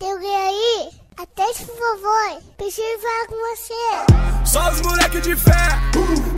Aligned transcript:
Alguém 0.00 0.36
aí? 0.36 0.88
Atende, 1.16 1.64
por 1.66 1.76
favor. 1.76 2.42
Preciso 2.56 2.98
falar 3.00 3.26
com 3.26 3.36
você. 3.56 4.46
Só 4.46 4.70
os 4.70 4.80
moleque 4.80 5.20
de 5.20 5.34
fé, 5.34 5.68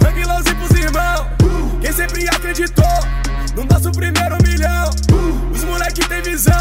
sangue 0.02 0.24
lance 0.24 0.54
pros 0.54 0.70
irmãos. 0.70 1.26
Quem 1.82 1.92
sempre 1.92 2.28
acreditou 2.28 2.84
no 3.54 3.64
nosso 3.64 3.92
primeiro 3.92 4.36
milhão. 4.42 4.90
Os 5.54 5.64
moleque 5.64 6.08
tem 6.08 6.22
visão, 6.22 6.54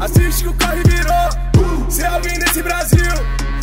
assiste 0.00 0.42
que 0.42 0.48
o 0.48 0.54
corre 0.54 0.82
virou. 0.84 1.90
Se 1.90 2.04
alguém 2.04 2.38
nesse 2.38 2.62
Brasil, 2.62 3.12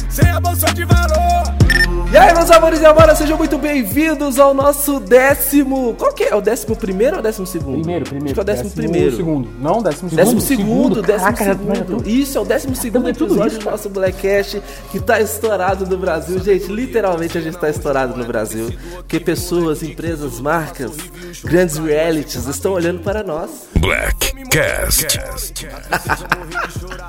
sem 0.09 0.29
a 0.29 0.39
bolsa 0.39 0.73
de 0.73 0.83
valor. 0.85 1.62
E 2.11 2.17
aí, 2.17 2.33
meus 2.33 2.51
amores 2.51 2.79
e 2.81 2.85
amoras, 2.85 3.17
sejam 3.17 3.37
muito 3.37 3.57
bem-vindos 3.57 4.39
ao 4.39 4.53
nosso 4.53 4.99
décimo. 4.99 5.95
Qual 5.95 6.13
que 6.13 6.23
é? 6.25 6.29
É 6.29 6.35
o 6.35 6.41
décimo 6.41 6.75
primeiro 6.75 7.17
ou 7.17 7.21
décimo 7.21 7.47
segundo? 7.47 7.79
Primeiro, 7.79 8.05
primeiro. 8.05 8.25
Acho 8.25 8.33
que 8.33 8.39
é 8.39 8.43
o 8.43 8.45
décimo, 8.45 8.69
primeiro. 8.71 9.15
segundo. 9.15 9.49
Não, 9.59 9.81
décimo 9.81 10.09
segundo. 10.09 10.25
Décimo 10.25 10.41
segundo, 10.41 11.01
décimo 11.01 11.33
Caraca, 11.35 11.59
segundo. 11.75 12.09
Isso, 12.09 12.37
é 12.37 12.41
o 12.41 12.45
décimo 12.45 12.75
segundo 12.75 12.99
Também 12.99 13.13
tudo 13.13 13.33
episódio 13.33 13.57
isso, 13.57 13.65
do 13.65 13.71
nosso 13.71 13.89
Blackcast 13.89 14.61
que 14.91 14.99
tá 14.99 15.19
estourado 15.21 15.85
no 15.85 15.97
Brasil. 15.97 16.39
Gente, 16.39 16.71
literalmente 16.71 17.37
a 17.37 17.41
gente 17.41 17.57
tá 17.57 17.69
estourado 17.69 18.15
no 18.15 18.25
Brasil. 18.25 18.71
Porque 18.95 19.19
pessoas, 19.19 19.81
empresas, 19.83 20.39
marcas, 20.39 20.91
grandes 21.43 21.77
realities 21.77 22.47
estão 22.47 22.73
olhando 22.73 23.01
para 23.01 23.23
nós. 23.23 23.49
Blackcast. 23.79 25.07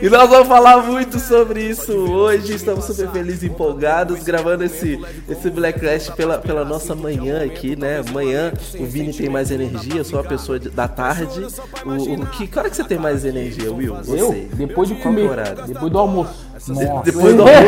E 0.00 0.08
nós 0.10 0.28
vamos 0.28 0.48
falar 0.48 0.82
muito 0.82 1.18
sobre 1.18 1.62
isso 1.62 1.92
hoje. 1.92 2.54
Estamos 2.54 2.84
super 2.84 3.08
felizes 3.10 3.44
e 3.44 3.46
empolgados 3.46 4.23
gravando 4.24 4.64
esse, 4.64 4.98
esse 5.28 5.50
Blackcast 5.50 6.12
pela, 6.12 6.38
pela 6.38 6.64
nossa 6.64 6.94
manhã 6.94 7.44
aqui, 7.44 7.76
né? 7.76 8.02
Manhã 8.12 8.52
o 8.78 8.84
Vini 8.84 9.12
tem 9.12 9.28
mais 9.28 9.50
energia, 9.50 9.96
eu 9.96 10.04
sou 10.04 10.18
uma 10.18 10.24
pessoa 10.28 10.58
de- 10.58 10.70
da 10.70 10.88
tarde. 10.88 11.46
O, 11.84 12.22
o 12.22 12.26
que, 12.26 12.46
que 12.46 12.58
hora 12.58 12.68
que 12.70 12.76
você 12.76 12.84
tem 12.84 12.98
mais 12.98 13.24
energia, 13.24 13.72
Will? 13.72 13.94
Você? 13.96 14.20
Eu? 14.20 14.32
Depois 14.54 14.88
de 14.88 14.94
comer. 14.96 15.30
Depois 15.66 15.92
do 15.92 15.98
almoço. 15.98 16.44
Nossa. 16.68 17.02
Depois 17.04 17.34
do 17.36 17.42
almoço, 17.46 17.64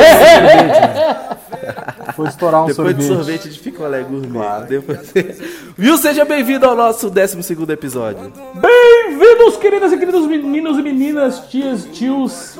Foi 2.14 2.28
estourar 2.28 2.64
um 2.64 2.66
depois 2.66 2.94
do 2.96 3.02
sorvete. 3.02 3.24
sorvete 3.24 3.48
de 3.50 3.58
picolé 3.58 4.02
gourmet. 4.02 4.66
Depois... 4.68 5.12
Will, 5.78 5.98
seja 5.98 6.24
bem-vindo 6.24 6.64
ao 6.66 6.74
nosso 6.74 7.10
12 7.10 7.38
episódio. 7.68 8.32
Bem-vindos, 8.54 9.56
queridas 9.58 9.92
e 9.92 9.98
queridos 9.98 10.26
meninos 10.26 10.78
e 10.78 10.82
meninas, 10.82 11.40
tias, 11.50 11.84
tios. 11.92 12.58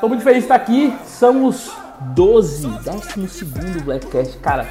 Tô 0.00 0.08
muito 0.08 0.22
feliz 0.22 0.38
de 0.38 0.44
estar 0.44 0.54
aqui. 0.54 0.92
São 1.06 1.46
os 1.46 1.70
12, 2.14 2.66
12 2.66 3.80
Blackcast. 3.84 4.38
Cara, 4.38 4.66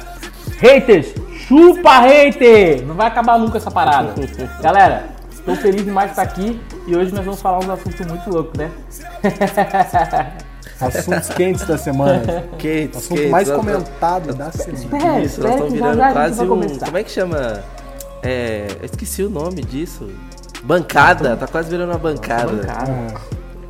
haters, 0.58 1.14
chupa 1.46 2.00
hater! 2.00 2.86
Não 2.86 2.94
vai 2.94 3.06
acabar 3.08 3.38
nunca 3.38 3.58
essa 3.58 3.70
parada. 3.70 4.14
Galera, 4.62 5.06
tô 5.44 5.54
feliz 5.56 5.84
demais 5.84 6.06
de 6.06 6.12
estar 6.12 6.22
aqui 6.22 6.60
e 6.86 6.96
hoje 6.96 7.12
nós 7.12 7.24
vamos 7.24 7.40
falar 7.42 7.58
uns 7.58 7.68
assuntos 7.70 8.06
muito 8.06 8.30
loucos, 8.30 8.58
né? 8.58 8.70
Assuntos 10.80 11.28
quentes 11.28 11.64
da 11.64 11.78
semana. 11.78 12.44
Quentes, 12.58 12.98
Assunto 12.98 13.16
quentes, 13.16 13.30
mais 13.30 13.48
nós- 13.48 13.56
comentado 13.56 14.34
da 14.34 14.50
semana. 14.50 14.78
Espera, 14.78 15.20
Isso, 15.20 15.40
nós 15.40 15.50
espera 15.50 15.54
estamos 15.54 15.72
que 15.72 15.78
já 15.78 15.84
virando 15.92 15.98
já 15.98 16.12
quase 16.12 16.42
um. 16.42 16.78
Como 16.78 16.98
é 16.98 17.04
que 17.04 17.10
chama? 17.10 17.62
É. 18.22 18.66
Eu 18.80 18.84
esqueci 18.86 19.22
o 19.22 19.30
nome 19.30 19.62
disso. 19.62 20.08
Bancada, 20.64 21.36
tá 21.36 21.46
quase 21.46 21.70
virando 21.70 21.90
uma 21.90 21.98
bancada. 21.98 22.56
Cara, 22.64 23.14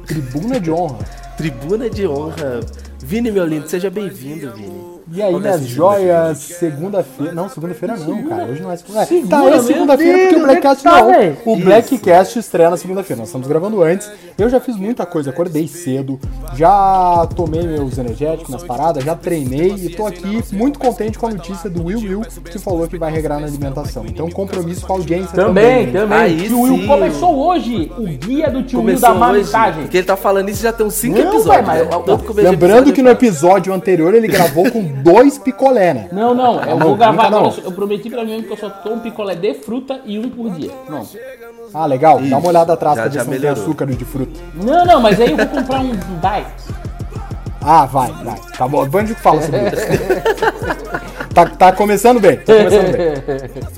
Tribuna 0.07 0.61
de 0.61 0.71
honra. 0.71 0.99
Tribuna 1.37 1.91
de 1.91 2.07
honra. 2.07 2.61
Vini, 3.05 3.33
meu 3.33 3.45
lindo, 3.45 3.69
seja 3.69 3.91
bem-vindo, 3.91 4.53
Vini. 4.53 4.92
E 5.15 5.21
aí, 5.21 5.29
minhas 5.31 5.43
nessa 5.61 5.65
joias, 5.65 6.39
segunda-feira. 6.39 7.35
Não, 7.35 7.49
segunda-feira 7.49 7.97
não, 7.97 8.23
cara. 8.25 8.45
Hoje 8.45 8.63
não 8.63 8.73
é 8.73 8.77
segunda. 8.77 9.05
Segunda, 9.05 9.37
tá, 9.37 9.45
é 9.51 9.59
segunda-feira 9.63 10.13
porque 10.19 10.27
o 10.27 10.31
Deus, 10.39 10.43
Blackcast 10.45 10.83
tá, 10.83 11.03
não. 11.03 11.53
O. 11.53 11.57
Blackcast 11.57 12.39
estreia 12.39 12.71
na 12.71 12.77
segunda-feira. 12.79 13.19
Nós 13.21 13.29
estamos 13.29 13.47
gravando 13.47 13.83
antes. 13.83 14.11
Eu 14.39 14.49
já 14.49 14.59
fiz 14.59 14.75
muita 14.77 15.05
coisa, 15.05 15.29
acordei 15.31 15.69
cedo, 15.69 16.19
já 16.57 17.29
tomei 17.37 17.63
meus 17.67 17.99
energéticos 17.99 18.49
nas 18.51 18.63
paradas, 18.63 19.05
já 19.05 19.15
treinei 19.15 19.75
e 19.75 19.91
tô 19.91 20.07
aqui 20.07 20.43
muito 20.53 20.79
contente 20.79 21.19
com 21.19 21.27
a 21.27 21.31
notícia 21.31 21.69
do 21.69 21.85
Will 21.85 21.99
Will 22.01 22.21
que 22.51 22.59
falou 22.59 22.89
que 22.89 22.97
vai 22.97 23.12
regrar 23.12 23.39
na 23.39 23.47
alimentação. 23.47 24.06
Então, 24.06 24.31
compromisso 24.31 24.87
com 24.87 24.95
a 24.95 24.97
audiência 24.97 25.34
Também, 25.34 25.87
também. 25.89 25.93
também. 25.93 26.19
Aí 26.19 26.49
Tio 26.49 26.61
Will 26.61 26.87
começou 26.87 27.37
hoje 27.37 27.93
o 27.99 28.05
guia 28.05 28.51
do 28.51 28.62
tio 28.62 28.78
Will 28.78 28.87
Começou 28.97 29.01
da 29.01 29.11
hoje. 29.11 29.19
marmitagem. 29.21 29.83
Porque 29.83 29.97
ele 29.99 30.06
tá 30.06 30.17
falando 30.17 30.49
isso 30.49 30.62
já 30.62 30.72
tem 30.72 30.87
uns 30.87 30.95
5 30.95 31.19
Não, 31.19 31.28
episódios. 31.28 31.67
mas- 31.67 31.83
né? 31.87 32.51
Lembrando 32.51 32.55
episódio 32.55 32.93
que 32.95 33.03
no 33.03 33.11
episódio 33.11 33.72
anterior 33.75 34.15
ele 34.15 34.27
gravou 34.28 34.71
com 34.71 34.83
dois 35.03 35.39
picolé, 35.39 35.93
né? 35.95 36.09
Não, 36.13 36.35
não, 36.35 36.61
eu 36.63 36.79
não, 36.79 36.87
vou 36.89 36.97
gravar 36.97 37.31
não. 37.31 37.39
agora. 37.47 37.55
Eu 37.65 37.73
prometi 37.73 38.09
pra 38.11 38.25
mim 38.25 38.43
que 38.43 38.53
eu 38.53 38.57
só 38.57 38.71
tomo 38.71 39.01
picolé 39.01 39.35
de 39.35 39.55
fruta 39.55 40.01
e 40.05 40.19
um 40.19 40.29
por 40.31 40.51
dia. 40.51 40.71
Não. 40.89 41.07
Ah, 41.75 41.87
legal. 41.87 42.21
Dá 42.21 42.39
uma 42.39 42.49
olhada 42.49 42.73
atrás 42.73 42.97
Já- 42.97 43.03
pra 43.03 43.11
ver 43.11 43.15
já 43.19 43.21
se 43.25 43.27
não 43.27 43.33
tem 43.33 43.41
melhorou. 43.41 43.63
açúcar 43.65 43.91
e 43.91 43.95
de 43.95 44.05
fruta. 44.05 44.41
Não, 44.55 44.85
não, 44.85 45.01
mas 45.01 45.21
aí 45.21 45.31
eu 45.31 45.37
vou 45.37 45.47
comprar 45.47 45.81
um 45.81 45.91
diet. 45.91 46.47
Ah, 47.65 47.87
vai, 47.87 48.11
vai. 48.25 48.39
Tá 48.59 48.67
bom, 48.67 48.83
a 48.83 49.01
gente 49.05 49.15
fala 49.15 49.41
sobre 49.41 49.61
isso. 49.69 49.87
tá, 51.33 51.47
tá 51.47 51.73
começando 51.73 52.21
bem, 52.21 52.37
tá 52.39 52.55
começando 52.57 52.93
bem. 52.93 53.73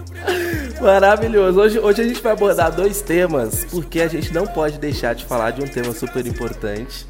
Maravilhoso. 0.84 1.58
Hoje, 1.58 1.78
hoje 1.78 2.02
a 2.02 2.04
gente 2.04 2.20
vai 2.20 2.34
abordar 2.34 2.70
dois 2.70 3.00
temas, 3.00 3.64
porque 3.70 4.02
a 4.02 4.06
gente 4.06 4.34
não 4.34 4.46
pode 4.46 4.78
deixar 4.78 5.14
de 5.14 5.24
falar 5.24 5.50
de 5.52 5.62
um 5.62 5.66
tema 5.66 5.94
super 5.94 6.26
importante. 6.26 7.06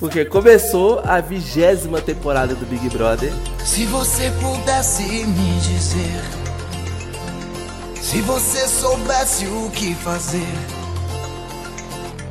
Porque 0.00 0.24
começou 0.24 1.02
a 1.04 1.20
vigésima 1.20 2.00
temporada 2.00 2.54
do 2.54 2.64
Big 2.64 2.88
Brother. 2.88 3.30
Se 3.62 3.84
você 3.84 4.32
pudesse 4.40 5.02
me 5.02 5.60
dizer, 5.60 6.22
se 8.00 8.22
você 8.22 8.66
soubesse 8.66 9.44
o 9.44 9.70
que 9.72 9.94
fazer, 9.96 10.54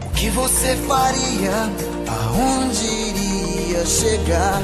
o 0.04 0.10
que 0.16 0.32
você 0.32 0.76
faria, 0.88 1.70
aonde 2.08 2.86
iria 2.88 3.86
chegar? 3.86 4.64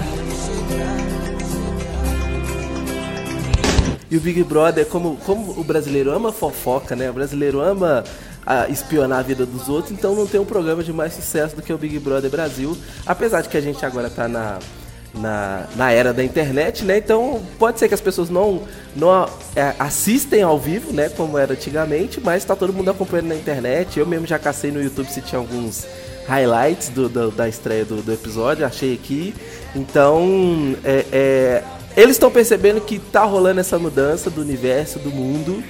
E 4.14 4.18
o 4.18 4.22
Big 4.22 4.44
Brother, 4.44 4.86
como, 4.86 5.18
como 5.26 5.60
o 5.60 5.64
brasileiro 5.64 6.12
ama 6.12 6.32
fofoca, 6.32 6.96
né? 6.96 7.10
O 7.10 7.14
brasileiro 7.14 7.60
ama 7.62 8.04
ah, 8.46 8.68
espionar 8.70 9.18
a 9.18 9.24
vida 9.24 9.44
dos 9.44 9.68
outros, 9.68 9.92
então 9.92 10.14
não 10.14 10.28
tem 10.28 10.40
um 10.40 10.46
programa 10.46 10.84
de 10.84 10.94
mais 10.94 11.14
sucesso 11.16 11.56
do 11.56 11.64
que 11.64 11.74
o 11.74 11.78
Big 11.80 11.98
Brother 11.98 12.30
Brasil. 12.30 12.78
Apesar 13.08 13.42
de 13.42 13.50
que 13.50 13.58
a 13.58 13.62
gente 13.62 13.84
agora 13.84 14.12
tá 14.12 14.28
na, 14.28 14.60
na, 15.16 15.66
na 15.76 15.92
era 15.92 16.14
da 16.14 16.24
internet, 16.24 16.84
né? 16.86 17.00
Então 17.00 17.42
pode 17.58 17.80
ser 17.80 17.88
que 17.88 17.96
as 17.96 18.02
pessoas 18.02 18.30
não, 18.30 18.62
não 18.96 19.10
é, 19.56 19.74
assistem 19.80 20.44
ao 20.44 20.60
vivo, 20.60 20.94
né? 20.94 21.10
Como 21.10 21.36
era 21.36 21.54
antigamente, 21.54 22.22
mas 22.24 22.46
tá 22.46 22.56
todo 22.56 22.72
mundo 22.72 22.92
acompanhando 22.92 23.30
na 23.30 23.36
internet. 23.36 24.00
Eu 24.00 24.06
mesmo 24.06 24.28
já 24.28 24.38
cacei 24.38 24.72
no 24.72 24.80
YouTube 24.80 25.08
se 25.10 25.22
tinha 25.22 25.40
alguns 25.40 25.88
highlights 26.28 26.90
do, 26.90 27.10
do- 27.10 27.32
da 27.32 27.50
estreia 27.50 27.84
do, 27.84 28.04
do 28.04 28.14
episódio, 28.14 28.64
achei 28.64 28.94
aqui. 28.94 29.34
Então, 29.76 30.76
é, 30.86 31.04
é, 31.12 31.64
eles 31.96 32.16
estão 32.16 32.32
percebendo 32.32 32.82
que 32.82 33.00
tá 33.00 33.24
rolando 33.24 33.60
essa 33.60 33.78
mudança 33.80 34.30
do 34.30 34.42
universo, 34.42 35.00
do 35.00 35.10
mundo. 35.10 35.64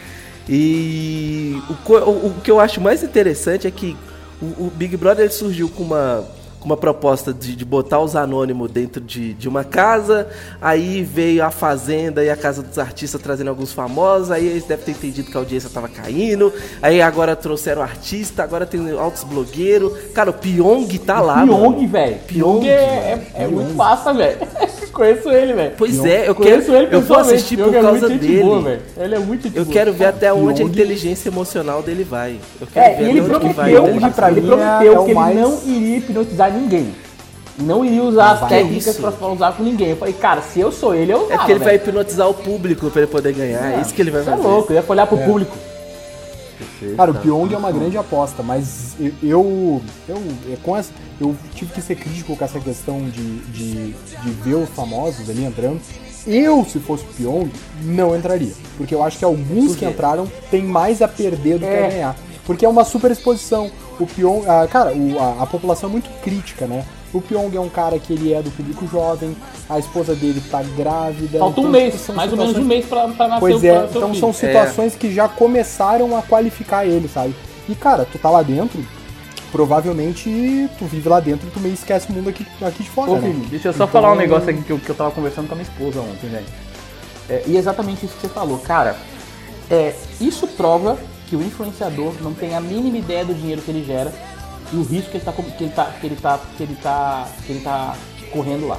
E 0.48 1.56
o, 1.70 1.94
o- 1.94 2.28
o 2.28 2.42
que 2.44 2.52
eu 2.52 2.60
acho 2.60 2.82
mais 2.82 3.02
interessante 3.04 3.66
é 3.68 3.72
que 3.72 3.96
o, 4.42 4.66
o 4.68 4.72
Big 4.76 4.98
Brother 4.98 5.32
surgiu 5.32 5.70
com 5.70 5.84
uma, 5.84 6.26
com 6.64 6.70
uma 6.70 6.78
proposta 6.78 7.34
de, 7.34 7.56
de 7.58 7.66
botar 7.66 8.00
os 8.00 8.16
anônimos 8.16 8.72
dentro 8.72 9.02
de, 9.02 9.34
de 9.34 9.50
uma 9.50 9.66
casa. 9.66 10.28
Aí 10.62 11.04
veio 11.04 11.44
a 11.44 11.52
Fazenda 11.52 12.24
e 12.24 12.30
a 12.30 12.38
Casa 12.38 12.64
dos 12.64 12.80
Artistas 12.80 13.22
trazendo 13.22 13.50
alguns 13.50 13.74
famosos. 13.74 14.32
Aí 14.32 14.48
eles 14.48 14.64
devem 14.64 14.86
ter 14.86 14.92
entendido 14.92 15.30
que 15.30 15.36
a 15.36 15.42
audiência 15.42 15.70
tava 15.70 15.90
caindo. 15.90 16.54
Aí 16.82 17.02
agora 17.02 17.36
trouxeram 17.36 17.82
artista, 17.82 18.44
agora 18.44 18.66
tem 18.66 18.90
altos 18.98 19.24
blogueiros. 19.26 19.92
Cara, 20.14 20.30
o 20.30 20.34
Pyong 20.34 20.88
tá 21.00 21.20
lá. 21.20 21.44
Pyong, 21.46 21.86
velho. 21.88 22.16
Pyong. 22.28 22.60
Pyong 22.62 22.68
é, 22.70 23.22
é, 23.36 23.44
é 23.44 23.48
muito 23.48 23.74
massa, 23.76 24.14
velho. 24.14 24.38
Conheço 24.94 25.30
ele, 25.32 25.54
velho. 25.54 25.74
Pois 25.76 26.06
é, 26.06 26.30
eu 26.30 26.36
Conheço 26.36 26.72
quero. 26.72 26.84
ele 26.86 26.96
Eu 26.96 27.02
vou 27.02 27.18
assistir 27.18 27.58
Pyong 27.58 27.70
por 27.72 27.76
é 27.78 27.82
causa 27.82 28.00
muito 28.08 28.12
gente 28.22 28.28
dele. 28.32 28.44
boa, 28.44 28.62
velho. 28.62 28.82
Ele 28.96 29.16
é 29.16 29.20
muito 29.20 29.48
Eu 29.48 29.52
boa. 29.66 29.66
quero 29.74 29.92
ver 29.92 30.06
até 30.06 30.32
onde 30.32 30.62
a 30.62 30.66
Pyong- 30.66 30.70
inteligência 30.70 31.30
emocional 31.30 31.82
dele 31.82 32.04
vai. 32.04 32.38
Eu 32.62 32.68
quero 32.68 32.86
É, 32.86 32.96
ver 32.96 33.04
e 33.04 33.10
ele 33.10 33.20
até 33.22 33.30
onde 33.36 33.40
que 33.48 33.54
vai. 33.54 33.72
prometeu, 33.72 33.82
inteligência. 33.84 34.12
pra 34.14 34.32
ele 34.32 34.42
prometeu 34.42 34.94
é 34.94 34.96
que 34.98 35.12
ele 35.12 35.14
mais- 35.16 35.36
não 35.36 35.60
iria 35.66 35.98
hipnotizar 35.98 36.53
ninguém. 36.54 36.94
Não 37.58 37.86
iria 37.86 38.02
usar 38.04 38.32
as 38.32 38.40
vai. 38.40 38.50
técnicas 38.50 38.98
pra 38.98 39.28
usar 39.28 39.52
com 39.56 39.62
ninguém. 39.64 39.90
Eu 39.92 39.98
falei, 39.98 40.14
cara, 40.14 40.42
se 40.42 40.60
eu 40.60 40.72
sou 40.72 40.96
ele, 40.96 41.14
eu 41.14 41.18
É 41.18 41.24
usava, 41.26 41.38
porque 41.38 41.52
ele 41.52 41.60
vai 41.60 41.78
velho. 41.78 41.90
hipnotizar 41.90 42.28
o 42.30 42.34
público 42.34 42.90
pra 42.90 43.02
ele 43.04 43.12
poder 43.12 43.34
ganhar. 43.34 43.74
É 43.78 43.82
isso 43.82 43.94
que 43.94 44.02
ele 44.02 44.10
vai 44.12 44.24
Você 44.24 44.30
é 44.30 44.36
fazer. 44.36 44.48
louco, 44.48 44.72
eu 44.74 44.76
ia 44.78 44.86
olhar 44.88 45.06
pro 45.06 45.18
público. 45.20 45.56
Cara, 46.98 47.12
o 47.12 47.16
Pyong 47.16 47.54
é 47.54 47.58
uma 47.58 47.72
grande 47.72 47.98
aposta, 47.98 48.42
mas 48.44 48.96
eu, 49.00 49.12
eu, 49.22 49.82
eu, 50.08 50.18
é 50.52 50.58
com 50.62 50.76
essa- 50.78 50.92
eu 51.20 51.36
tive 51.56 51.74
que 51.74 51.82
ser 51.82 51.96
crítico 51.96 52.36
com 52.36 52.44
essa 52.46 52.60
questão 52.60 53.02
de, 53.10 53.38
de, 53.52 53.92
de 53.94 54.30
ver 54.44 54.56
os 54.56 54.70
famosos 54.70 55.30
ali 55.30 55.44
entrando. 55.46 55.80
Eu, 56.26 56.66
se 56.66 56.80
fosse 56.80 57.04
o 57.04 57.08
Pyong, 57.08 57.52
não 57.84 58.16
entraria. 58.16 58.54
Porque 58.78 58.96
eu 58.96 59.04
acho 59.04 59.18
que 59.20 59.26
alguns 59.26 59.72
Por 59.72 59.78
que 59.78 59.86
entraram 59.86 60.26
têm 60.50 60.64
mais 60.64 61.02
a 61.02 61.08
perder 61.08 61.56
do 61.60 61.66
que 61.66 61.66
É. 61.66 61.86
a 61.86 61.90
ganhar. 61.90 62.16
Porque 62.46 62.66
é 62.66 62.70
uma 62.70 62.84
super 62.84 63.10
exposição. 63.12 63.72
O 64.00 64.06
Pyong, 64.06 64.44
ah, 64.48 64.68
cara, 64.70 64.92
o- 64.94 65.18
a, 65.20 65.44
a 65.44 65.46
população 65.46 65.90
é 65.90 65.92
muito 65.92 66.10
crítica, 66.22 66.66
né? 66.68 66.84
O 67.14 67.22
Pyong 67.22 67.56
é 67.56 67.60
um 67.60 67.70
cara 67.70 67.98
que 68.00 68.12
ele 68.12 68.34
é 68.34 68.42
do 68.42 68.50
público 68.52 68.88
jovem, 68.88 69.36
a 69.70 69.78
esposa 69.78 70.16
dele 70.16 70.42
tá 70.50 70.62
grávida. 70.76 71.38
Falta 71.40 71.60
um 71.62 71.64
então, 71.70 71.72
mês, 71.72 71.94
são 72.02 72.16
mais 72.16 72.32
ou 72.32 72.38
menos 72.38 72.54
um 72.56 72.64
situações- 72.64 72.68
mês 72.68 72.86
pra, 72.86 73.08
pra 73.10 73.28
nascer 73.28 73.40
Pois 73.40 73.62
o 73.62 73.66
é, 73.66 73.70
pra- 73.72 73.80
seu 73.88 73.98
então 73.98 74.10
filho. 74.10 74.20
são 74.20 74.34
situações 74.34 74.96
que 74.96 75.14
já 75.14 75.28
começaram 75.30 76.18
a 76.18 76.22
qualificar 76.24 76.86
ele, 76.86 77.08
sabe? 77.08 77.36
E 77.70 77.76
cara, 77.76 78.04
tu 78.12 78.18
tá 78.18 78.30
lá 78.32 78.42
dentro, 78.42 78.84
provavelmente 79.52 80.68
tu 80.80 80.86
vive 80.86 81.08
lá 81.08 81.20
dentro 81.20 81.48
e 81.48 81.52
tu 81.52 81.60
meio 81.60 81.76
esquece 81.76 82.10
o 82.10 82.14
mundo 82.14 82.30
aqui, 82.30 82.46
aqui 82.62 82.84
de 82.84 82.90
fora, 82.90 83.12
Ô, 83.12 83.16
né? 83.16 83.22
Vini, 83.30 83.46
deixa 83.46 83.68
eu 83.70 83.74
só 83.74 83.84
Então- 83.84 83.88
falar 83.88 84.12
um 84.12 84.16
negócio 84.16 84.50
aqui 84.50 84.64
que 84.64 84.72
eu, 84.72 84.80
que 84.80 84.90
eu 84.90 84.96
tava 84.96 85.12
conversando 85.12 85.48
com 85.48 85.54
a 85.54 85.58
minha 85.58 85.70
esposa 85.70 86.00
ontem, 86.02 86.28
velho. 86.30 86.46
É, 87.30 87.44
e 87.46 87.56
é 87.56 87.60
exatamente 87.60 88.06
isso 88.06 88.16
que 88.16 88.22
você 88.22 88.28
falou, 88.34 88.58
cara. 88.58 88.98
É, 89.70 89.94
isso 90.20 90.48
prova 90.48 90.98
que 91.34 91.38
o 91.38 91.42
influenciador 91.42 92.14
não 92.22 92.32
tem 92.32 92.54
a 92.56 92.62
mínima 92.62 92.96
ideia 92.96 93.26
do 93.26 93.34
dinheiro 93.34 93.60
que 93.60 93.72
ele 93.72 93.84
gera 93.84 94.14
e 94.72 94.76
o 94.76 94.84
risco 94.84 95.10
que 95.10 95.18
ele 95.18 95.24
tá, 95.26 95.32
que 95.32 95.64
ele 95.64 95.72
tá, 95.72 95.86
que 96.00 96.06
ele 96.06 96.16
tá, 96.16 96.40
que 96.58 96.64
ele 96.64 96.76
tá, 96.76 97.28
que 97.44 97.52
ele 97.52 97.60
tá 97.62 97.96
correndo 98.32 98.68
lá. 98.68 98.78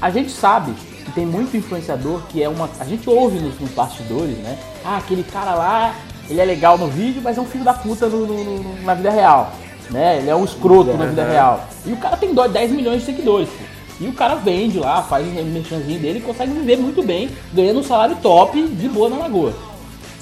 A 0.00 0.08
gente 0.08 0.30
sabe 0.30 0.72
que 1.04 1.10
tem 1.10 1.26
muito 1.26 1.56
influenciador 1.56 2.20
que 2.28 2.40
é 2.40 2.48
uma. 2.48 2.70
A 2.78 2.84
gente 2.84 3.10
ouve 3.10 3.40
nos, 3.40 3.58
nos 3.58 3.70
bastidores, 3.70 4.38
né? 4.38 4.56
Ah, 4.84 4.98
aquele 4.98 5.24
cara 5.24 5.54
lá, 5.56 5.94
ele 6.30 6.40
é 6.40 6.44
legal 6.44 6.78
no 6.78 6.86
vídeo, 6.86 7.20
mas 7.24 7.36
é 7.36 7.40
um 7.40 7.44
filho 7.46 7.64
da 7.64 7.74
puta 7.74 8.06
no- 8.06 8.24
no- 8.24 8.44
no- 8.62 8.82
na 8.84 8.94
vida 8.94 9.10
real. 9.10 9.52
Né? 9.90 10.18
Ele 10.18 10.30
é 10.30 10.36
um 10.36 10.44
escroto 10.44 10.90
na 10.96 11.06
vida 11.06 11.24
real. 11.32 11.66
E 11.86 11.92
o 11.92 11.96
cara 11.96 12.16
tem 12.16 12.32
dó- 12.32 12.46
10 12.46 12.70
milhões 12.70 13.00
de 13.00 13.06
seguidores, 13.06 13.48
pô. 13.48 13.64
E 14.04 14.06
o 14.06 14.12
cara 14.12 14.36
vende 14.36 14.78
lá, 14.78 15.02
faz 15.02 15.26
o 15.26 15.30
merchanzinho 15.44 15.98
dele 15.98 16.20
e 16.20 16.22
consegue 16.22 16.52
viver 16.52 16.76
muito 16.76 17.02
bem, 17.02 17.30
ganhando 17.52 17.80
um 17.80 17.84
salário 17.84 18.14
top 18.22 18.62
de 18.62 18.88
boa 18.88 19.08
na 19.10 19.16
lagoa. 19.16 19.52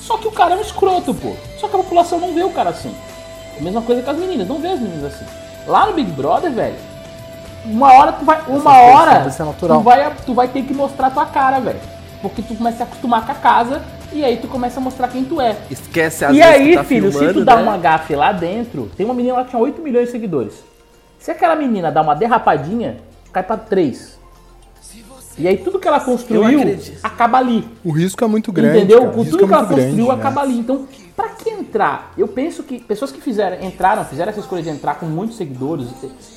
Só 0.07 0.17
que 0.17 0.29
o 0.29 0.31
cara 0.31 0.55
é 0.55 0.57
um 0.57 0.61
escroto, 0.61 1.13
pô. 1.13 1.35
Só 1.59 1.67
que 1.67 1.75
a 1.75 1.79
população 1.79 2.21
não 2.21 2.33
vê 2.33 2.45
o 2.45 2.51
cara 2.51 2.71
assim. 2.71 2.95
A 3.59 3.63
mesma 3.63 3.83
coisa 3.83 4.03
com 4.03 4.11
as 4.11 4.17
meninas, 4.17 4.47
não 4.47 4.61
vê 4.61 4.69
as 4.69 4.79
meninas 4.79 5.13
assim. 5.13 5.25
Lá 5.67 5.87
no 5.87 5.95
Big 5.95 6.13
Brother, 6.13 6.53
velho, 6.53 6.77
uma 7.65 7.93
hora 7.93 8.13
tu 8.13 8.25
vai. 8.25 8.41
Uma 8.47 8.79
hora 8.79 9.25
tu 9.27 9.83
vai, 9.83 10.15
tu 10.25 10.35
vai 10.35 10.49
ter 10.49 10.63
que 10.63 10.73
mostrar 10.73 11.11
tua 11.11 11.27
cara, 11.27 11.59
velho. 11.59 11.81
Porque 12.23 12.41
tu 12.41 12.55
começa 12.55 12.77
a 12.77 12.79
se 12.79 12.83
acostumar 12.85 13.27
com 13.27 13.33
a 13.33 13.35
casa 13.35 13.83
e 14.13 14.25
aí 14.25 14.37
tu 14.37 14.47
começa 14.47 14.79
a 14.79 14.83
mostrar 14.83 15.09
quem 15.09 15.25
tu 15.25 15.41
é. 15.41 15.57
Esquece 15.69 16.25
às 16.25 16.35
E 16.35 16.41
aí, 16.41 16.71
que 16.71 16.77
tá 16.77 16.85
filho, 16.85 17.11
se 17.11 17.19
tu 17.19 17.19
filmando, 17.19 17.45
dá 17.45 17.57
né? 17.57 17.63
uma 17.63 17.77
gafe 17.77 18.15
lá 18.15 18.31
dentro, 18.31 18.89
tem 18.97 19.05
uma 19.05 19.15
menina 19.15 19.35
lá 19.35 19.45
que 19.45 19.51
tinha 19.51 19.61
8 19.61 19.83
milhões 19.83 20.07
de 20.07 20.13
seguidores. 20.13 20.55
Se 21.19 21.33
aquela 21.33 21.57
menina 21.57 21.91
dá 21.91 22.01
uma 22.03 22.15
derrapadinha, 22.15 22.99
cai 23.33 23.43
pra 23.43 23.57
3. 23.57 24.17
E 25.39 25.47
aí 25.47 25.59
tudo 25.59 25.79
que 25.79 25.87
ela 25.87 26.01
construiu 26.01 26.43
acaba 27.03 27.39
ali. 27.39 27.69
O 27.85 27.91
risco 27.91 28.25
é 28.25 28.27
muito 28.27 28.51
grande. 28.53 28.79
Entendeu? 28.79 29.01
cara. 29.01 29.13
Tudo 29.13 29.45
é 29.45 29.47
que 29.47 29.55
ela 29.55 29.65
construiu 29.67 29.77
grande, 29.85 30.03
né? 30.03 30.13
acaba 30.13 30.41
ali. 30.41 30.59
Então, 30.59 30.89
pra 31.15 31.29
que 31.29 31.51
entrar? 31.51 32.13
Eu 32.17 32.27
penso 32.29 32.63
que 32.63 32.81
pessoas 32.81 33.13
que 33.13 33.21
fizeram, 33.21 33.65
entraram, 33.67 34.05
fizeram 34.05 34.31
essa 34.31 34.41
escolha 34.41 34.63
de 34.63 34.71
entrar 34.71 34.95
com 34.95 35.07
muitos 35.07 35.37
seguidores, 35.37 35.89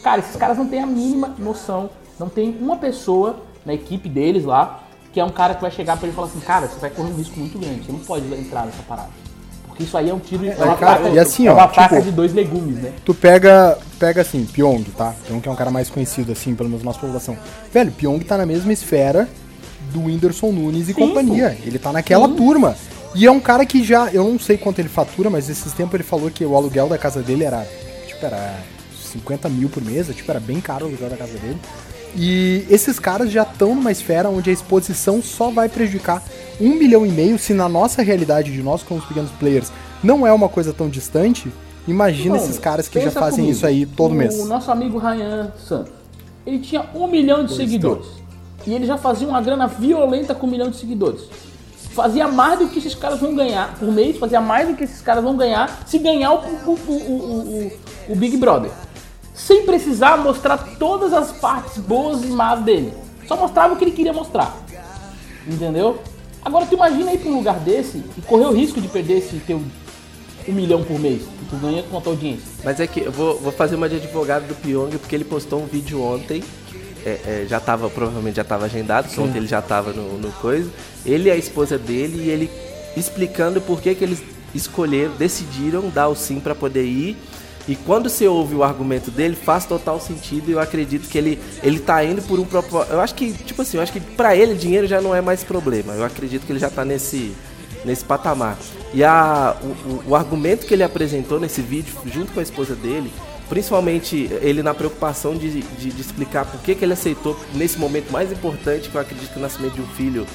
cara, 0.04 0.20
esses 0.20 0.36
caras 0.36 0.58
não 0.58 0.68
têm 0.68 0.82
a 0.84 0.88
mínima 0.88 1.34
noção. 1.38 1.90
Não 2.20 2.28
tem 2.28 2.58
uma 2.60 2.76
pessoa 2.76 3.38
na 3.66 3.74
equipe 3.74 4.10
deles 4.10 4.44
lá 4.44 4.84
que 5.12 5.20
é 5.20 5.24
um 5.24 5.30
cara 5.30 5.56
que 5.56 5.62
vai 5.62 5.72
chegar 5.72 5.98
pra 5.98 6.06
ele 6.06 6.14
e 6.14 6.16
falar 6.16 6.28
assim, 6.28 6.40
cara, 6.40 6.68
você 6.68 6.80
vai 6.80 6.90
correr 6.90 7.12
um 7.12 7.16
risco 7.16 7.40
muito 7.40 7.58
grande, 7.58 7.86
você 7.86 7.92
não 7.92 8.00
pode 8.00 8.26
entrar 8.34 8.66
nessa 8.66 8.84
parada. 8.84 9.10
Porque 9.68 9.84
isso 9.84 9.98
aí 9.98 10.10
é 10.10 10.14
um 10.14 10.20
tiro 10.20 10.46
é 10.46 10.56
uma 10.64 10.76
cara, 10.76 10.98
faca, 10.98 11.10
e 11.10 11.20
assim, 11.20 11.48
é 11.48 11.52
ó, 11.52 11.56
uma 11.56 11.68
faca 11.68 11.96
tipo- 11.96 12.10
de 12.10 12.12
dois 12.12 12.34
legumes, 12.34 12.76
né? 12.76 12.94
Tu 13.04 13.14
pega, 13.14 13.78
pega 14.00 14.22
assim, 14.22 14.46
Pyong, 14.46 14.84
tá? 14.98 15.14
Pyong 15.28 15.42
é 15.46 15.50
um 15.50 15.56
cara 15.56 15.70
mais 15.70 15.90
conhecido, 15.90 16.32
assim, 16.32 16.56
pelo 16.56 16.70
menos 16.70 16.84
na 16.84 16.90
nossa 16.90 17.00
população. 17.00 17.38
Velho, 17.72 17.92
Pyong 17.92 18.20
tá 18.20 18.38
na 18.38 18.46
mesma 18.46 18.72
esfera 18.72 19.28
do 19.92 20.06
Whindersson 20.06 20.52
Nunes 20.52 20.84
e 20.84 20.94
Sim, 20.94 20.94
companhia. 20.94 21.58
Ele 21.64 21.78
tá 21.78 21.92
naquela 21.92 22.28
Sim. 22.28 22.36
turma. 22.36 22.76
E 23.14 23.26
é 23.26 23.32
um 23.32 23.40
cara 23.40 23.66
que 23.66 23.84
já, 23.84 24.10
eu 24.12 24.24
não 24.24 24.40
sei 24.40 24.58
quanto 24.58 24.80
ele 24.80 24.90
fatura, 24.90 25.30
mas 25.30 25.50
esses 25.50 25.74
tempos 25.74 25.96
ele 25.96 26.04
falou 26.04 26.30
que 26.32 26.46
o 26.46 26.56
aluguel 26.56 26.88
da 26.88 26.98
casa 26.98 27.22
dele 27.22 27.44
era, 27.44 27.68
tipo, 28.08 28.26
era 28.26 28.56
50 29.12 29.50
mil 29.50 29.68
por 29.68 29.84
mês, 29.84 30.08
tipo, 30.08 30.30
era 30.30 30.40
bem 30.40 30.62
caro 30.62 30.86
o 30.86 30.88
aluguel 30.90 31.10
da 31.10 31.18
casa 31.18 31.38
dele. 31.38 31.58
E 32.16 32.66
esses 32.70 33.00
caras 33.00 33.32
já 33.32 33.44
estão 33.44 33.76
numa 33.76 33.92
esfera 33.92 34.30
onde 34.30 34.50
a 34.50 34.54
exposição 34.54 35.22
só 35.22 35.50
vai 35.52 35.70
prejudicar 35.70 36.24
um 36.60 36.76
milhão 36.76 37.06
e 37.06 37.10
meio, 37.10 37.38
se 37.38 37.54
na 37.54 37.70
nossa 37.70 38.02
realidade 38.02 38.52
de 38.52 38.62
nós 38.62 38.84
como 38.84 39.02
pequenos 39.02 39.32
players 39.32 39.72
não 40.04 40.26
é 40.26 40.32
uma 40.34 40.50
coisa 40.50 40.74
tão 40.74 40.90
distante, 40.90 41.52
imagina 41.88 42.36
Bom, 42.38 42.44
esses 42.44 42.58
caras 42.60 42.88
que 42.88 43.00
já 43.02 43.12
fazem 43.12 43.40
comigo. 43.40 43.52
isso 43.52 43.66
aí 43.66 43.86
todo 43.86 44.12
o 44.12 44.16
mês. 44.16 44.40
O 44.40 44.46
nosso 44.46 44.72
amigo 44.72 44.98
Ryan 44.98 45.52
Santos, 45.68 45.92
ele 46.46 46.60
tinha 46.60 46.86
um 46.94 47.08
milhão 47.08 47.44
de 47.46 47.56
seguidores. 47.56 48.06
E 48.68 48.74
ele 48.74 48.86
já 48.86 48.98
fazia 48.98 49.28
uma 49.28 49.42
grana 49.42 49.68
violenta 49.68 50.36
com 50.36 50.46
um 50.46 50.50
milhão 50.50 50.70
de 50.70 50.78
seguidores. 50.78 51.22
Fazia 51.92 52.28
mais 52.28 52.60
do 52.60 52.68
que 52.68 52.78
esses 52.80 52.94
caras 52.94 53.20
vão 53.20 53.34
ganhar 53.36 53.76
por 53.80 53.92
mês, 53.92 54.18
fazia 54.18 54.40
mais 54.40 54.68
do 54.68 54.76
que 54.76 54.84
esses 54.84 55.02
caras 55.02 55.24
vão 55.24 55.36
ganhar 55.36 55.84
se 55.88 55.98
ganhar 55.98 56.32
o, 56.34 56.38
o, 56.38 56.72
o, 56.72 56.92
o, 56.92 57.72
o- 58.08 58.14
o 58.14 58.16
Big 58.16 58.38
Brother. 58.38 58.70
Sem 59.34 59.66
precisar 59.66 60.18
mostrar 60.18 60.58
todas 60.78 61.14
as 61.14 61.32
partes 61.32 61.78
boas 61.78 62.24
e 62.24 62.28
más 62.28 62.62
dele. 62.62 62.94
Só 63.28 63.36
mostrava 63.38 63.74
o 63.74 63.78
que 63.78 63.84
ele 63.86 63.92
queria 63.92 64.14
mostrar. 64.14 64.56
Entendeu? 65.48 66.00
Agora 66.44 66.66
tu 66.66 66.76
imagina 66.76 67.14
ir 67.14 67.20
pra 67.20 67.32
um 67.32 67.36
lugar 67.36 67.60
desse 67.60 68.04
e 68.18 68.22
correr 68.22 68.46
o 68.46 68.52
risco 68.54 68.80
de 68.80 68.88
perder 68.88 69.18
esse 69.20 69.38
teu 69.38 69.62
um 70.48 70.52
milhão 70.54 70.84
por 70.84 71.00
mês. 71.00 71.24
Tu 71.50 71.56
ganha 71.56 71.84
com 71.84 71.98
a 71.98 72.02
tua 72.02 72.14
audiência. 72.14 72.46
Mas 72.64 72.80
é 72.80 72.88
que 72.88 73.02
eu 73.02 73.12
vou, 73.12 73.40
vou 73.40 73.52
fazer 73.52 73.76
uma 73.76 73.90
de 73.90 73.96
advogado 73.96 74.48
do 74.48 74.56
Pyong, 74.56 74.98
porque 74.98 75.16
ele 75.16 75.24
postou 75.26 75.62
um 75.62 75.66
vídeo 75.66 76.02
ontem. 76.02 76.44
é, 77.06 77.44
é, 77.44 77.46
já 77.48 77.60
tava, 77.60 77.90
provavelmente 77.90 78.36
já 78.36 78.44
tava 78.44 78.66
agendado, 78.66 79.10
ontem 79.22 79.38
ele 79.38 79.48
já 79.48 79.62
tava 79.62 79.94
no, 79.94 80.18
no 80.18 80.32
coisa. 80.34 80.70
Ele 81.06 81.30
e 81.30 81.32
a 81.32 81.36
esposa 81.36 81.78
dele, 81.78 82.26
e 82.26 82.30
ele 82.30 82.50
explicando 82.96 83.62
por 83.62 83.82
que, 83.82 83.96
que 83.96 84.04
eles 84.04 84.22
escolheram, 84.54 85.14
decidiram 85.16 85.90
dar 85.90 86.08
o 86.08 86.16
sim 86.16 86.40
pra 86.40 86.54
poder 86.54 86.84
ir. 86.84 87.18
E 87.68 87.76
quando 87.76 88.10
você 88.10 88.28
ouve 88.28 88.56
o 88.56 88.64
argumento 88.64 89.12
dele, 89.12 89.36
faz 89.36 89.66
total 89.66 90.00
sentido 90.00 90.50
e 90.50 90.54
eu 90.54 90.60
acredito 90.60 91.08
que 91.08 91.18
ele, 91.18 91.40
ele 91.62 91.80
tá 91.80 92.04
indo 92.04 92.20
por 92.24 92.40
um 92.40 92.46
propósito. 92.46 92.94
Eu 92.94 93.00
acho 93.00 93.14
que, 93.14 93.32
tipo 93.32 93.62
assim, 93.62 93.78
eu 93.78 93.84
acho 93.84 93.94
que 93.94 94.00
pra 94.00 94.36
ele 94.36 94.56
dinheiro 94.56 94.88
já 94.88 95.00
não 95.00 95.14
é 95.14 95.22
mais 95.22 95.44
problema. 95.44 95.94
Eu 95.94 96.04
acredito 96.04 96.48
que 96.48 96.52
ele 96.52 96.60
já 96.60 96.70
tá 96.70 96.84
nesse, 96.84 97.32
nesse 97.86 98.04
patamar. 98.04 98.58
E 98.94 99.04
a, 99.04 99.56
o, 99.62 100.10
o- 100.12 100.16
argumento 100.16 100.66
que 100.66 100.74
ele 100.74 100.84
apresentou 100.84 101.40
nesse 101.40 101.62
vídeo, 101.62 101.94
junto 102.06 102.32
com 102.34 102.40
a 102.40 102.44
esposa 102.44 102.76
dele, 102.76 103.12
principalmente 103.48 104.30
ele 104.42 104.62
na 104.64 104.74
preocupação 104.74 105.36
de, 105.36 105.62
de, 105.62 105.90
de 105.92 106.02
explicar 106.02 106.46
por 106.46 106.60
que, 106.62 106.76
que 106.76 106.86
ele 106.86 106.94
aceitou 106.94 107.38
nesse 107.54 107.78
momento 107.80 108.12
mais 108.12 108.32
importante, 108.32 108.90
que 108.90 108.96
eu 108.96 109.02
acredito 109.02 109.32
que 109.32 109.40
o 109.40 109.42
nascimento 109.42 109.74
de 109.74 109.82
um 109.82 109.88
filho 109.88 110.26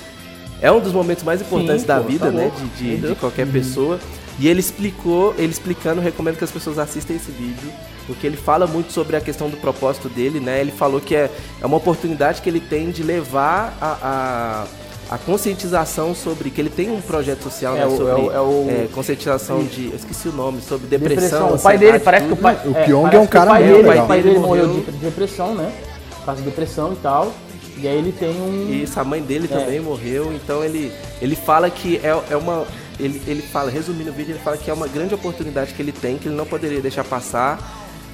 é 0.61 0.71
um 0.73 0.81
dos 0.81 0.93
momentos 0.93 1.23
mais 1.25 1.41
importantes 1.41 1.83
Sim, 1.83 1.87
da 1.89 2.01
pô, 2.01 2.09
vida, 2.09 2.27
tá 2.27 2.33
né? 2.33 2.51
De, 2.79 2.97
de- 2.97 3.09
de 3.09 3.15
qualquer 3.17 3.47
pessoa. 3.47 3.99
E 4.39 4.49
ele 4.49 4.59
explicou, 4.59 5.33
ele 5.39 5.53
explicando, 5.53 6.01
recomendo 6.01 6.37
que 6.39 6.43
as 6.45 6.51
pessoas 6.51 6.77
assistam 6.79 7.15
esse 7.15 7.31
vídeo, 7.31 7.71
porque 8.07 8.27
ele 8.27 8.37
fala 8.37 8.67
muito 8.67 8.93
sobre 8.93 9.15
a 9.17 9.21
questão 9.21 9.49
do 9.49 9.57
propósito 9.59 10.09
dele, 10.09 10.41
né? 10.41 10.61
Ele 10.61 10.73
falou 10.73 11.01
que 11.01 11.15
é, 11.15 11.31
é 11.61 11.67
uma 11.67 11.77
oportunidade 11.77 12.43
que 12.43 12.49
ele 12.49 12.59
tem 12.61 12.91
de 12.91 13.03
levar 13.05 13.77
a, 13.81 13.97
a, 14.03 14.67
a 15.15 15.19
conscientização 15.19 16.15
sobre. 16.15 16.51
que 16.51 16.61
ele 16.61 16.71
tem 16.71 16.91
um 16.91 17.01
projeto 17.01 17.43
social, 17.45 17.77
É 17.77 17.81
né? 17.81 17.87
o- 17.87 17.97
Sobre 17.97 18.11
é 18.11 18.15
o- 18.17 18.33
é 18.33 18.41
o- 18.41 18.67
é, 18.69 18.89
conscientização 18.93 19.63
de. 19.65 19.87
Eu 19.91 19.97
esqueci 19.97 20.29
o 20.29 20.33
nome, 20.33 20.61
sobre 20.61 20.87
depressão. 20.89 21.23
Depressão. 21.23 21.55
O 21.55 21.59
pai 21.61 21.79
dele, 21.79 21.99
parece 22.01 22.27
que 22.27 22.33
o 22.33 22.37
pai. 22.37 22.55
O 22.65 22.75
Pyong 22.75 23.03
parece 23.03 23.17
é 23.17 23.21
um 23.21 23.25
o 23.25 23.29
cara 23.29 23.51
pai 23.51 23.63
muito 23.63 23.77
dele, 23.77 23.89
legal. 23.89 24.05
O 24.05 24.09
pai 24.09 24.23
dele 24.23 24.39
Morreu. 24.39 24.67
morreu 24.69 24.83
de 24.85 24.91
depressão, 24.99 25.55
né? 25.55 25.73
Por 26.19 26.25
causa 26.27 26.43
de 26.43 26.49
depressão 26.49 26.93
e 26.93 26.97
tal. 26.97 27.33
E 27.77 27.89
aí 27.89 27.97
ele 27.97 28.13
tem 28.13 28.31
um. 28.31 28.71
Isso, 28.73 28.99
a 28.99 29.05
mãe 29.05 29.21
dele 29.23 29.49
É. 29.51 29.57
também 29.57 29.81
morreu, 29.81 30.33
então 30.33 30.65
ele, 30.65 30.93
ele 31.23 31.37
fala 31.37 31.69
que 31.71 32.01
é, 32.03 32.17
é 32.31 32.37
uma. 32.37 32.65
Ele, 32.99 33.21
ele 33.27 33.43
fala, 33.43 33.71
resumindo 33.71 34.11
o 34.11 34.13
vídeo, 34.13 34.33
ele 34.33 34.39
fala 34.43 34.57
que 34.57 34.71
é 34.71 34.75
uma 34.75 34.87
grande 34.87 35.15
oportunidade 35.15 35.75
que 35.75 35.83
ele 35.83 35.91
tem, 35.93 36.17
que 36.17 36.29
ele 36.29 36.37
não 36.37 36.47
poderia 36.47 36.81
deixar 36.81 37.03
passar, 37.05 37.59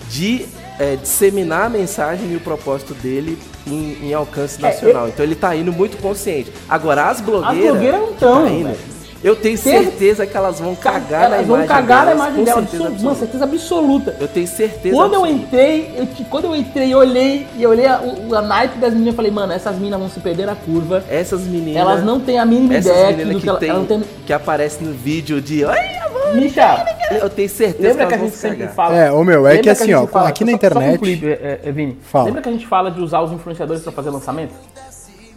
de 0.08 0.46
é, 0.78 0.96
disseminar 0.96 1.66
a 1.66 1.68
mensagem 1.68 2.32
e 2.32 2.36
o 2.36 2.40
propósito 2.40 2.94
dele 2.94 3.38
em, 3.66 4.08
em 4.08 4.14
alcance 4.14 4.60
nacional. 4.60 5.08
Então 5.08 5.24
ele 5.24 5.34
tá 5.34 5.54
indo 5.54 5.72
muito 5.72 5.96
consciente. 5.98 6.52
Agora, 6.68 7.08
as 7.08 7.20
blogueiras. 7.20 7.70
blogueiras 7.70 8.00
não 8.00 8.12
que 8.12 8.20
tão, 8.20 8.44
tá. 8.44 8.74
Eu 9.22 9.36
tenho 9.36 9.58
certeza 9.58 10.26
que 10.26 10.34
elas 10.34 10.58
vão 10.60 10.74
cagar 10.74 11.28
na 11.28 11.36
Elas 11.36 11.46
imagem 11.46 11.46
vão 11.46 11.66
cagar 11.66 11.98
na 11.98 12.04
delas, 12.04 12.14
imagem 12.14 12.34
com 12.36 12.44
dela. 12.44 12.60
certeza 12.62 12.84
Absoluta, 12.84 13.02
Uma 13.06 13.14
certeza 13.14 13.44
absoluta. 13.44 14.16
Eu 14.18 14.28
tenho 14.28 14.46
certeza 14.46 14.94
Quando 14.96 15.14
eu 15.14 15.20
absoluta. 15.24 15.44
entrei, 15.46 15.94
eu, 15.96 16.08
quando 16.30 16.44
eu 16.46 16.56
entrei, 16.56 16.94
eu 16.94 16.98
olhei 16.98 17.46
e 17.56 17.62
eu 17.62 17.68
olhei 17.70 17.86
a, 17.86 18.00
o, 18.00 18.34
a 18.34 18.40
naipe 18.40 18.78
das 18.78 18.92
meninas 18.94 19.12
e 19.12 19.16
falei, 19.16 19.30
mano, 19.30 19.52
essas 19.52 19.74
meninas 19.76 20.00
vão 20.00 20.08
se 20.08 20.20
perder 20.20 20.46
na 20.46 20.54
curva. 20.56 21.04
Essas 21.10 21.42
meninas. 21.42 21.76
Elas 21.76 22.02
não 22.02 22.18
têm 22.18 22.38
a 22.38 22.46
mínima 22.46 22.74
Essas 22.76 22.92
ideia 22.92 23.10
meninas 23.16 23.32
do 23.34 23.36
que, 23.36 23.42
que 23.42 23.48
ela, 23.50 23.58
tem, 23.58 23.68
ela 23.68 23.84
tem. 23.84 24.02
que 24.26 24.32
aparece 24.32 24.82
no 24.82 24.92
vídeo 24.92 25.40
de. 25.42 25.66
Ai, 25.66 25.96
amor, 25.98 26.34
Misha, 26.36 26.96
eu 27.10 27.28
tenho 27.28 27.48
certeza 27.50 27.88
lembra 27.88 28.06
que 28.06 28.08
que 28.08 28.14
a 28.14 28.16
elas 28.16 28.20
vão 28.20 28.26
gente 28.28 28.34
se 28.36 28.40
sempre 28.40 28.58
cagar. 28.58 28.74
fala. 28.74 28.96
É, 28.96 29.12
ô, 29.12 29.22
meu, 29.22 29.40
é 29.46 29.50
Lembra 29.50 29.62
que 29.64 29.68
assim, 29.70 29.92
ó, 29.92 30.06
fala- 30.06 30.28
aqui 30.30 30.44
na 30.44 30.52
só- 30.52 30.56
só 30.58 30.66
internet- 30.66 30.92
concluir, 30.92 31.24
é, 31.24 31.60
é, 31.64 31.72
Vini. 31.72 31.98
Fala. 32.02 32.24
Lembra 32.24 32.40
que 32.40 32.48
a 32.48 32.52
gente 32.52 32.66
fala 32.66 32.90
de 32.90 33.00
usar 33.02 33.20
os 33.20 33.32
influenciadores 33.32 33.82
pra 33.82 33.92
fazer 33.92 34.08
lançamento? 34.08 34.54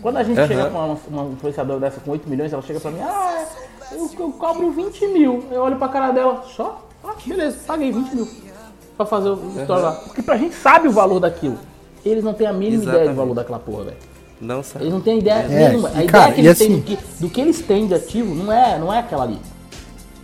Quando 0.02 0.18
a 0.18 0.24
gente 0.24 0.38
Aham. 0.38 0.48
chega 0.48 0.66
com 0.66 0.78
uma, 0.78 0.98
uma 1.10 1.32
influenciadora 1.34 1.80
dessa 1.80 2.00
com 2.02 2.12
8 2.12 2.30
milhões, 2.30 2.52
ela 2.52 2.62
chega 2.62 2.80
pra 2.80 2.92
mim, 2.92 3.00
ah, 3.02 3.44
eu, 3.96 4.10
eu 4.20 4.32
cobro 4.34 4.72
20 4.72 5.08
mil. 5.08 5.44
Eu 5.52 5.62
olho 5.62 5.76
pra 5.78 5.88
cara 5.88 6.12
dela, 6.12 6.44
só? 6.56 6.86
Ah, 7.04 7.14
beleza, 7.26 7.58
paguei 7.66 7.92
20 7.92 8.16
mil. 8.16 8.28
Pra 8.98 9.06
fazer 9.06 9.30
o 9.30 9.40
story 9.62 9.82
lá. 9.82 9.92
Porque 9.92 10.22
pra 10.22 10.38
gente 10.38 10.56
sabe 10.56 10.88
o 10.88 10.92
valor 10.92 11.20
daquilo. 11.20 11.58
Eles 12.06 12.24
não 12.24 12.34
têm 12.34 12.48
a 12.48 12.54
mínima 12.54 12.84
ideia 12.84 12.84
do 12.84 12.90
Exatamente. 12.98 13.16
valor 13.18 13.34
daquela 13.34 13.60
porra, 13.60 13.84
velho. 13.86 13.98
Não 14.42 14.62
sabe. 14.62 14.84
Eles 14.86 14.94
não 14.94 15.02
têm 15.02 15.20
ideia 15.20 15.34
É, 15.50 15.70
nenhuma. 15.70 15.88
A 15.90 15.92
e, 15.92 15.94
ideia 15.96 16.10
cara, 16.10 16.32
que 16.34 16.42
eles 16.42 16.58
têm 16.58 16.68
assim- 16.68 16.80
do 16.80 16.84
que, 16.86 16.98
do 17.20 17.30
que 17.30 17.42
eles 17.42 17.62
têm 17.62 17.88
de 17.88 17.94
ativo 17.94 18.36
não 18.36 18.52
é, 18.52 18.78
não 18.78 18.94
é 18.94 19.00
aquela 19.00 19.24
ali. 19.24 19.40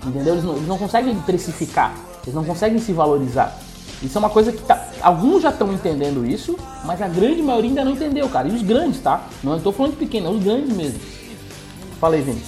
Entendeu? 0.06 0.34
Eles 0.34 0.44
não, 0.44 0.56
eles 0.56 0.68
não 0.68 0.78
conseguem 0.78 1.16
precificar. 1.22 1.96
Eles 2.24 2.36
não 2.36 2.44
conseguem 2.44 2.80
se 2.80 2.92
valorizar. 2.94 3.58
Isso 4.04 4.18
é 4.18 4.20
uma 4.20 4.30
coisa 4.30 4.52
que 4.52 4.62
tá, 4.62 4.88
alguns 5.02 5.42
já 5.42 5.50
estão 5.50 5.74
entendendo 5.74 6.26
isso, 6.26 6.56
mas 6.86 7.02
a 7.02 7.08
grande 7.08 7.42
maioria 7.42 7.70
ainda 7.70 7.84
não 7.84 7.92
entendeu, 7.92 8.30
cara. 8.30 8.48
E 8.48 8.52
os 8.52 8.62
grandes, 8.62 9.02
tá? 9.02 9.24
Não 9.44 9.58
estou 9.58 9.74
falando 9.74 9.92
de 9.94 9.98
pequeno, 9.98 10.30
os 10.32 10.42
grandes 10.44 10.74
mesmo. 10.76 11.00
Aí, 12.02 12.22
Vini. 12.22 12.42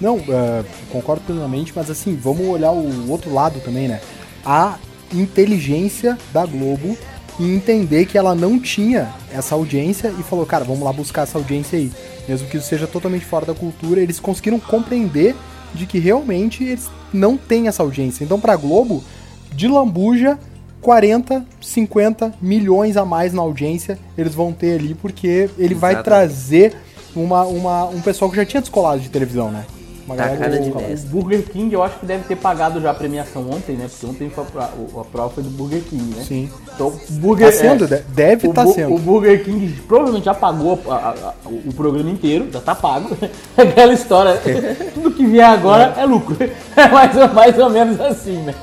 Não, 0.00 0.18
é, 0.18 0.64
concordo 0.90 1.22
plenamente, 1.24 1.72
mas 1.74 1.90
assim, 1.90 2.14
vamos 2.14 2.46
olhar 2.46 2.70
o 2.70 3.10
outro 3.10 3.32
lado 3.32 3.60
também, 3.60 3.88
né? 3.88 4.00
A 4.44 4.78
inteligência 5.12 6.18
da 6.32 6.44
Globo 6.44 6.96
e 7.38 7.54
entender 7.54 8.06
que 8.06 8.16
ela 8.16 8.34
não 8.34 8.58
tinha 8.58 9.12
essa 9.32 9.54
audiência 9.54 10.12
e 10.18 10.22
falou, 10.22 10.46
cara, 10.46 10.64
vamos 10.64 10.82
lá 10.82 10.92
buscar 10.92 11.22
essa 11.22 11.38
audiência 11.38 11.78
aí. 11.78 11.92
Mesmo 12.28 12.48
que 12.48 12.56
isso 12.56 12.68
seja 12.68 12.86
totalmente 12.86 13.24
fora 13.24 13.46
da 13.46 13.54
cultura, 13.54 14.00
eles 14.00 14.18
conseguiram 14.18 14.58
compreender 14.58 15.34
de 15.74 15.86
que 15.86 15.98
realmente 15.98 16.64
eles 16.64 16.90
não 17.12 17.36
têm 17.36 17.68
essa 17.68 17.82
audiência. 17.82 18.24
Então, 18.24 18.40
pra 18.40 18.56
Globo, 18.56 19.04
de 19.52 19.68
lambuja, 19.68 20.38
40, 20.80 21.44
50 21.60 22.34
milhões 22.40 22.96
a 22.96 23.04
mais 23.04 23.32
na 23.32 23.42
audiência 23.42 23.98
eles 24.16 24.34
vão 24.34 24.52
ter 24.52 24.78
ali, 24.78 24.94
porque 24.94 25.50
ele 25.58 25.74
vai 25.74 26.02
trazer 26.02 26.74
uma, 27.14 27.44
uma, 27.44 27.86
um 27.86 28.00
pessoal 28.00 28.30
que 28.30 28.36
já 28.36 28.44
tinha 28.44 28.60
descolado 28.60 29.00
de 29.00 29.08
televisão, 29.08 29.50
né? 29.50 29.64
Uma 30.06 30.14
Tá 30.14 30.28
cara 30.36 30.58
de 30.60 30.70
o- 30.70 30.76
mestre. 30.76 31.08
O 31.08 31.10
Burger 31.20 31.42
King 31.50 31.74
eu 31.74 31.82
acho 31.82 31.98
que 31.98 32.06
deve 32.06 32.22
ter 32.24 32.36
pagado 32.36 32.80
já 32.80 32.92
a 32.92 32.94
premiação 32.94 33.50
ontem, 33.50 33.74
né? 33.74 33.88
Porque 33.90 34.06
ontem 34.06 34.30
foi 34.30 34.44
a, 34.62 34.68
o- 34.68 35.00
a 35.00 35.04
prova 35.04 35.30
foi 35.30 35.42
do 35.42 35.50
Burger 35.50 35.82
King, 35.82 36.14
né? 36.16 36.22
Sim. 36.22 36.48
Então, 36.74 36.88
o 36.88 37.12
Burger 37.14 37.50
Tá 37.50 37.58
sendo, 37.58 37.88
de- 37.88 38.02
deve 38.14 38.46
o, 38.46 38.52
tá 38.52 38.64
sendo. 38.68 38.94
o 38.94 38.98
Burger 39.00 39.42
King 39.44 39.68
provavelmente 39.88 40.24
já 40.26 40.34
pagou 40.34 40.80
a- 40.88 40.94
a- 40.94 41.10
a- 41.28 41.34
o 41.48 41.72
programa 41.74 42.08
inteiro, 42.08 42.48
já 42.52 42.60
tá 42.60 42.74
pago. 42.74 43.16
Aquela 43.58 43.92
história, 43.92 44.40
tudo 44.94 45.10
que 45.10 45.26
vier 45.26 45.48
agora 45.48 45.94
é 45.96 46.04
lucro. 46.06 46.36
É 46.76 46.88
mais 46.88 47.16
ou, 47.16 47.28
mais 47.34 47.58
ou 47.58 47.70
menos 47.70 47.98
assim, 48.00 48.36
né? 48.42 48.54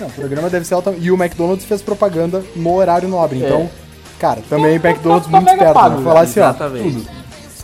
Não, 0.00 0.08
o 0.08 0.10
programa 0.10 0.50
deve 0.50 0.64
ser 0.66 0.74
altamente. 0.74 1.04
E 1.04 1.10
o 1.10 1.14
McDonald's 1.14 1.64
fez 1.64 1.80
propaganda 1.80 2.42
no 2.56 2.74
horário 2.74 3.08
nobre. 3.08 3.42
É. 3.42 3.46
Então, 3.46 3.70
cara, 4.18 4.40
também 4.48 4.78
o 4.78 4.86
McDonald's 4.86 5.30
Tá 5.30 5.36
muito 5.40 5.50
esperto. 5.52 5.74
pago, 5.74 5.98
Né? 5.98 6.02
Falar 6.04 6.20
assim, 6.22 6.40
ó. 6.40 6.44
Exatamente. 6.50 7.06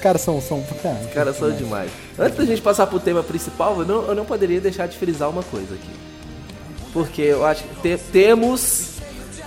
Os 0.03 0.05
caras 0.05 0.21
são. 0.23 0.41
são 0.41 0.59
é, 0.85 1.07
Os 1.07 1.15
caras 1.15 1.37
são 1.39 1.53
demais. 1.53 1.89
Antes 2.19 2.37
da 2.37 2.45
gente 2.45 2.61
passar 2.61 2.89
pro 2.89 2.99
tema 2.99 3.23
principal, 3.23 3.79
eu 3.79 3.87
não, 3.87 4.03
eu 4.09 4.15
não 4.17 4.25
poderia 4.25 4.61
deixar 4.61 4.89
de 4.89 4.97
frisar 4.99 5.31
uma 5.31 5.45
coisa 5.45 5.75
aqui. 5.75 5.91
Porque 6.93 7.23
eu 7.23 7.47
acho 7.47 7.63
que 7.63 7.75
te- 7.97 8.03
temos 8.11 8.95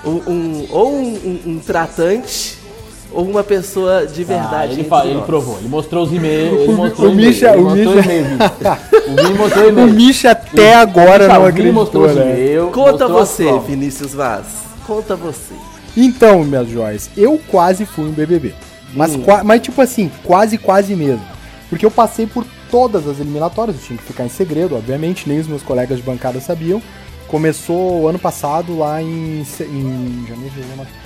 um, 0.05 0.11
um- 0.31 0.67
ou 0.71 0.93
um, 0.95 1.03
um- 1.13 1.41
um 1.51 1.59
tratante 1.59 2.57
ou 3.11 3.25
uma 3.25 3.43
pessoa 3.43 4.07
de 4.07 4.21
Ah, 4.23 4.25
verdade. 4.25 4.71
ele, 4.71 4.81
entre 4.81 4.89
fa- 4.89 5.05
ele 5.05 5.21
provou, 5.23 5.57
ele 5.59 5.67
mostrou 5.67 6.05
os 6.05 6.13
e-mails. 6.13 6.57
Ele 6.63 6.73
mostrou 6.73 7.11
o 7.11 7.15
Misha- 7.15 7.49
ele 7.51 7.57
o 7.61 7.63
mostrou 7.65 7.95
Misha- 7.95 8.13
e-mail. 8.13 9.33
O 9.33 9.37
mostrou. 9.37 9.87
Misha 9.87 10.31
até 10.31 10.75
agora 10.75 11.27
Misha, 11.27 11.63
não 11.63 11.73
mostrou 11.73 12.05
acreditou, 12.05 12.05
os 12.05 12.15
né? 12.15 12.31
e-mails, 12.31 12.73
Conta 12.73 13.07
mostrou 13.09 13.25
você. 13.59 13.59
Vinícius 13.67 14.13
Vaz. 14.13 14.45
Conta 14.87 15.15
você. 15.17 15.53
Então, 15.97 16.43
minhas 16.45 16.69
joias, 16.69 17.09
eu 17.17 17.39
quase 17.49 17.85
fui 17.85 18.05
um 18.05 18.11
BBB. 18.11 18.53
Mas, 18.93 19.15
Hum. 19.15 19.23
mas 19.43 19.61
tipo 19.61 19.81
assim, 19.81 20.11
quase, 20.23 20.57
quase 20.57 20.95
mesmo. 20.95 21.23
Porque 21.69 21.85
eu 21.85 21.91
passei 21.91 22.27
por 22.27 22.45
todas 22.69 23.07
as 23.07 23.19
eliminatórias, 23.19 23.77
eu 23.77 23.83
tinha 23.83 23.97
que 23.97 24.03
ficar 24.03 24.25
em 24.25 24.29
segredo, 24.29 24.75
obviamente, 24.75 25.27
nem 25.27 25.39
os 25.39 25.47
meus 25.47 25.63
colegas 25.63 25.97
de 25.97 26.03
bancada 26.03 26.39
sabiam. 26.39 26.81
Começou 27.27 28.07
ano 28.07 28.19
passado, 28.19 28.77
lá 28.77 29.01
em, 29.01 29.41
em 29.41 30.25
janeiro, 30.27 30.53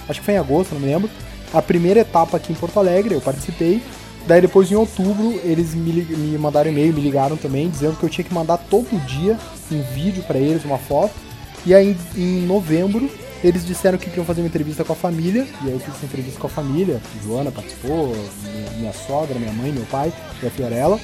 acho 0.08 0.20
que 0.20 0.26
foi 0.26 0.34
em 0.34 0.38
agosto, 0.38 0.74
não 0.74 0.82
me 0.82 0.88
lembro. 0.88 1.10
A 1.54 1.62
primeira 1.62 2.02
etapa 2.02 2.38
aqui 2.38 2.52
em 2.52 2.56
Porto 2.56 2.78
Alegre, 2.78 3.16
eu 3.16 3.22
participei. 3.22 3.82
Daí 4.28 4.42
depois, 4.42 4.70
em 4.70 4.76
outubro, 4.76 5.40
eles 5.44 5.74
me, 5.74 5.92
me 6.04 6.38
mandaram 6.38 6.70
e-mail, 6.70 6.94
me 6.94 7.02
ligaram 7.02 7.38
também, 7.38 7.70
dizendo 7.70 7.96
que 7.98 8.04
eu 8.04 8.10
tinha 8.10 8.24
que 8.26 8.34
mandar 8.34 8.58
todo 8.58 8.88
dia 9.08 9.38
um 9.72 9.82
vídeo 9.94 10.22
pra 10.24 10.38
eles, 10.38 10.64
uma 10.66 10.78
foto. 10.78 11.14
E 11.66 11.74
aí, 11.74 11.96
em 12.16 12.42
novembro, 12.46 13.10
eles 13.44 13.66
disseram 13.66 13.98
que 13.98 14.06
queriam 14.06 14.26
fazer 14.26 14.42
uma 14.42 14.48
entrevista 14.48 14.84
com 14.84 14.94
a 14.94 14.96
família. 14.96 15.48
E 15.64 15.68
aí 15.68 15.74
eu 15.74 15.80
fiz 15.80 15.96
essa 15.96 16.06
entrevista 16.06 16.40
com 16.40 16.48
a 16.48 16.50
família. 16.50 17.02
Joana 17.24 17.52
participou, 17.52 18.16
minha, 18.44 18.72
minha 18.78 18.94
sogra, 18.94 19.40
minha 19.40 19.54
mãe, 19.54 19.72
meu 19.72 19.86
pai 19.86 20.12
e 20.42 20.48
a 20.48 20.50
Fiorella. 20.50 21.00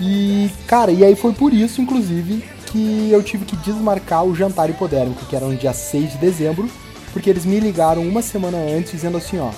E, 0.00 0.50
cara, 0.66 0.90
e 0.90 1.04
aí 1.04 1.14
foi 1.14 1.32
por 1.32 1.52
isso, 1.52 1.82
inclusive, 1.82 2.42
que 2.66 3.10
eu 3.12 3.22
tive 3.22 3.44
que 3.44 3.56
desmarcar 3.56 4.24
o 4.24 4.34
jantar 4.34 4.70
hipodérmico, 4.70 5.26
que 5.26 5.36
era 5.36 5.44
no 5.44 5.54
dia 5.54 5.74
6 5.74 6.12
de 6.12 6.18
dezembro, 6.18 6.70
porque 7.12 7.28
eles 7.28 7.44
me 7.44 7.60
ligaram 7.60 8.02
uma 8.02 8.22
semana 8.22 8.56
antes 8.56 8.92
dizendo 8.92 9.18
assim, 9.18 9.38
ó, 9.38 9.50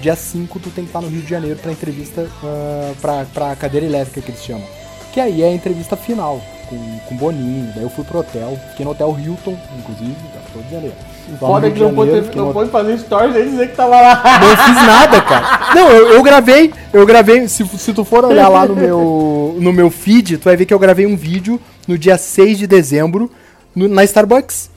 dia 0.00 0.16
5 0.16 0.58
tu 0.58 0.70
tem 0.70 0.84
que 0.84 0.90
estar 0.90 1.02
no 1.02 1.08
Rio 1.08 1.20
de 1.20 1.28
Janeiro 1.28 1.58
pra 1.58 1.70
entrevista, 1.70 2.22
uh, 2.22 2.94
pra, 3.00 3.26
pra 3.26 3.56
cadeira 3.56 3.84
elétrica 3.84 4.22
que 4.22 4.30
eles 4.30 4.42
chamam. 4.42 4.66
Que 5.12 5.20
aí 5.20 5.42
é 5.42 5.48
a 5.48 5.54
entrevista 5.54 5.96
final, 5.96 6.40
com, 6.68 6.98
com 7.00 7.16
Boninho, 7.16 7.70
daí 7.74 7.82
eu 7.82 7.90
fui 7.90 8.04
pro 8.04 8.20
hotel, 8.20 8.58
fiquei 8.70 8.84
no 8.84 8.92
hotel 8.92 9.14
Hilton, 9.18 9.58
inclusive, 9.78 10.16
já 10.32 10.40
tô 10.52 10.60
dizendo 10.60 10.86
aí. 10.86 11.09
Foda 11.38 11.70
que 11.70 11.80
não 11.80 11.94
pode, 11.94 12.10
ter- 12.22 12.36
não 12.36 12.52
pode 12.52 12.70
fazer 12.70 12.98
stories 12.98 13.36
e 13.36 13.42
dizer 13.50 13.70
que 13.70 13.76
tava 13.76 14.00
lá. 14.00 14.22
não 14.40 14.56
fiz 14.56 14.86
nada, 14.86 15.20
cara. 15.22 15.74
Não, 15.74 15.88
eu, 15.90 16.08
eu 16.14 16.22
gravei, 16.22 16.72
eu 16.92 17.06
gravei, 17.06 17.46
se, 17.48 17.64
se 17.66 17.92
tu 17.92 18.04
for 18.04 18.24
olhar 18.24 18.48
lá 18.48 18.66
no 18.66 18.74
meu, 18.76 19.56
no 19.58 19.72
meu 19.72 19.90
feed, 19.90 20.38
tu 20.38 20.44
vai 20.44 20.56
ver 20.56 20.64
que 20.66 20.74
eu 20.74 20.78
gravei 20.78 21.06
um 21.06 21.16
vídeo 21.16 21.60
no 21.86 21.96
dia 21.96 22.16
6 22.18 22.58
de 22.58 22.66
dezembro 22.66 23.30
no- 23.74 23.88
na 23.88 24.02
Starbucks. 24.04 24.70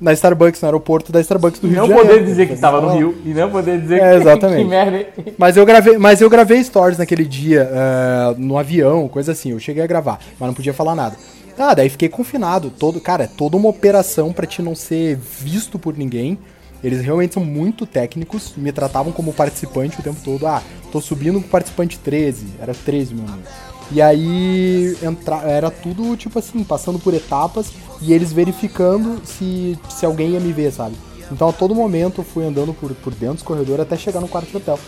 Na 0.00 0.12
Starbucks, 0.12 0.60
no 0.60 0.66
aeroporto 0.66 1.12
da 1.12 1.20
Starbucks 1.20 1.60
do 1.60 1.68
Rio 1.68 1.76
Não 1.76 1.84
de 1.84 1.90
Janeiro. 1.90 2.10
poder 2.14 2.24
dizer 2.26 2.48
que 2.48 2.56
tava 2.56 2.80
no 2.80 2.88
Rio 2.96 3.14
e 3.24 3.28
não 3.28 3.48
poder 3.50 3.80
dizer 3.80 4.00
É, 4.02 4.10
que, 4.10 4.16
exatamente. 4.22 4.62
que 4.64 4.68
merda. 4.68 4.96
hein? 4.96 5.06
Mas 5.38 5.56
eu 5.56 5.64
gravei, 5.64 5.96
mas 5.96 6.20
eu 6.20 6.28
gravei 6.28 6.64
stories 6.64 6.98
naquele 6.98 7.24
dia, 7.24 7.70
ah, 7.72 8.34
no 8.36 8.58
avião, 8.58 9.06
coisa 9.06 9.30
assim. 9.30 9.52
Eu 9.52 9.60
cheguei 9.60 9.80
a 9.80 9.86
gravar, 9.86 10.18
mas 10.40 10.46
não 10.48 10.54
podia 10.54 10.74
falar 10.74 10.96
nada. 10.96 11.14
Ah, 11.58 11.74
daí 11.74 11.88
fiquei 11.88 12.08
confinado. 12.08 12.70
Todo, 12.70 13.00
cara, 13.00 13.24
é 13.24 13.26
toda 13.26 13.56
uma 13.56 13.68
operação 13.68 14.32
pra 14.32 14.46
te 14.46 14.62
não 14.62 14.74
ser 14.74 15.16
visto 15.16 15.78
por 15.78 15.96
ninguém. 15.96 16.38
Eles 16.82 17.00
realmente 17.00 17.34
são 17.34 17.44
muito 17.44 17.86
técnicos, 17.86 18.54
me 18.56 18.72
tratavam 18.72 19.12
como 19.12 19.32
participante 19.32 20.00
o 20.00 20.02
tempo 20.02 20.20
todo. 20.24 20.46
Ah, 20.46 20.62
tô 20.90 21.00
subindo 21.00 21.40
com 21.40 21.48
participante 21.48 21.98
13, 21.98 22.46
era 22.60 22.74
13, 22.74 23.14
meu 23.14 23.26
amigo. 23.26 23.48
E 23.92 24.00
aí 24.00 24.96
entra, 25.02 25.36
era 25.42 25.70
tudo 25.70 26.16
tipo 26.16 26.38
assim, 26.38 26.64
passando 26.64 26.98
por 26.98 27.12
etapas 27.14 27.72
e 28.00 28.12
eles 28.12 28.32
verificando 28.32 29.20
se, 29.24 29.78
se 29.90 30.06
alguém 30.06 30.30
ia 30.30 30.40
me 30.40 30.52
ver, 30.52 30.72
sabe? 30.72 30.96
Então 31.30 31.48
a 31.48 31.52
todo 31.52 31.74
momento 31.74 32.20
eu 32.20 32.24
fui 32.24 32.44
andando 32.44 32.74
por, 32.74 32.92
por 32.94 33.14
dentro 33.14 33.34
dos 33.34 33.42
corredores 33.42 33.80
até 33.80 33.96
chegar 33.96 34.20
no 34.20 34.28
quarto 34.28 34.50
do 34.50 34.58
hotel. 34.58 34.78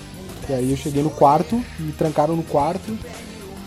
E 0.49 0.53
aí 0.53 0.71
eu 0.71 0.77
cheguei 0.77 1.03
no 1.03 1.11
quarto, 1.11 1.63
me 1.79 1.93
trancaram 1.93 2.35
no 2.35 2.43
quarto. 2.43 2.99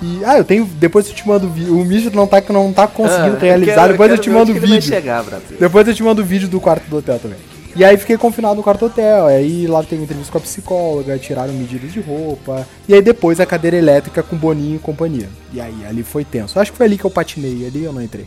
E. 0.01 0.21
Ah, 0.25 0.37
eu 0.37 0.43
tenho. 0.43 0.65
Depois 0.65 1.07
eu 1.07 1.13
te 1.15 1.27
mando 1.27 1.47
o 1.47 1.49
vídeo. 1.49 1.77
O 1.79 1.83
Misha 1.85 2.09
não 2.11 2.27
tá, 2.27 2.41
não 2.49 2.71
tá 2.71 2.87
conseguindo 2.87 3.35
Ah, 3.37 3.39
realizar. 3.39 3.73
quero- 3.75 3.91
depois 3.93 4.09
eu 4.11 4.15
quero 4.17 4.23
te 4.23 4.29
mando 4.29 4.51
o 4.51 4.55
vídeo. 4.59 4.81
chegar. 4.81 5.23
Depois 5.59 5.87
eu 5.87 5.93
te 5.93 6.03
mando 6.03 6.21
o 6.21 6.25
vídeo 6.25 6.47
do 6.47 6.59
quarto 6.59 6.87
do 6.89 6.97
hotel 6.97 7.17
também. 7.19 7.37
E 7.75 7.85
aí 7.85 7.95
fiquei 7.97 8.17
confinado 8.17 8.55
no 8.55 8.63
quarto 8.63 8.79
do 8.81 8.85
hotel. 8.87 9.27
Aí 9.27 9.67
lá 9.67 9.83
teve 9.83 10.01
entrevista 10.03 10.31
com 10.31 10.37
a 10.37 10.41
psicóloga, 10.41 11.17
tiraram 11.19 11.53
medidas 11.53 11.91
de 11.91 11.99
roupa. 11.99 12.67
E 12.87 12.93
aí 12.93 13.01
depois 13.01 13.39
a 13.39 13.45
cadeira 13.45 13.77
elétrica 13.77 14.21
com 14.23 14.35
Boninho 14.35 14.75
e 14.77 14.79
companhia. 14.79 15.29
E 15.53 15.59
aí 15.61 15.85
ali 15.87 16.01
foi 16.03 16.23
tenso. 16.25 16.59
Acho 16.59 16.71
que 16.71 16.77
foi 16.77 16.85
ali 16.87 16.97
que 16.97 17.05
eu 17.05 17.11
patinei. 17.11 17.65
Ali 17.67 17.83
eu 17.83 17.93
não 17.93 18.01
entrei. 18.01 18.25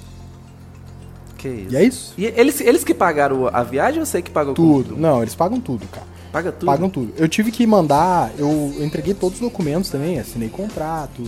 Que 1.36 1.48
isso. 1.48 1.72
E 1.72 1.76
é 1.76 1.82
isso. 1.84 2.14
E 2.18 2.24
eles, 2.26 2.60
eles 2.60 2.84
que 2.84 2.92
pagaram 2.94 3.48
a 3.52 3.62
viagem 3.62 3.98
ou 4.00 4.06
você 4.06 4.20
que 4.20 4.30
pagou 4.30 4.54
Tudo. 4.54 4.96
Não, 4.96 5.22
eles 5.22 5.34
pagam 5.34 5.58
tudo, 5.60 5.86
cara. 5.90 6.06
Paga 6.30 6.52
tudo? 6.52 6.66
Pagam 6.66 6.88
tudo. 6.90 7.12
Eu 7.16 7.26
tive 7.28 7.50
que 7.50 7.66
mandar, 7.66 8.30
eu 8.38 8.72
entreguei 8.80 9.14
todos 9.14 9.36
os 9.36 9.40
documentos 9.40 9.90
também, 9.90 10.18
assinei 10.20 10.48
contrato, 10.48 11.22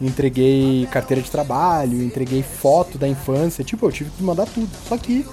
entreguei 0.00 0.86
carteira 0.90 1.22
de 1.22 1.30
trabalho, 1.30 2.02
entreguei 2.02 2.42
foto 2.42 2.96
da 2.98 3.08
infância, 3.08 3.64
tipo, 3.64 3.86
eu 3.86 3.92
tive 3.92 4.10
que 4.10 4.22
mandar 4.22 4.46
tudo. 4.46 4.68
Só 4.88 4.96
que 4.96 5.26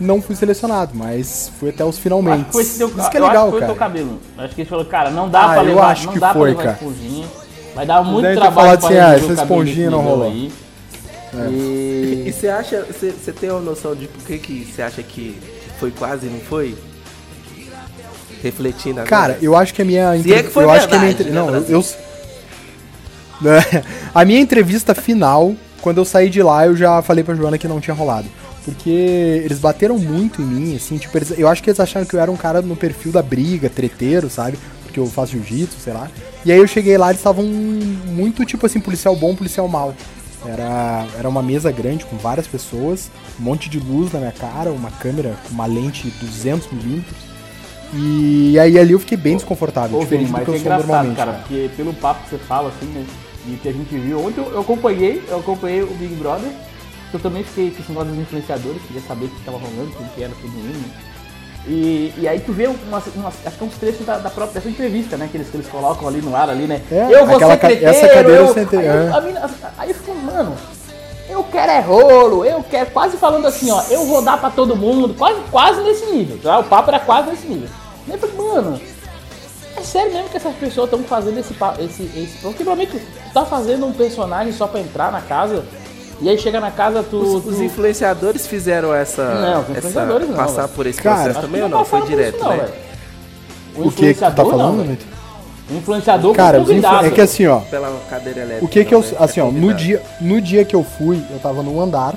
não 0.00 0.20
fui 0.20 0.34
selecionado, 0.36 0.90
mas 0.94 1.50
fui 1.58 1.70
até 1.70 1.84
os 1.84 1.90
Acho 1.94 2.00
finalmente. 2.02 2.44
que 2.46 2.52
foi 2.52 2.62
esse 2.62 2.78
teu, 2.78 2.88
Isso 2.88 3.10
que 3.10 3.16
é 3.16 3.20
eu 3.20 3.24
acho 3.24 3.32
legal, 3.32 3.44
que 3.46 3.50
foi 3.50 3.58
o 3.58 3.60
cara. 3.60 3.72
teu 3.72 3.78
cabelo. 3.78 4.20
Acho 4.38 4.54
que 4.54 4.60
ele 4.62 4.68
falou, 4.70 4.84
cara, 4.84 5.10
não 5.10 5.28
dá 5.28 5.40
Ah, 5.40 5.48
pra 5.54 5.62
eu 5.62 5.66
levar, 5.68 5.86
acho 5.92 6.06
não 6.06 6.12
que 6.12 6.18
dá 6.18 6.32
foi, 6.32 6.54
pra 6.54 6.62
levar 6.64 6.74
cara. 6.78 6.90
esponjinha. 6.90 7.26
Vai 7.74 7.86
dar 7.86 8.02
muito 8.04 8.22
Deve 8.22 8.36
trabalho 8.40 8.78
pra 8.78 8.88
assim, 8.88 8.98
ah, 8.98 9.14
essa 9.14 9.32
esponjinha 9.42 9.90
não 9.90 10.00
rolou. 10.00 10.26
aí. 10.30 10.52
E 11.50 12.24
E... 12.28 12.32
você 12.32 12.48
acha, 12.48 12.84
você, 12.84 13.32
tem 13.32 13.50
uma 13.50 13.60
noção 13.60 13.94
de 13.96 14.06
por 14.06 14.22
que, 14.24 14.38
que 14.38 14.64
você 14.72 14.82
acha 14.82 15.02
que 15.02 15.36
foi 15.80 15.90
quase 15.90 16.26
e 16.26 16.30
não 16.30 16.38
foi? 16.40 16.76
Refletindo 18.42 19.00
agora. 19.00 19.08
Cara, 19.08 19.38
eu 19.40 19.56
acho 19.56 19.72
que 19.72 19.80
a 19.82 19.84
minha 19.84 20.16
Se 20.22 20.32
é 20.32 20.42
que 20.42 20.50
foi 20.50 20.64
eu 20.64 20.70
acho 20.70 20.86
que 20.86 20.94
a 20.94 20.98
minha 20.98 21.12
verdade, 21.14 21.30
né, 21.30 21.40
não, 21.40 21.48
eu, 21.54 21.64
eu- 21.68 21.84
a 24.14 24.24
minha 24.24 24.40
entrevista 24.40 24.94
final, 24.94 25.54
quando 25.80 25.98
eu 25.98 26.04
saí 26.04 26.30
de 26.30 26.42
lá, 26.42 26.66
eu 26.66 26.76
já 26.76 27.02
falei 27.02 27.24
pra 27.24 27.34
Joana 27.34 27.58
que 27.58 27.68
não 27.68 27.80
tinha 27.80 27.94
rolado. 27.94 28.28
Porque 28.64 28.88
eles 28.90 29.58
bateram 29.58 29.98
muito 29.98 30.40
em 30.40 30.46
mim, 30.46 30.76
assim, 30.76 30.96
tipo, 30.96 31.16
eles- 31.18 31.34
eu 31.38 31.46
acho 31.48 31.62
que 31.62 31.68
eles 31.68 31.80
acharam 31.80 32.06
que 32.06 32.16
eu 32.16 32.20
era 32.20 32.30
um 32.30 32.36
cara 32.36 32.62
no 32.62 32.74
perfil 32.74 33.12
da 33.12 33.20
briga, 33.22 33.68
treteiro, 33.68 34.30
sabe? 34.30 34.58
Porque 34.84 34.98
eu 34.98 35.06
faço 35.06 35.32
jiu-jitsu, 35.32 35.76
sei 35.78 35.92
lá. 35.92 36.08
E 36.44 36.50
aí 36.52 36.58
eu 36.58 36.66
cheguei 36.66 36.96
lá, 36.96 37.08
eles 37.08 37.20
estavam 37.20 37.44
muito, 37.44 38.44
tipo 38.46 38.64
assim, 38.64 38.80
policial 38.80 39.14
bom, 39.14 39.34
policial 39.34 39.68
mal. 39.68 39.94
Era, 40.46 41.06
era 41.18 41.28
uma 41.28 41.42
mesa 41.42 41.70
grande 41.72 42.04
com 42.04 42.16
várias 42.16 42.46
pessoas, 42.46 43.10
um 43.40 43.44
monte 43.44 43.68
de 43.68 43.78
luz 43.78 44.12
na 44.12 44.18
minha 44.18 44.32
cara, 44.32 44.70
uma 44.72 44.90
câmera 44.90 45.34
com 45.46 45.54
uma 45.54 45.66
lente 45.66 46.10
200mm. 46.22 47.02
E 47.96 48.58
aí 48.58 48.78
ali 48.78 48.92
eu 48.92 48.98
fiquei 48.98 49.16
bem 49.16 49.36
desconfortável, 49.36 49.96
Pô, 49.98 50.04
diferente 50.04 50.26
Vini, 50.26 50.32
do 50.32 50.32
mas 50.38 50.44
que 50.44 50.50
eu 50.50 50.54
é 50.72 50.78
sou 50.78 50.86
normalmente. 50.86 51.16
cara, 51.16 51.32
cara. 51.32 51.42
porque 51.44 51.70
pelo 51.76 51.94
papo 51.94 52.24
que 52.24 52.30
você 52.30 52.38
fala, 52.38 52.68
assim, 52.70 52.86
né? 52.86 53.04
E 53.46 53.56
que 53.56 53.68
a 53.68 53.72
gente 53.72 53.96
viu. 53.96 54.24
Ontem 54.26 54.40
eu, 54.40 54.52
eu 54.52 54.60
acompanhei, 54.60 55.22
eu 55.28 55.38
acompanhei 55.38 55.82
o 55.82 55.86
Big 55.94 56.14
Brother. 56.14 56.50
Eu 57.12 57.20
também 57.20 57.44
fiquei 57.44 57.70
com 57.70 57.80
esse 57.80 57.88
negócio 57.92 58.10
dos 58.10 58.18
influenciadores, 58.20 58.82
queria 58.88 59.02
saber 59.06 59.26
o 59.26 59.28
que 59.28 59.40
tava 59.44 59.58
rolando, 59.58 59.92
como 59.96 60.08
que 60.10 60.22
era 60.24 60.32
tudo 60.40 60.58
indo. 60.58 60.90
E, 61.66 62.12
e 62.18 62.28
aí 62.28 62.40
tu 62.40 62.52
vê 62.52 62.66
umas, 62.66 63.04
umas, 63.14 63.34
acho 63.46 63.56
que 63.56 63.62
é 63.64 63.66
uns 63.66 63.74
trechos 63.76 64.04
da, 64.04 64.18
da 64.18 64.28
própria 64.28 64.54
dessa 64.54 64.68
entrevista, 64.68 65.16
né? 65.16 65.28
Que 65.30 65.36
eles, 65.36 65.48
que 65.48 65.56
eles 65.56 65.68
colocam 65.68 66.08
ali 66.08 66.20
no 66.20 66.34
ar 66.34 66.50
ali, 66.50 66.66
né? 66.66 66.82
É, 66.90 67.06
eu 67.10 67.26
vou 67.26 67.38
ser 67.38 67.44
essa 67.44 68.08
cadeira 68.08 68.30
eu... 68.30 68.46
eu 68.46 68.52
sentei, 68.54 68.80
Aí, 68.80 68.86
é. 68.86 69.20
mina- 69.20 69.50
aí 69.78 69.88
eu 69.90 69.94
fico, 69.94 70.14
mano, 70.16 70.54
Eu 71.28 71.42
quero 71.44 71.72
é 71.72 71.80
rolo, 71.80 72.44
eu 72.44 72.62
quero. 72.64 72.90
Quase 72.90 73.16
falando 73.16 73.46
assim, 73.46 73.70
ó, 73.70 73.82
eu 73.90 74.04
vou 74.06 74.20
dar 74.20 74.38
pra 74.38 74.50
todo 74.50 74.76
mundo. 74.76 75.14
Quase, 75.14 75.40
quase 75.50 75.80
nesse 75.82 76.06
nível. 76.06 76.38
Tá? 76.42 76.58
O 76.58 76.64
papo 76.64 76.90
era 76.90 77.00
quase 77.00 77.30
nesse 77.30 77.46
nível. 77.46 77.68
Eu 78.08 78.18
falei, 78.18 78.36
mano, 78.36 78.80
é 79.76 79.80
sério 79.80 80.12
mesmo 80.12 80.28
que 80.28 80.36
essas 80.36 80.54
pessoas 80.56 80.86
estão 80.86 81.02
fazendo 81.04 81.38
esse, 81.38 81.54
esse, 81.80 82.02
esse. 82.18 82.38
Porque 82.42 82.62
provavelmente 82.62 82.98
tu 82.98 83.32
tá 83.32 83.44
fazendo 83.44 83.86
um 83.86 83.92
personagem 83.92 84.52
só 84.52 84.66
pra 84.66 84.80
entrar 84.80 85.10
na 85.10 85.20
casa. 85.20 85.64
E 86.20 86.28
aí 86.28 86.38
chega 86.38 86.60
na 86.60 86.70
casa, 86.70 87.02
tu. 87.02 87.18
Os, 87.18 87.42
tu... 87.42 87.48
os 87.50 87.60
influenciadores 87.60 88.46
fizeram 88.46 88.94
essa. 88.94 89.34
Não, 89.34 89.60
os 89.62 89.70
essa 89.70 89.78
influenciadores 89.78 90.28
não, 90.28 90.36
passar 90.36 90.62
velho. 90.62 90.74
por 90.74 90.86
esse 90.86 91.02
Cara, 91.02 91.24
processo 91.24 91.40
também 91.40 91.62
ou 91.62 91.68
não? 91.68 91.84
Foi 91.84 92.02
direto, 92.06 92.36
isso, 92.36 92.44
não, 92.44 92.50
né? 92.50 92.56
velho. 92.56 92.84
O 93.76 93.90
que 93.90 94.14
que 94.14 94.14
tu 94.14 94.20
tá 94.20 94.28
influenciador, 94.28 94.50
falando, 94.50 94.84
não? 94.84 95.14
O 95.70 95.78
influenciador 95.78 96.34
Cara, 96.34 96.58
convidado. 96.60 97.06
é 97.06 97.10
que 97.10 97.20
assim, 97.20 97.46
ó, 97.46 97.60
Pela 97.60 97.98
cadeira 98.10 98.40
elétrica. 98.40 98.64
o 98.64 98.68
que 98.68 98.84
que 98.84 98.94
eu, 98.94 99.00
né? 99.00 99.08
assim, 99.18 99.40
ó, 99.40 99.50
no 99.50 99.72
dia, 99.72 100.02
no 100.20 100.40
dia 100.40 100.64
que 100.64 100.76
eu 100.76 100.84
fui, 100.84 101.20
eu 101.30 101.38
tava 101.38 101.62
num 101.62 101.80
andar 101.80 102.14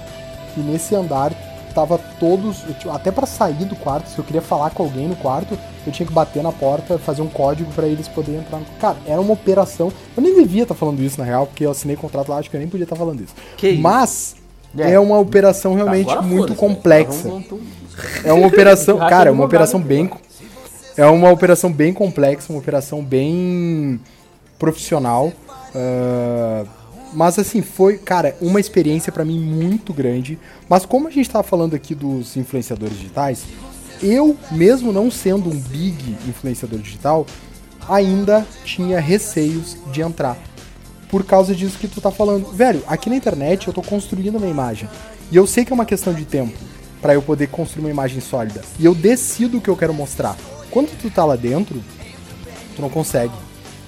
e 0.56 0.60
nesse 0.60 0.94
andar 0.94 1.32
tava 1.78 2.00
todos, 2.20 2.64
até 2.92 3.12
pra 3.12 3.28
sair 3.28 3.64
do 3.66 3.76
quarto, 3.76 4.10
se 4.10 4.18
eu 4.18 4.24
queria 4.24 4.42
falar 4.42 4.72
com 4.72 4.82
alguém 4.82 5.08
no 5.08 5.16
quarto, 5.16 5.56
eu 5.86 5.92
tinha 5.94 6.08
que 6.08 6.12
bater 6.12 6.42
na 6.42 6.52
porta, 6.52 6.98
fazer 6.98 7.22
um 7.22 7.28
código 7.28 7.72
pra 7.74 7.86
eles 7.86 8.08
poderem 8.08 8.40
entrar. 8.42 8.58
no- 8.58 8.66
Cara, 8.80 8.98
era 9.06 9.22
uma 9.22 9.34
operação. 9.34 9.92
Eu 10.16 10.24
nem 10.24 10.34
devia 10.34 10.64
estar 10.64 10.74
falando 10.74 11.00
isso 11.04 11.20
na 11.20 11.24
real, 11.26 11.46
porque 11.46 11.64
eu 11.64 11.70
assinei 11.70 11.96
contrato 11.96 12.30
lá, 12.30 12.40
acho 12.40 12.50
que 12.50 12.56
eu 12.56 12.60
nem 12.60 12.68
podia 12.68 12.84
estar 12.86 12.96
falando 12.96 13.22
isso. 13.22 13.36
Que? 13.56 13.74
Mas 13.78 14.36
É. 14.76 14.94
é. 14.94 15.00
uma 15.00 15.20
operação 15.20 15.76
realmente 15.76 16.16
muito 16.24 16.46
velho. 16.48 16.56
complexa. 16.56 17.30
É 18.24 18.34
uma 18.34 18.48
operação, 18.48 18.98
cara, 19.08 19.30
é 19.30 19.32
uma 19.32 19.46
operação 19.46 19.80
bem 19.80 20.10
é 20.98 21.06
uma 21.06 21.30
operação 21.32 21.72
bem 21.72 21.94
complexa, 21.94 22.52
uma 22.52 22.58
operação 22.60 23.04
bem 23.04 24.00
profissional. 24.58 25.32
ah, 25.76 26.64
mas 27.14 27.40
assim, 27.40 27.62
foi, 27.62 27.98
cara, 27.98 28.36
uma 28.42 28.60
experiência 28.60 29.12
pra 29.12 29.26
mim 29.26 29.40
muito 29.40 29.94
grande. 29.94 30.38
Mas 30.70 30.86
como 30.86 31.08
a 31.08 31.12
gente 31.12 31.30
tava 31.30 31.44
falando 31.44 31.76
aqui 31.76 31.96
dos 31.96 32.36
influenciadores 32.38 32.98
digitais, 32.98 33.44
eu, 34.02 34.38
mesmo 34.52 34.92
não 34.92 35.10
sendo 35.10 35.50
um 35.50 35.60
big 35.60 36.18
influenciador 36.28 36.80
digital, 36.80 37.26
ainda 37.88 38.46
tinha 38.64 39.00
receios 39.00 39.78
de 39.92 40.02
entrar 40.02 40.38
por 41.10 41.24
causa 41.24 41.56
disso 41.56 41.80
que 41.80 41.88
tu 41.88 42.02
tá 42.02 42.12
falando. 42.12 42.52
Velho, 42.52 42.84
aqui 42.88 43.10
na 43.10 43.16
internet 43.16 43.68
eu 43.68 43.74
tô 43.74 43.82
construindo 43.82 44.38
uma 44.38 44.48
imagem. 44.48 44.90
E 45.32 45.36
eu 45.36 45.48
sei 45.48 45.66
que 45.66 45.72
é 45.72 45.76
uma 45.76 45.86
questão 45.86 46.14
de 46.14 46.26
tempo 46.26 46.58
pra 47.02 47.14
eu 47.14 47.22
poder 47.22 47.48
construir 47.48 47.84
uma 47.84 47.90
imagem 47.90 48.20
sólida. 48.20 48.62
E 48.80 48.86
eu 48.86 48.94
decido 48.94 49.58
o 49.58 49.62
que 49.62 49.70
eu 49.70 49.78
quero 49.78 49.94
mostrar. 49.94 50.36
Quando 50.70 50.96
tu 51.00 51.10
tá 51.10 51.24
lá 51.26 51.36
dentro, 51.36 51.82
tu 52.76 52.82
não 52.82 52.90
consegue. 52.90 53.34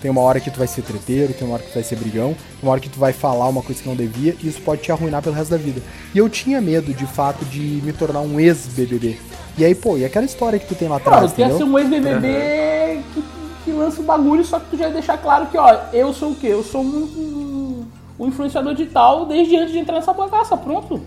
Tem 0.01 0.09
uma 0.09 0.21
hora 0.21 0.39
que 0.39 0.49
tu 0.49 0.57
vai 0.57 0.67
ser 0.67 0.81
treteiro, 0.81 1.33
tem 1.33 1.45
uma 1.45 1.55
hora 1.55 1.63
que 1.63 1.69
tu 1.71 1.73
vai 1.73 1.83
ser 1.83 1.97
brigão, 1.97 2.33
tem 2.33 2.63
uma 2.63 2.71
hora 2.71 2.79
que 2.79 2.89
tu 2.89 2.97
vai 2.97 3.11
falar 3.11 3.47
uma 3.49 3.61
coisa 3.61 3.81
que 3.81 3.87
não 3.87 3.95
devia, 3.95 4.35
e 4.41 4.47
isso 4.47 4.61
pode 4.61 4.81
te 4.81 4.91
arruinar 4.91 5.21
pelo 5.21 5.35
resto 5.35 5.51
da 5.51 5.57
vida. 5.57 5.81
E 6.15 6.17
eu 6.17 6.29
tinha 6.29 6.61
medo, 6.61 6.93
de 6.93 7.05
fato, 7.05 7.43
de 7.45 7.81
me 7.83 7.91
tornar 7.91 8.21
um 8.21 8.39
ex-BBB. 8.39 9.17
E 9.57 9.65
aí, 9.65 9.75
pô, 9.75 9.97
e 9.97 10.05
aquela 10.05 10.25
história 10.25 10.57
que 10.57 10.67
tu 10.67 10.75
tem 10.75 10.87
lá 10.87 10.97
atrás, 10.97 11.21
Mano, 11.21 11.33
tu 11.33 11.41
ia 11.41 11.57
ser 11.57 11.63
um 11.63 11.77
ex-BBB 11.77 13.03
que, 13.13 13.23
que 13.65 13.71
lança 13.71 13.99
o 13.99 14.03
bagulho, 14.05 14.45
só 14.45 14.57
que 14.59 14.69
tu 14.71 14.77
já 14.77 14.87
ia 14.87 14.93
deixar 14.93 15.17
claro 15.17 15.47
que, 15.47 15.57
ó, 15.57 15.79
eu 15.91 16.13
sou 16.13 16.31
o 16.31 16.35
quê? 16.35 16.47
Eu 16.47 16.63
sou 16.63 16.81
um, 16.81 16.87
um, 16.87 17.85
um 18.19 18.27
influenciador 18.27 18.73
digital 18.73 19.25
desde 19.25 19.57
antes 19.57 19.73
de 19.73 19.79
entrar 19.79 19.95
nessa 19.95 20.13
bagaça, 20.13 20.55
pronto. 20.55 21.01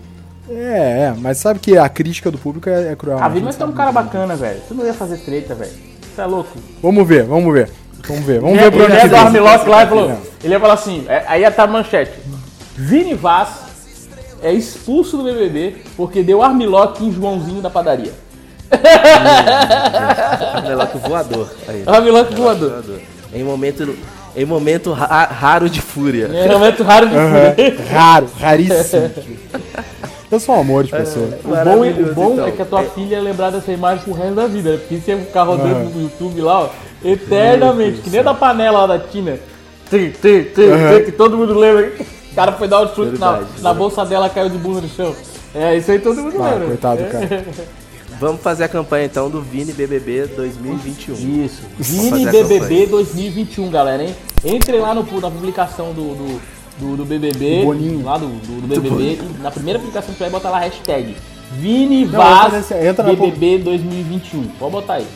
É, 0.47 1.07
é, 1.07 1.15
mas 1.17 1.37
sabe 1.37 1.59
que 1.59 1.77
a 1.77 1.87
crítica 1.87 2.29
do 2.29 2.37
público 2.37 2.69
é, 2.69 2.91
é 2.91 2.95
cruel. 2.95 3.17
A 3.17 3.21
né? 3.21 3.27
vida 3.29 3.45
gente 3.45 3.57
vai 3.57 3.67
ter 3.67 3.73
um 3.73 3.75
cara 3.75 3.91
bacana, 3.91 4.35
velho. 4.35 4.61
Tu 4.67 4.75
não 4.75 4.85
ia 4.85 4.93
fazer 4.93 5.17
treta, 5.17 5.55
velho. 5.55 5.71
Você 6.13 6.21
é 6.21 6.25
louco. 6.25 6.59
Vamos 6.81 7.07
ver, 7.07 7.23
vamos 7.23 7.51
ver. 7.51 7.71
Vamos 8.07 8.23
ver, 8.25 8.39
vamos 8.41 8.57
Ele 8.57 8.69
ver 8.69 8.71
pra 8.71 8.83
onde 8.85 8.93
ia 8.95 9.03
do 9.03 9.09
vem. 9.09 9.19
Armlock 9.19 9.69
lá 9.69 9.83
e 9.83 9.87
falou. 9.87 10.17
Ele 10.43 10.53
ia 10.53 10.59
falar 10.59 10.73
assim, 10.73 11.05
é, 11.07 11.23
aí 11.27 11.41
ia 11.41 11.47
estar 11.47 11.63
a 11.63 11.67
manchete. 11.67 12.11
Vini 12.75 13.13
Vaz 13.13 13.49
é 14.41 14.51
expulso 14.51 15.15
do 15.17 15.23
BBB 15.23 15.77
porque 15.95 16.21
deu 16.21 16.41
armlock 16.43 17.03
em 17.03 17.11
Joãozinho 17.13 17.61
da 17.61 17.69
padaria. 17.69 18.11
Armlock 20.53 20.97
voador. 20.97 21.49
Aí. 21.67 21.83
Armlock 21.85 22.35
voador. 22.35 22.69
voador. 22.71 22.99
Em 23.33 23.43
momento, 23.43 23.95
em 24.35 24.45
momento 24.45 24.91
ra- 24.91 25.25
raro 25.25 25.69
de 25.69 25.81
fúria. 25.81 26.29
É 26.33 26.49
um 26.49 26.59
momento 26.59 26.83
raro 26.83 27.07
de 27.07 27.13
fúria. 27.15 27.77
Raro, 27.91 28.27
raríssimo. 28.39 29.11
Eu 30.31 30.39
sou 30.39 30.55
um 30.55 30.59
amor 30.61 30.83
de 30.83 30.91
pessoa. 30.91 31.29
O 31.43 31.47
bom, 31.49 31.85
é, 31.85 31.89
o 31.91 32.13
bom 32.13 32.33
então. 32.33 32.47
é 32.47 32.51
que 32.51 32.61
a 32.61 32.65
tua 32.65 32.83
filha 32.83 33.15
ia 33.17 33.21
lembrar 33.21 33.51
dessa 33.51 33.71
imagem 33.71 34.03
pro 34.03 34.13
resto 34.13 34.33
da 34.35 34.47
vida, 34.47 34.71
né? 34.71 34.77
Porque 34.77 34.95
você 34.97 35.15
ficar 35.17 35.43
rodando 35.43 35.89
no 35.91 36.01
YouTube 36.01 36.41
lá, 36.41 36.61
ó, 36.63 36.69
eternamente, 37.03 38.01
que 38.01 38.09
nem 38.09 38.19
a 38.19 38.23
da 38.23 38.33
panela 38.33 38.85
lá 38.85 38.97
da 38.97 38.99
Tina. 38.99 39.37
Tri, 39.89 40.09
tri, 40.11 40.45
tri, 40.45 40.65
tri, 40.67 41.05
que 41.05 41.11
todo 41.11 41.37
mundo 41.37 41.57
lembra. 41.57 41.91
O 42.31 42.35
cara 42.35 42.51
foi 42.53 42.67
dar 42.67 42.81
um 42.81 42.95
chute 42.95 43.19
na, 43.19 43.43
na 43.61 43.73
bolsa 43.73 44.05
dela, 44.05 44.29
caiu 44.29 44.49
de 44.49 44.57
bunda 44.57 44.81
no 44.81 44.89
chão. 44.89 45.15
É, 45.53 45.77
isso 45.77 45.91
aí 45.91 45.99
todo 45.99 46.19
mundo 46.21 46.41
Ah, 46.41 46.49
lembra. 46.51 46.67
coitado, 46.67 47.03
cara. 47.05 47.45
Vamos 48.19 48.41
fazer 48.41 48.63
a 48.63 48.67
campanha 48.67 49.05
então 49.05 49.29
do 49.29 49.41
Vini 49.41 49.73
BBB 49.73 50.27
2021. 50.27 51.43
Isso. 51.45 51.61
Vini 51.77 52.25
BBB 52.25 52.59
campanha. 52.59 52.87
2021, 52.87 53.69
galera, 53.69 54.03
hein? 54.03 54.15
Entrem 54.45 54.79
lá 54.79 54.93
no, 54.93 55.03
na 55.19 55.29
publicação 55.29 55.93
do, 55.93 56.15
do, 56.15 56.41
do, 56.79 56.97
do 56.97 57.05
BBB. 57.05 57.63
Boninho. 57.63 58.03
Lá 58.03 58.17
do, 58.17 58.27
do, 58.27 58.61
do 58.61 58.67
BBB. 58.67 59.19
na 59.41 59.51
primeira 59.51 59.77
publicação 59.79 60.11
que 60.13 60.17
você 60.17 60.23
vai 60.23 60.31
botar 60.31 60.49
lá 60.49 60.57
a 60.57 60.61
hashtag 60.61 61.15
Vini 61.51 62.05
Não, 62.05 62.11
Vaz 62.13 62.71
entra 62.71 62.87
entra 62.87 63.03
BBB 63.03 63.59
2021. 63.59 64.43
Pode 64.59 64.71
botar 64.71 64.93
aí. 64.95 65.07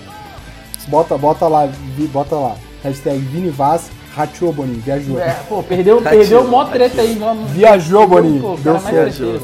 Bota, 0.87 1.17
bota 1.17 1.47
lá, 1.47 1.65
vi- 1.95 2.07
bota 2.07 2.35
lá. 2.35 2.55
Hashtag 2.83 3.17
Vini 3.19 3.49
Vaz, 3.49 3.89
rachou, 4.15 4.53
Boninho, 4.53 4.81
viajou. 4.81 5.19
É, 5.19 5.35
pô, 5.49 5.61
perdeu, 5.63 6.01
Tadinho, 6.01 6.21
perdeu 6.21 6.43
mó 6.47 6.65
treta 6.65 7.01
aí. 7.01 7.15
Mó, 7.17 7.33
Viajou, 7.47 8.07
Boninho, 8.07 8.41
Pô, 8.41 8.55
deu 8.57 8.79
certo. 8.79 9.17
velho. 9.17 9.41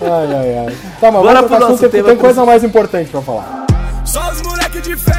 Ai, 0.00 0.34
ai, 0.34 0.58
ai. 0.68 0.76
Tá, 1.00 1.10
mas 1.12 1.22
Bora 1.22 1.34
vamos 1.34 1.50
pro 1.50 1.60
nosso 1.60 1.64
assunto, 1.74 1.80
tem, 1.80 1.90
tema 1.90 2.08
tem 2.08 2.16
coisa 2.16 2.44
mais 2.46 2.64
importante 2.64 3.10
pra 3.10 3.20
falar. 3.20 3.66
Só 4.06 4.30
os 4.30 4.40
moleque 4.42 4.80
de 4.80 4.96
fé, 4.96 5.12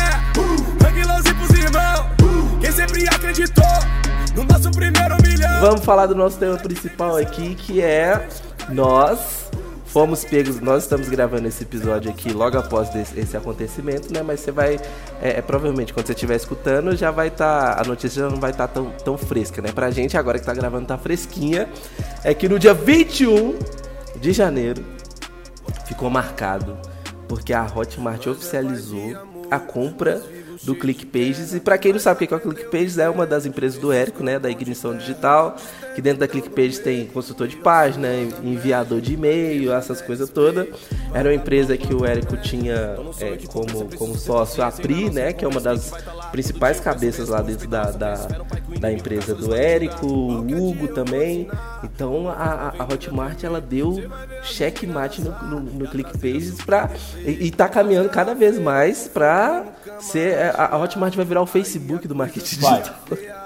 sangue 0.81 1.03
lance 1.03 1.33
pros 1.33 1.49
irmãos. 1.51 2.05
Quem 2.59 2.71
sempre 2.71 3.07
acreditou 3.07 3.63
no 4.35 4.43
nosso 4.45 4.71
primeiro 4.71 5.15
milhão. 5.21 5.61
Vamos 5.61 5.85
falar 5.85 6.07
do 6.07 6.15
nosso 6.15 6.37
tema 6.39 6.57
principal 6.57 7.17
aqui, 7.17 7.53
que 7.53 7.81
é 7.81 8.27
nós 8.69 9.40
fomos 9.91 10.23
pegos. 10.23 10.59
Nós 10.59 10.83
estamos 10.83 11.09
gravando 11.09 11.47
esse 11.47 11.63
episódio 11.63 12.09
aqui 12.09 12.31
logo 12.31 12.57
após 12.57 12.89
desse- 12.89 13.19
esse 13.19 13.35
acontecimento, 13.35 14.11
né? 14.13 14.21
Mas 14.21 14.39
você 14.39 14.51
vai, 14.51 14.79
é, 15.21 15.37
é, 15.37 15.41
provavelmente 15.41 15.93
quando 15.93 16.07
você 16.07 16.13
estiver 16.13 16.35
escutando, 16.35 16.95
já 16.95 17.11
vai 17.11 17.27
estar 17.27 17.79
a 17.79 17.83
notícia 17.83 18.21
já 18.23 18.29
não 18.29 18.39
vai 18.39 18.51
estar 18.51 18.67
tão, 18.67 18.91
tão 19.03 19.17
fresca, 19.17 19.61
né? 19.61 19.71
Pra 19.71 19.91
gente 19.91 20.17
agora 20.17 20.39
que 20.39 20.45
tá 20.45 20.53
gravando 20.53 20.85
tá 20.87 20.97
fresquinha, 20.97 21.67
é 22.23 22.33
que 22.33 22.47
no 22.47 22.57
dia 22.57 22.73
21 22.73 23.57
de 24.19 24.31
janeiro 24.31 24.83
ficou 25.85 26.09
marcado 26.09 26.77
porque 27.27 27.53
a 27.53 27.65
Hotmart 27.65 28.27
oficializou 28.27 29.13
a 29.49 29.59
compra 29.59 30.21
do 30.63 30.75
ClickPages. 30.75 31.53
E 31.55 31.59
para 31.59 31.77
quem 31.77 31.91
não 31.91 31.99
sabe 31.99 32.23
o 32.23 32.27
que 32.27 32.33
é 32.33 32.37
o 32.37 32.39
ClickPages, 32.39 32.97
é 32.97 33.09
uma 33.09 33.25
das 33.25 33.45
empresas 33.45 33.79
do 33.79 33.91
Érico, 33.91 34.23
né, 34.23 34.37
da 34.37 34.49
Ignição 34.49 34.95
Digital, 34.95 35.55
que 35.95 36.01
dentro 36.01 36.19
da 36.19 36.27
ClickPages 36.27 36.79
tem 36.79 37.07
consultor 37.07 37.47
de 37.47 37.55
página, 37.57 38.07
enviador 38.43 39.01
de 39.01 39.13
e-mail, 39.13 39.73
essas 39.73 40.01
coisas 40.01 40.29
todas. 40.29 40.67
Era 41.13 41.29
uma 41.29 41.35
empresa 41.35 41.75
que 41.75 41.93
o 41.93 42.05
Érico 42.05 42.37
tinha 42.37 42.95
é, 43.19 43.37
como, 43.47 43.89
como 43.97 44.15
sócio 44.17 44.63
a 44.63 44.71
Pri, 44.71 45.09
né, 45.09 45.33
que 45.33 45.43
é 45.43 45.47
uma 45.47 45.59
das 45.59 45.91
principais 46.31 46.79
cabeças 46.79 47.29
lá 47.29 47.41
dentro 47.41 47.67
da, 47.67 47.91
da, 47.91 48.13
da 48.79 48.91
empresa 48.91 49.33
do 49.33 49.53
Érico, 49.55 50.05
o 50.05 50.39
Hugo 50.69 50.87
também. 50.89 51.49
Então 51.83 52.29
a, 52.29 52.73
a- 52.77 52.83
Hotmart 52.91 53.43
ela 53.43 53.59
deu 53.61 54.03
checkmate 54.43 55.21
no, 55.21 55.31
no, 55.43 55.59
no 55.59 55.87
ClickPages 55.87 56.61
pra, 56.63 56.89
e, 57.25 57.47
e 57.47 57.51
tá 57.51 57.67
caminhando 57.67 58.09
cada 58.09 58.33
vez 58.35 58.59
mais 58.59 59.07
pra 59.07 59.63
ser. 60.03 60.33
é, 60.33 60.53
A, 60.57 60.77
Hotmart 60.77 61.15
vai 61.15 61.25
virar 61.25 61.41
o 61.41 61.45
Facebook 61.45 62.07
do 62.07 62.15
marketing 62.15 62.59
Vai. 62.59 62.81
digital. 62.81 62.95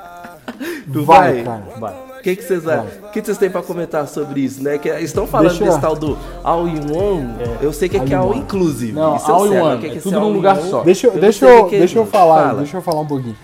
Vai, 0.88 1.34
vai? 1.34 1.44
cara. 1.44 1.64
Vai. 1.80 1.94
O 2.20 2.22
que, 2.22 2.36
vocês 2.36 2.64
que 3.12 3.22
vocês 3.22 3.38
têm 3.38 3.50
pra 3.50 3.62
comentar 3.62 4.08
sobre 4.08 4.42
isso, 4.42 4.64
né? 4.64 4.78
Que 4.78 4.90
estão 5.00 5.28
falando 5.28 5.50
Deixa 5.50 5.64
eu- 5.64 5.68
desse 5.68 5.82
tal 5.82 5.96
do 5.96 6.18
All-in-One. 6.44 7.36
Eu 7.62 7.74
sei 7.74 7.90
que 7.90 7.98
é 7.98 8.00
que 8.00 8.14
é 8.14 8.16
All-in-one. 8.18 8.40
All-Inclusive. 8.42 8.92
Não, 8.94 9.16
all 9.16 9.48
in 9.48 9.58
one, 9.60 9.88
é 9.90 9.96
tudo 10.00 10.20
num 10.20 10.32
lugar 10.34 10.58
só. 10.62 10.82
Deixa, 10.84 11.08
eu- 11.08 11.12
deixa, 11.20 11.46
eu, 11.46 11.68
é 11.68 11.70
deixa 11.70 11.98
eu 12.00 12.06
falar, 12.06 12.48
Fala. 12.48 12.58
deixa 12.60 12.78
eu 12.78 12.82
falar 12.82 13.02
um 13.02 13.06
pouquinho. 13.08 13.36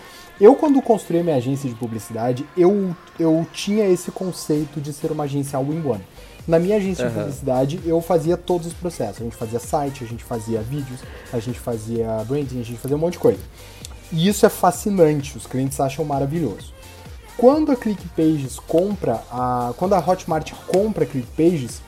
Eu, 0.41 0.55
quando 0.55 0.81
construí 0.81 1.21
minha 1.21 1.35
agência 1.35 1.69
de 1.69 1.75
publicidade, 1.75 2.43
eu, 2.57 2.95
eu 3.19 3.45
tinha 3.53 3.85
esse 3.85 4.09
conceito 4.09 4.81
de 4.81 4.91
ser 4.91 5.11
uma 5.11 5.25
agência 5.25 5.55
all-in-one. 5.55 6.01
Na 6.47 6.57
minha 6.57 6.77
agência 6.77 7.07
de 7.07 7.11
Aham. 7.13 7.25
publicidade, 7.25 7.79
eu 7.85 8.01
fazia 8.01 8.35
todos 8.35 8.65
os 8.65 8.73
processos. 8.73 9.21
A 9.21 9.23
gente 9.23 9.35
fazia 9.35 9.59
site, 9.59 10.03
a 10.03 10.07
gente 10.07 10.23
fazia 10.23 10.59
vídeos, 10.59 10.99
a 11.31 11.37
gente 11.37 11.59
fazia 11.59 12.07
branding, 12.27 12.59
a 12.59 12.63
gente 12.63 12.79
fazia 12.79 12.97
um 12.97 12.99
monte 12.99 13.13
de 13.13 13.19
coisa. 13.19 13.39
E 14.11 14.27
isso 14.27 14.43
é 14.43 14.49
fascinante, 14.49 15.37
os 15.37 15.45
clientes 15.45 15.79
acham 15.79 16.03
maravilhoso. 16.03 16.73
Quando 17.37 17.71
a 17.71 17.75
ClickPages 17.75 18.57
compra, 18.59 19.23
a, 19.31 19.75
quando 19.77 19.93
a 19.93 19.99
Hotmart 19.99 20.53
compra 20.65 21.03
a 21.03 21.07
ClickPages, 21.07 21.83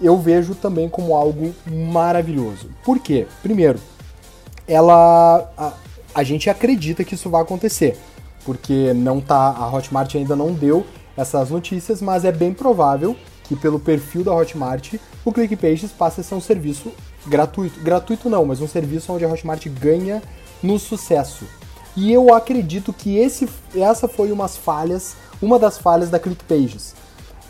eu 0.00 0.16
vejo 0.16 0.54
também 0.54 0.88
como 0.88 1.14
algo 1.14 1.54
maravilhoso. 1.66 2.70
Por 2.82 2.98
quê? 3.00 3.26
Primeiro, 3.42 3.78
ela 4.66 5.46
a, 5.58 5.72
a 6.18 6.24
gente 6.24 6.50
acredita 6.50 7.04
que 7.04 7.14
isso 7.14 7.30
vai 7.30 7.42
acontecer, 7.42 7.96
porque 8.44 8.92
não 8.92 9.20
tá 9.20 9.54
a 9.56 9.72
Hotmart 9.72 10.16
ainda 10.16 10.34
não 10.34 10.52
deu 10.52 10.84
essas 11.16 11.50
notícias, 11.50 12.02
mas 12.02 12.24
é 12.24 12.32
bem 12.32 12.52
provável 12.52 13.14
que 13.44 13.54
pelo 13.54 13.78
perfil 13.78 14.24
da 14.24 14.34
Hotmart, 14.34 14.94
o 15.24 15.32
ClickPages 15.32 15.92
passa 15.92 16.20
a 16.20 16.24
ser 16.24 16.34
um 16.34 16.40
serviço 16.40 16.92
gratuito. 17.24 17.78
Gratuito 17.80 18.28
não, 18.28 18.44
mas 18.44 18.60
um 18.60 18.66
serviço 18.66 19.12
onde 19.12 19.24
a 19.24 19.28
Hotmart 19.28 19.64
ganha 19.68 20.20
no 20.60 20.76
sucesso. 20.76 21.44
E 21.96 22.12
eu 22.12 22.34
acredito 22.34 22.92
que 22.92 23.16
esse, 23.16 23.48
essa 23.76 24.08
foi 24.08 24.32
umas 24.32 24.56
falhas, 24.56 25.14
uma 25.40 25.56
das 25.56 25.78
falhas 25.78 26.10
da 26.10 26.18
ClickPages. 26.18 26.96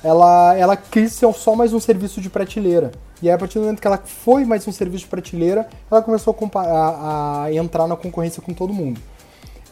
Ela, 0.03 0.55
ela 0.57 0.77
quis 0.77 1.13
ser 1.13 1.33
só 1.35 1.55
mais 1.55 1.73
um 1.73 1.81
serviço 1.81 2.21
de 2.21 2.31
prateleira. 2.31 2.93
E 3.21 3.29
aí, 3.29 3.35
a 3.35 3.39
partir 3.39 3.59
do 3.59 3.63
momento 3.63 3.81
que 3.81 3.87
ela 3.87 3.99
foi 3.99 4.45
mais 4.45 4.67
um 4.69 4.73
serviço 4.73 5.05
de 5.05 5.11
prateleira, 5.11 5.69
ela 5.91 6.01
começou 6.03 6.37
a, 6.55 6.61
a, 6.61 7.45
a 7.45 7.55
entrar 7.55 7.87
na 7.89 7.97
concorrência 7.97 8.41
com 8.41 8.55
todo 8.55 8.73
mundo. 8.73 9.01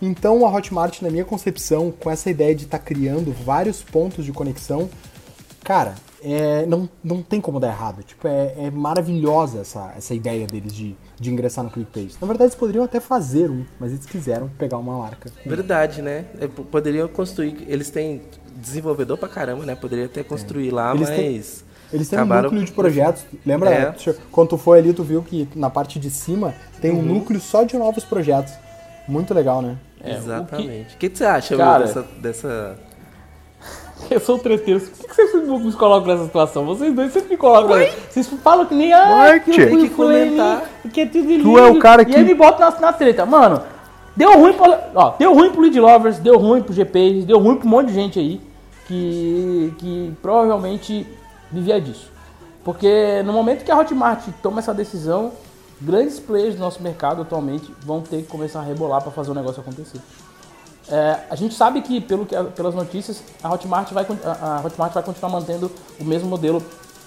Então 0.01 0.47
a 0.47 0.51
Hotmart, 0.53 1.01
na 1.01 1.11
minha 1.11 1.25
concepção, 1.25 1.91
com 1.91 2.11
essa 2.11 2.29
ideia 2.29 2.55
de 2.55 2.65
estar 2.65 2.79
tá 2.79 2.85
criando 2.85 3.33
vários 3.33 3.83
pontos 3.83 4.25
de 4.25 4.33
conexão, 4.33 4.91
cara, 5.65 5.95
é, 6.23 6.67
não, 6.67 6.89
não 7.03 7.23
tem 7.23 7.41
como 7.41 7.61
dar 7.61 7.69
errado. 7.69 8.03
Tipo, 8.03 8.27
é, 8.29 8.55
é 8.59 8.71
maravilhosa 8.71 9.61
essa, 9.61 9.93
essa 9.97 10.15
ideia 10.15 10.47
deles 10.47 10.73
de, 10.73 10.97
de 11.19 11.31
ingressar 11.31 11.65
no 11.65 11.71
ClickPage. 11.71 12.17
Na 12.21 12.27
verdade, 12.27 12.49
eles 12.49 12.55
poderiam 12.55 12.85
até 12.85 13.01
fazer 13.01 13.51
um, 13.51 13.65
mas 13.79 13.93
eles 13.93 14.07
quiseram 14.07 14.49
pegar 14.59 14.79
uma 14.79 14.99
marca. 14.99 15.31
Verdade, 15.45 16.03
né? 16.03 16.27
É, 16.41 16.47
poderiam 16.47 17.09
construir. 17.09 17.65
Eles 17.69 17.91
têm 17.91 18.23
desenvolvedor 18.57 19.19
pra 19.19 19.29
caramba, 19.29 19.65
né? 19.65 19.75
Poderia 19.75 20.07
até 20.07 20.23
construir 20.23 20.69
é. 20.69 20.73
lá, 20.73 20.95
eles 20.95 21.09
mas. 21.09 21.19
Têm... 21.19 21.67
Eles 21.93 22.09
têm 22.09 22.19
Acabaram... 22.19 22.49
um 22.49 22.53
núcleo 22.53 22.65
de 22.65 22.73
projetos. 22.73 23.25
Lembra? 23.45 23.71
É. 23.71 23.95
Quando 24.33 24.49
tu 24.49 24.59
foi 24.59 24.81
ali, 24.81 24.93
tu 24.93 25.05
viu 25.05 25.23
que 25.23 25.49
na 25.55 25.71
parte 25.71 26.01
de 26.01 26.11
cima 26.11 26.53
tem 26.81 26.91
um 26.91 26.97
uhum. 26.97 27.03
núcleo 27.03 27.41
só 27.41 27.63
de 27.63 27.77
novos 27.77 28.05
projetos. 28.05 28.53
Muito 29.07 29.33
legal, 29.33 29.63
né? 29.63 29.79
É, 30.03 30.17
Exatamente. 30.17 30.95
O 30.95 30.99
que, 30.99 31.09
que, 31.09 31.17
você 31.17 31.25
acha, 31.25 31.57
Cara, 31.57 31.85
dessa, 31.85 32.03
dessa... 32.21 32.79
Eu 34.11 34.21
sou 34.21 34.39
treteiro. 34.39 34.81
Por 34.81 35.17
que 35.17 35.27
vocês 35.27 35.49
me 35.49 35.73
colocam 35.73 36.09
nessa 36.09 36.25
situação? 36.25 36.65
Vocês 36.65 36.95
dois 36.95 37.13
sempre 37.13 37.31
me 37.31 37.37
colocam. 37.37 37.77
Oi? 37.77 37.93
Vocês 38.09 38.27
falam 38.43 38.67
que 38.67 38.75
nem. 38.75 38.93
Ah, 38.93 39.39
que 39.39 39.61
eu 39.61 39.69
fui 39.71 39.89
comentar. 39.89 40.63
Que 40.93 41.01
é 41.03 41.07
tudo 41.07 41.29
lindo. 41.29 41.43
Tu 41.43 41.59
é 41.59 41.71
o 41.71 41.79
cara 41.79 42.05
que. 42.05 42.13
E 42.13 42.17
aí 42.17 42.25
me 42.25 42.35
bota 42.35 42.71
na, 42.71 42.81
na 42.81 42.93
treta. 42.93 43.27
Mano, 43.27 43.63
deu 44.15 44.39
ruim 44.39 44.53
pra. 44.53 44.91
Ó, 44.95 45.15
deu 45.19 45.35
ruim 45.35 45.51
pro 45.51 45.63
Lead 45.63 45.81
Lovers, 45.81 46.19
deu 46.19 46.39
ruim 46.39 46.63
pro 46.63 46.75
GPs, 46.75 47.25
deu 47.25 47.39
ruim 47.39 47.57
pro 47.57 47.67
um 47.67 47.71
monte 47.71 47.89
de 47.89 47.95
gente 47.95 48.19
aí. 48.19 48.41
Que, 48.87 49.75
que 49.79 50.13
provavelmente 50.23 51.05
vivia 51.51 51.81
disso. 51.81 52.13
Porque 52.63 53.23
no 53.25 53.33
momento 53.33 53.65
que 53.65 53.71
a 53.71 53.79
Hotmart 53.79 54.29
toma 54.43 54.61
essa 54.61 54.73
decisão, 54.73 55.33
grandes 55.81 56.21
players 56.21 56.55
do 56.55 56.61
nosso 56.61 56.83
mercado 56.83 57.23
atualmente 57.23 57.73
vão 57.85 58.01
ter 58.01 58.19
que 58.19 58.29
começar 58.29 58.61
a 58.61 58.63
rebolar 58.63 59.03
para 59.03 59.11
fazer 59.11 59.31
o 59.31 59.35
negócio 59.35 59.61
acontecer. 59.61 60.01
É, 60.91 61.19
a 61.29 61.35
gente 61.35 61.55
sabe 61.55 61.81
que, 61.83 62.01
pelo 62.01 62.25
que, 62.25 62.37
pelas 62.55 62.75
notícias, 62.75 63.23
a 63.43 63.53
Hotmart, 63.53 63.93
vai, 63.93 64.07
a 64.41 64.63
Hotmart 64.65 64.93
vai 64.93 65.03
continuar 65.03 65.31
mantendo 65.31 65.71
o 66.01 66.05
mesmo 66.05 66.29
modelo, 66.29 66.63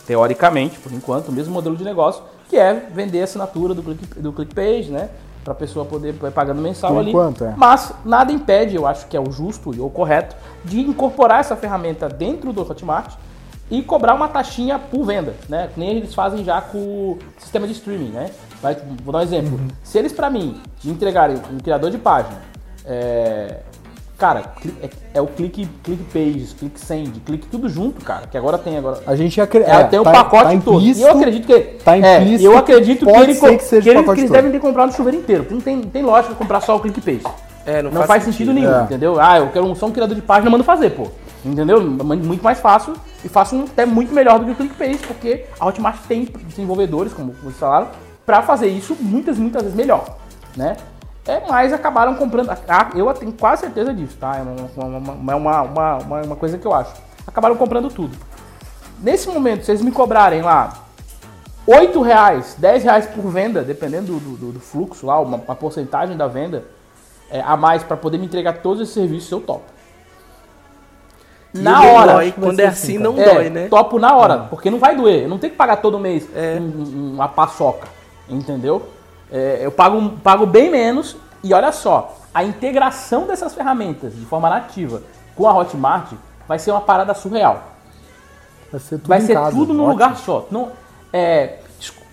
teoricamente, 0.05 0.77
por 0.79 0.91
enquanto, 0.91 1.29
o 1.29 1.31
mesmo 1.31 1.53
modelo 1.53 1.77
de 1.77 1.83
negócio, 1.83 2.21
que 2.49 2.57
é 2.57 2.73
vender 2.73 3.21
a 3.21 3.23
assinatura 3.23 3.73
do, 3.73 3.83
click, 3.83 4.19
do 4.19 4.33
ClickPage, 4.33 4.89
né? 4.91 5.09
Para 5.43 5.53
a 5.53 5.55
pessoa 5.55 5.85
poder 5.85 6.13
pagando 6.33 6.61
mensal 6.61 6.91
por 6.91 6.99
ali. 6.99 7.09
Enquanto, 7.11 7.45
é. 7.45 7.53
Mas 7.55 7.93
nada 8.03 8.31
impede, 8.31 8.75
eu 8.75 8.85
acho 8.85 9.07
que 9.07 9.15
é 9.15 9.19
o 9.19 9.31
justo 9.31 9.73
e 9.73 9.79
o 9.79 9.89
correto, 9.89 10.35
de 10.65 10.81
incorporar 10.81 11.39
essa 11.39 11.55
ferramenta 11.55 12.09
dentro 12.09 12.51
do 12.51 12.61
Hotmart 12.69 13.15
e 13.71 13.81
cobrar 13.81 14.15
uma 14.15 14.27
taxinha 14.27 14.77
por 14.77 15.05
venda, 15.05 15.35
né? 15.47 15.69
Que 15.73 15.79
nem 15.79 15.97
eles 15.97 16.13
fazem 16.13 16.43
já 16.43 16.59
com 16.59 16.77
o 16.77 17.19
sistema 17.37 17.67
de 17.67 17.73
streaming, 17.73 18.09
né? 18.09 18.31
Vai, 18.61 18.75
vou 19.03 19.13
dar 19.13 19.19
um 19.19 19.21
exemplo. 19.21 19.57
Uhum. 19.57 19.67
Se 19.83 19.97
eles, 19.97 20.11
para 20.11 20.29
mim, 20.29 20.59
me 20.83 20.91
entregarem 20.91 21.37
um 21.51 21.59
criador 21.59 21.91
de 21.91 21.97
página, 21.97 22.41
é, 22.83 23.59
cara, 24.19 24.53
é, 24.83 24.89
é, 25.15 25.21
o 25.21 25.27
clique, 25.27 25.67
clique 25.81 26.03
pages, 26.13 26.53
clique 26.53 26.79
send, 26.79 27.19
clique 27.21 27.47
tudo 27.47 27.69
junto, 27.69 28.03
cara. 28.03 28.27
Que 28.27 28.37
agora 28.37 28.57
tem 28.57 28.77
agora. 28.77 29.01
A 29.07 29.15
gente 29.15 29.39
acredita. 29.39 29.71
É, 29.71 29.83
tem 29.85 29.99
o 29.99 30.03
tá, 30.03 30.11
pacote 30.11 30.57
tá 30.57 30.61
todo. 30.63 30.81
E 30.81 31.01
eu 31.01 31.11
acredito 31.11 31.47
que. 31.47 31.59
Tá 31.83 31.97
implícito, 31.97 32.43
é, 32.43 32.47
eu 32.47 32.57
acredito 32.57 33.05
que, 33.05 33.11
ele, 33.11 33.33
que, 33.33 33.39
que, 33.39 33.89
ele, 33.89 34.03
que 34.03 34.11
eles 34.11 34.29
devem 34.29 34.51
ter 34.51 34.59
comprado 34.59 34.89
o 34.89 34.93
chuveiro 34.93 35.17
inteiro. 35.17 35.47
Não 35.49 35.61
tem, 35.61 35.81
tem 35.81 36.03
lógica 36.03 36.35
comprar 36.35 36.59
só 36.59 36.75
o 36.75 36.79
clique 36.79 37.01
page. 37.01 37.23
É, 37.65 37.81
não, 37.81 37.91
não 37.91 38.01
faz, 38.01 38.07
faz 38.07 38.23
sentido, 38.23 38.51
sentido 38.51 38.53
nenhum, 38.53 38.81
é. 38.81 38.83
entendeu? 38.83 39.19
Ah, 39.19 39.37
eu 39.37 39.49
quero 39.49 39.65
um, 39.65 39.75
só 39.75 39.85
um 39.85 39.91
criador 39.91 40.15
de 40.15 40.21
página, 40.21 40.49
mando 40.49 40.63
fazer, 40.63 40.89
pô. 40.91 41.07
Entendeu? 41.45 41.79
Muito 41.81 42.43
mais 42.43 42.59
fácil 42.59 42.95
e 43.23 43.29
faço 43.29 43.63
até 43.71 43.85
muito 43.85 44.13
melhor 44.13 44.39
do 44.39 44.45
que 44.45 44.51
o 44.51 44.55
ClickPage, 44.55 44.99
porque 45.07 45.45
a 45.59 45.65
Hotmart 45.65 45.99
tem 46.07 46.27
desenvolvedores, 46.47 47.13
como 47.13 47.33
vocês 47.43 47.57
falaram, 47.57 47.87
para 48.25 48.41
fazer 48.41 48.67
isso 48.67 48.95
muitas, 48.99 49.37
muitas 49.37 49.63
vezes 49.63 49.77
melhor, 49.77 50.17
né? 50.55 50.75
É, 51.29 51.43
mas 51.47 51.71
acabaram 51.71 52.15
comprando, 52.15 52.49
eu 52.95 53.13
tenho 53.13 53.31
quase 53.33 53.61
certeza 53.61 53.93
disso, 53.93 54.17
tá? 54.19 54.37
É 54.37 54.41
uma, 54.41 55.35
uma, 55.35 55.35
uma, 55.35 55.61
uma, 55.97 56.21
uma 56.23 56.35
coisa 56.35 56.57
que 56.57 56.65
eu 56.65 56.73
acho. 56.73 56.91
Acabaram 57.27 57.55
comprando 57.55 57.89
tudo. 57.89 58.17
Nesse 58.99 59.29
momento, 59.29 59.63
se 59.63 59.71
eles 59.71 59.83
me 59.83 59.91
cobrarem 59.91 60.41
lá 60.41 60.73
8 61.67 62.01
reais, 62.01 62.55
10 62.57 62.83
reais 62.83 63.05
por 63.05 63.29
venda, 63.29 63.61
dependendo 63.61 64.19
do, 64.19 64.37
do, 64.37 64.51
do 64.53 64.59
fluxo 64.59 65.05
lá, 65.05 65.19
uma, 65.19 65.37
uma 65.37 65.55
porcentagem 65.55 66.17
da 66.17 66.25
venda 66.25 66.63
é, 67.29 67.41
a 67.41 67.55
mais 67.55 67.83
para 67.83 67.95
poder 67.95 68.17
me 68.17 68.25
entregar 68.25 68.53
todos 68.53 68.81
esses 68.81 68.95
serviços, 68.95 69.31
eu 69.31 69.39
topo. 69.39 69.65
Na 71.53 71.83
hora. 71.83 72.13
Dói, 72.13 72.31
quando 72.31 72.59
é 72.59 72.65
assim, 72.65 72.95
assim 72.95 73.03
não 73.03 73.19
é, 73.19 73.33
dói, 73.33 73.49
né? 73.51 73.67
Topo 73.67 73.99
na 73.99 74.15
hora, 74.15 74.33
ah. 74.33 74.47
porque 74.49 74.71
não 74.71 74.79
vai 74.79 74.95
doer. 74.95 75.23
Eu 75.23 75.29
não 75.29 75.37
tenho 75.37 75.51
que 75.51 75.57
pagar 75.57 75.77
todo 75.77 75.99
mês 75.99 76.27
é. 76.35 76.57
uma 76.59 77.27
paçoca, 77.27 77.87
entendeu? 78.27 78.81
É, 79.31 79.59
eu 79.61 79.71
pago, 79.71 80.17
pago 80.23 80.45
bem 80.45 80.69
menos 80.69 81.15
e 81.43 81.53
olha 81.53 81.71
só, 81.71 82.17
a 82.33 82.43
integração 82.43 83.27
dessas 83.27 83.53
ferramentas 83.53 84.15
de 84.15 84.25
forma 84.25 84.49
nativa 84.49 85.01
com 85.35 85.47
a 85.47 85.53
Hotmart 85.55 86.13
vai 86.47 86.59
ser 86.59 86.71
uma 86.71 86.81
parada 86.81 87.13
surreal. 87.13 87.63
Vai 88.71 88.79
ser 88.79 88.97
tudo, 88.97 89.07
vai 89.07 89.21
ser 89.21 89.33
casa, 89.33 89.51
tudo 89.51 89.73
num 89.73 89.83
ótimo. 89.83 89.91
lugar 89.91 90.17
só. 90.17 90.47
Não, 90.51 90.71
é, 91.13 91.59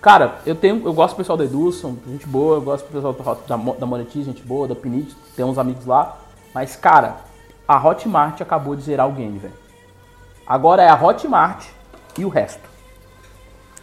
cara, 0.01 0.35
eu 0.45 0.55
tenho, 0.55 0.85
eu 0.85 0.93
gosto 0.93 1.13
do 1.13 1.17
pessoal 1.17 1.37
da 1.37 1.43
Edulson, 1.43 1.97
gente 2.07 2.25
boa, 2.27 2.55
eu 2.55 2.61
gosto 2.61 2.85
do 2.85 2.91
pessoal 2.91 3.37
da, 3.47 3.55
da 3.73 3.85
Monetize, 3.85 4.25
gente 4.25 4.41
boa, 4.43 4.67
da 4.67 4.75
Pinit, 4.75 5.15
tem 5.35 5.45
uns 5.45 5.57
amigos 5.57 5.85
lá. 5.85 6.17
Mas, 6.53 6.75
cara, 6.75 7.17
a 7.67 7.85
Hotmart 7.85 8.41
acabou 8.41 8.75
de 8.75 8.83
zerar 8.83 9.07
o 9.07 9.11
game, 9.11 9.37
velho. 9.37 9.53
Agora 10.45 10.81
é 10.81 10.89
a 10.89 10.95
Hotmart 10.95 11.65
e 12.17 12.23
o 12.23 12.29
resto. 12.29 12.66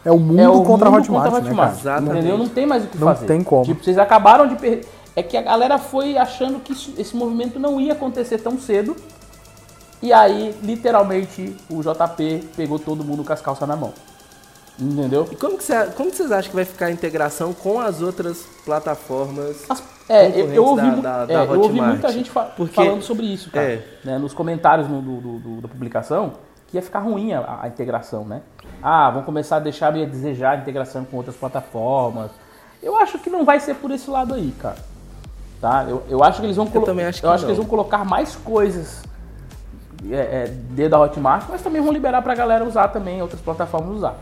É 0.05 0.11
o 0.11 0.19
mundo, 0.19 0.39
é 0.39 0.47
o 0.47 0.63
contra, 0.63 0.89
mundo 0.89 0.97
a 0.97 1.01
Hotmart, 1.01 1.23
contra 1.31 1.39
a 1.39 1.49
Hotmart, 1.49 1.83
né, 1.83 2.11
Entendeu? 2.11 2.37
Não 2.37 2.47
tem 2.47 2.65
mais 2.65 2.83
o 2.85 2.87
que 2.87 2.97
não 2.97 3.07
fazer. 3.07 3.21
Não 3.21 3.27
tem 3.27 3.43
como. 3.43 3.65
Tipo, 3.65 3.83
vocês 3.83 3.97
acabaram 3.97 4.47
de 4.47 4.55
perder. 4.55 4.87
É 5.15 5.23
que 5.23 5.35
a 5.35 5.41
galera 5.41 5.77
foi 5.77 6.17
achando 6.17 6.59
que 6.59 6.73
isso, 6.73 6.93
esse 6.97 7.15
movimento 7.15 7.57
não 7.57 7.81
ia 7.81 7.93
acontecer 7.93 8.37
tão 8.37 8.59
cedo. 8.59 8.95
E 10.01 10.13
aí, 10.13 10.55
literalmente, 10.61 11.55
o 11.69 11.81
JP 11.81 12.49
pegou 12.55 12.77
todo 12.77 13.03
mundo 13.03 13.23
com 13.23 13.33
as 13.33 13.41
calças 13.41 13.67
na 13.67 13.75
mão. 13.75 13.93
Entendeu? 14.79 15.27
E 15.31 15.35
como, 15.35 15.57
que 15.57 15.63
você, 15.63 15.85
como 15.95 16.11
que 16.11 16.17
vocês 16.17 16.31
acham 16.31 16.49
que 16.49 16.55
vai 16.55 16.65
ficar 16.65 16.87
a 16.87 16.91
integração 16.91 17.53
com 17.53 17.79
as 17.79 18.01
outras 18.01 18.45
plataformas? 18.65 19.65
As, 19.69 19.81
é, 20.07 20.27
eu, 20.39 20.53
eu, 20.53 20.65
ouvi, 20.65 21.01
da, 21.01 21.25
da, 21.25 21.33
é, 21.33 21.45
eu 21.47 21.61
ouvi 21.61 21.81
muita 21.81 22.11
gente 22.11 22.29
fa 22.29 22.43
Porque, 22.43 22.75
falando 22.75 23.01
sobre 23.01 23.25
isso, 23.25 23.49
cara. 23.49 23.65
É. 23.65 23.83
Né, 24.03 24.17
nos 24.19 24.33
comentários 24.33 24.87
no, 24.87 25.01
do, 25.01 25.39
do, 25.39 25.61
da 25.61 25.67
publicação, 25.67 26.33
que 26.67 26.77
ia 26.77 26.81
ficar 26.81 26.99
ruim 26.99 27.33
a, 27.33 27.61
a, 27.63 27.67
integração, 27.67 28.25
né? 28.25 28.41
Ah, 28.87 29.09
vão 29.09 29.23
começar 29.23 29.55
a 29.55 29.59
deixar 29.59 29.87
a 29.87 30.05
desejar 30.05 30.51
a 30.51 30.57
integração 30.57 31.03
com 31.03 31.17
outras 31.17 31.35
plataformas. 31.35 32.29
Eu 32.83 32.95
acho 32.95 33.17
que 33.17 33.31
não 33.31 33.43
vai 33.43 33.59
ser 33.59 33.73
por 33.73 33.89
esse 33.89 34.07
lado 34.07 34.35
aí, 34.35 34.53
cara. 34.59 34.77
Tá? 35.59 35.87
Eu, 35.89 36.03
eu 36.07 36.23
acho 36.23 36.39
que 36.39 36.45
eles 36.45 36.55
vão 36.55 36.69
eu 36.71 36.83
também 36.83 37.03
acho 37.03 37.19
que, 37.19 37.25
eu 37.25 37.31
acho 37.31 37.45
que 37.45 37.47
eles 37.47 37.57
vão 37.57 37.65
colocar 37.65 38.05
mais 38.05 38.35
coisas 38.35 39.01
é, 40.07 40.15
é, 40.15 40.47
dentro 40.69 40.91
da 40.91 40.99
Hotmart, 40.99 41.45
mas 41.49 41.63
também 41.63 41.81
vão 41.81 41.91
liberar 41.91 42.21
pra 42.21 42.35
galera 42.35 42.63
usar 42.63 42.89
também, 42.89 43.23
outras 43.23 43.41
plataformas 43.41 43.95
usar. 43.95 44.17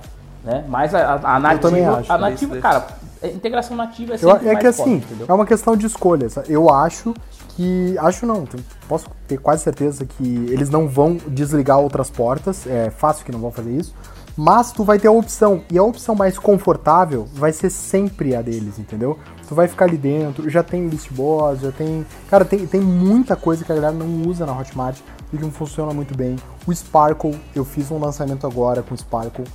Né? 0.45 0.63
Mas 0.69 0.95
a, 0.95 1.15
a, 1.15 1.35
a 1.35 1.39
nativa, 1.41 1.97
acho, 1.97 2.13
a 2.13 2.17
nativa, 2.17 2.57
cara, 2.61 2.87
a 3.21 3.27
integração 3.27 3.75
nativa 3.75 4.13
é 4.13 4.17
sempre 4.17 4.47
eu, 4.47 4.51
É 4.51 4.55
que 4.55 4.67
assim, 4.67 5.01
forte, 5.01 5.29
é 5.29 5.33
uma 5.33 5.45
questão 5.45 5.75
de 5.75 5.85
escolhas. 5.85 6.37
Eu 6.47 6.73
acho 6.73 7.13
que. 7.49 7.97
Acho 7.99 8.25
não, 8.25 8.47
posso 8.87 9.09
ter 9.27 9.37
quase 9.39 9.61
certeza 9.61 10.05
que 10.05 10.47
eles 10.49 10.69
não 10.69 10.87
vão 10.87 11.17
desligar 11.27 11.79
outras 11.79 12.09
portas. 12.09 12.65
É 12.65 12.89
fácil 12.89 13.25
que 13.25 13.31
não 13.33 13.39
vão 13.39 13.51
fazer 13.51 13.71
isso. 13.71 13.93
Mas 14.35 14.71
tu 14.71 14.83
vai 14.83 14.97
ter 14.97 15.07
a 15.07 15.11
opção, 15.11 15.63
e 15.69 15.77
a 15.77 15.83
opção 15.83 16.15
mais 16.15 16.39
confortável 16.39 17.27
vai 17.33 17.53
ser 17.53 17.69
sempre 17.69 18.35
a 18.35 18.41
deles, 18.41 18.79
entendeu? 18.79 19.19
Tu 19.47 19.53
vai 19.53 19.67
ficar 19.67 19.85
ali 19.85 19.97
dentro, 19.97 20.49
já 20.49 20.63
tem 20.63 20.87
list 20.87 21.11
boss, 21.11 21.59
já 21.59 21.71
tem. 21.71 22.03
Cara, 22.29 22.43
tem, 22.43 22.65
tem 22.65 22.81
muita 22.81 23.35
coisa 23.35 23.63
que 23.63 23.71
a 23.71 23.75
galera 23.75 23.93
não 23.93 24.27
usa 24.27 24.43
na 24.43 24.57
Hotmart 24.57 24.97
e 25.31 25.37
que 25.37 25.43
não 25.43 25.51
funciona 25.51 25.93
muito 25.93 26.17
bem. 26.17 26.35
O 26.65 26.73
Sparkle, 26.73 27.39
eu 27.55 27.63
fiz 27.63 27.91
um 27.91 27.99
lançamento 27.99 28.47
agora 28.47 28.81
com 28.81 28.95
o 28.95 28.97
Sparkle. 28.97 29.45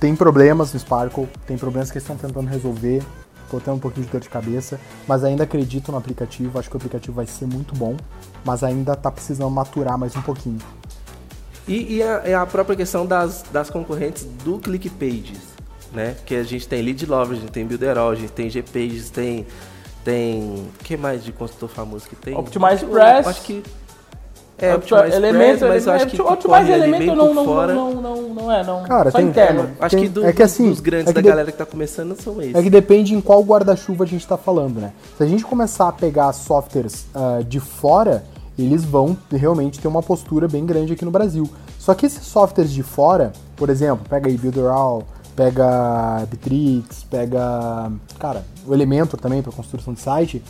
Tem 0.00 0.16
problemas 0.16 0.72
no 0.72 0.80
Sparkle, 0.80 1.28
tem 1.46 1.58
problemas 1.58 1.90
que 1.90 1.98
eles 1.98 2.08
estão 2.08 2.16
tentando 2.16 2.48
resolver. 2.48 3.02
Tô 3.50 3.60
tendo 3.60 3.74
um 3.74 3.78
pouquinho 3.78 4.06
de 4.06 4.12
dor 4.12 4.20
de 4.20 4.30
cabeça, 4.30 4.80
mas 5.06 5.22
ainda 5.22 5.44
acredito 5.44 5.92
no 5.92 5.98
aplicativo. 5.98 6.58
Acho 6.58 6.70
que 6.70 6.76
o 6.76 6.78
aplicativo 6.78 7.14
vai 7.14 7.26
ser 7.26 7.46
muito 7.46 7.74
bom, 7.74 7.96
mas 8.44 8.64
ainda 8.64 8.96
tá 8.96 9.10
precisando 9.10 9.50
maturar 9.50 9.98
mais 9.98 10.16
um 10.16 10.22
pouquinho. 10.22 10.58
E, 11.66 11.96
e 11.96 12.02
a, 12.02 12.42
a, 12.42 12.46
própria 12.46 12.76
questão 12.76 13.06
das, 13.06 13.42
das 13.52 13.70
concorrentes 13.70 14.24
do 14.44 14.58
ClickPages, 14.58 15.38
né? 15.92 16.14
Que 16.26 16.36
a 16.36 16.42
gente 16.42 16.68
tem 16.68 16.82
Lead 16.82 17.06
Lover, 17.06 17.36
a 17.36 17.40
gente 17.40 17.52
tem 17.52 17.64
Builderall, 17.66 18.10
a 18.10 18.14
gente 18.14 18.32
tem 18.32 18.50
GPages, 18.50 19.10
tem. 19.10 19.46
Tem. 20.04 20.42
O 20.42 20.84
que 20.84 20.96
mais 20.98 21.24
de 21.24 21.32
consultor 21.32 21.68
famoso 21.70 22.06
que 22.06 22.14
tem? 22.16 22.36
Optimize 22.36 22.84
Press. 22.84 23.26
Acho 23.26 23.40
que 23.40 23.62
É, 24.58 24.74
Optimize 24.74 25.16
elemento, 25.16 25.60
Press, 25.60 25.68
mas 25.70 25.86
eu 25.86 25.92
acho 25.94 26.06
que 26.08 26.20
Optimize 26.20 26.70
elemento 26.70 27.14
não, 27.16 27.32
não, 27.32 27.44
fora. 27.46 27.72
não, 27.74 27.94
não, 27.94 28.22
não 28.34 28.52
é, 28.52 28.62
não. 28.62 28.82
Cara, 28.82 29.10
Só 29.10 29.16
tem- 29.16 29.28
interno. 29.28 29.70
Acho 29.80 29.96
Tem- 29.96 30.04
que, 30.04 30.10
do- 30.10 30.26
é 30.26 30.32
que 30.34 30.42
assim, 30.42 30.68
dos 30.68 30.80
grandes 30.80 31.06
é 31.06 31.08
que 31.08 31.14
da 31.14 31.20
de- 31.22 31.28
galera 31.28 31.50
que 31.50 31.56
tá 31.56 31.64
começando 31.64 32.14
são 32.20 32.38
esses. 32.42 32.54
É 32.54 32.62
que 32.62 32.68
depende 32.68 33.14
em 33.14 33.20
qual 33.22 33.42
guarda-chuva 33.42 34.04
a 34.04 34.06
gente 34.06 34.20
está 34.20 34.36
falando, 34.36 34.78
né? 34.78 34.92
Se 35.16 35.22
a 35.22 35.26
gente 35.26 35.42
começar 35.44 35.88
a 35.88 35.92
pegar 35.92 36.30
softwares 36.34 37.06
ah, 37.14 37.40
de 37.48 37.58
fora, 37.60 38.22
eles 38.58 38.84
vão 38.84 39.16
realmente 39.30 39.80
ter 39.80 39.88
uma 39.88 40.02
postura 40.02 40.46
bem 40.46 40.64
grande 40.64 40.92
aqui 40.92 41.04
no 41.04 41.10
Brasil. 41.10 41.48
Só 41.78 41.94
que 41.94 42.06
esses 42.06 42.24
softwares 42.24 42.72
de 42.72 42.82
fora, 42.82 43.32
por 43.56 43.68
exemplo, 43.68 44.06
pega 44.08 44.28
aí 44.28 44.36
Builderall, 44.36 45.04
pega 45.34 46.26
Bitrix, 46.30 47.04
pega, 47.04 47.90
cara, 48.18 48.44
o 48.66 48.72
Elementor 48.72 49.20
também 49.20 49.42
para 49.42 49.52
construção 49.52 49.92
de 49.92 50.00
site, 50.00 50.42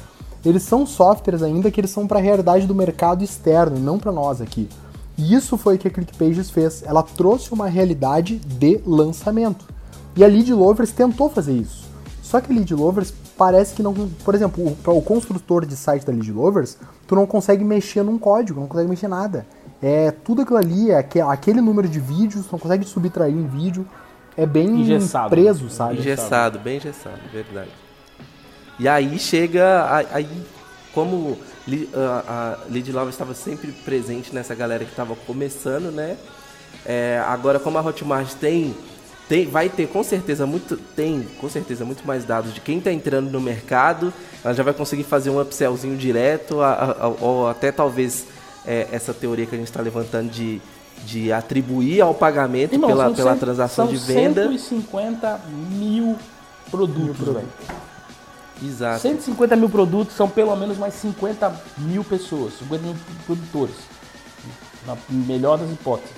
eles 0.45 0.63
são 0.63 0.87
softwares 0.87 1.43
ainda 1.43 1.71
que 1.71 1.81
eles 1.81 1.91
são 1.91 2.07
para 2.07 2.19
a 2.19 2.23
realidade 2.23 2.67
do 2.67 2.75
mercado 2.75 3.25
externo, 3.25 3.79
não 3.79 3.99
para 3.99 4.13
nós 4.13 4.41
aqui. 4.41 4.69
E 5.17 5.35
isso 5.35 5.57
foi 5.57 5.77
o 5.77 5.79
que 5.79 5.89
a 5.89 5.91
ClickPages 5.91 6.51
fez. 6.51 6.83
Ela 6.85 7.03
trouxe 7.03 7.53
uma 7.53 7.67
realidade 7.67 8.37
de 8.37 8.81
lançamento. 8.85 9.65
E 10.17 10.23
a 10.23 10.27
Lead 10.27 10.53
Lovers 10.53 10.93
tentou 10.93 11.31
fazer 11.31 11.55
isso. 11.55 11.84
Só 12.35 12.41
que 12.41 12.53
Lead 12.53 12.75
Lovers 12.75 13.15
parece 13.39 13.77
que 13.77 13.81
não. 13.81 13.95
Por 14.25 14.35
exemplo, 14.35 14.77
o, 14.85 14.91
o 14.91 15.01
construtor 15.01 15.65
de 15.65 15.77
site 15.77 16.05
da 16.05 16.13
Lead 16.13 16.33
Lovers, 16.33 16.77
tu 17.07 17.15
não 17.15 17.29
consegue 17.29 17.63
mexer 17.63 18.03
num 18.03 18.19
código, 18.19 18.59
não 18.59 18.67
consegue 18.67 18.91
mexer 18.91 19.07
nada. 19.07 19.47
É 19.81 20.11
tudo 20.11 20.43
aquilo 20.43 20.57
ali, 20.59 20.91
é 20.91 20.99
aque- 20.99 21.21
aquele 21.21 21.61
número 21.61 21.89
de 21.89 22.01
vídeos, 22.01 22.47
tu 22.47 22.49
não 22.51 22.59
consegue 22.59 22.85
subtrair 22.87 23.33
em 23.33 23.47
vídeo. 23.47 23.87
É 24.37 24.45
bem 24.45 24.81
Engessado. 24.81 25.31
preso, 25.31 25.71
sabe? 25.71 25.97
Engessado, 26.01 26.59
bem 26.59 26.79
engessado, 26.79 27.21
verdade. 27.33 27.71
E 28.81 28.89
aí 28.89 29.17
chega. 29.17 30.05
Aí, 30.11 30.27
como 30.93 31.39
a 31.95 32.59
Lead 32.69 32.91
Love 32.91 33.11
estava 33.11 33.33
sempre 33.33 33.71
presente 33.85 34.35
nessa 34.35 34.57
galera 34.57 34.85
que 34.85 34.91
estava 34.91 35.15
começando, 35.25 35.93
né? 35.93 36.17
É, 36.85 37.23
agora, 37.29 37.61
como 37.61 37.79
a 37.79 37.81
Hotmart 37.81 38.35
tem, 38.41 38.75
tem. 39.29 39.47
Vai 39.47 39.69
ter 39.69 39.87
com 39.89 40.03
certeza 40.03 40.47
muito. 40.47 40.77
Tem 40.77 41.27
com 41.41 41.49
certeza 41.49 41.85
muito 41.85 42.07
mais 42.07 42.25
dados 42.25 42.53
de 42.55 42.61
quem 42.61 42.79
está 42.79 42.93
entrando 42.93 43.31
no 43.31 43.41
mercado. 43.41 44.13
Ela 44.45 44.55
já 44.55 44.63
vai 44.63 44.75
conseguir 44.75 45.05
fazer 45.05 45.31
um 45.31 45.41
upsellzinho 45.41 45.97
direto, 45.97 46.61
a- 46.61 46.73
a- 46.73 47.05
a- 47.07 47.09
ou 47.21 47.49
até 47.49 47.71
talvez 47.73 48.27
é, 48.67 48.89
essa 48.93 49.13
teoria 49.13 49.45
que 49.47 49.55
a 49.55 49.59
gente 49.59 49.69
está 49.69 49.83
levantando 49.83 50.31
de. 50.31 50.61
De 51.05 51.33
atribuir 51.33 52.01
ao 52.01 52.15
pagamento 52.15 52.73
Irmão, 52.73 52.89
pela, 52.89 53.11
pela 53.11 53.31
cem- 53.33 53.41
transação 53.41 53.87
são 53.87 53.93
de 53.95 53.99
venda. 54.01 54.45
150 54.45 55.41
mil 55.73 56.17
produtos, 56.71 57.27
velho. 57.35 57.49
Exato. 58.65 59.01
150 59.03 59.57
mil 59.57 59.69
produtos 59.69 60.15
são 60.17 60.29
pelo 60.31 60.55
menos 60.57 60.79
mais 60.79 60.95
50 60.95 61.53
mil 61.79 62.05
pessoas, 62.05 62.55
50 62.61 62.85
mil 62.85 62.95
produtores. 63.27 63.75
Na 64.87 64.97
melhor 65.11 65.59
das 65.59 65.71
hipóteses. 65.71 66.15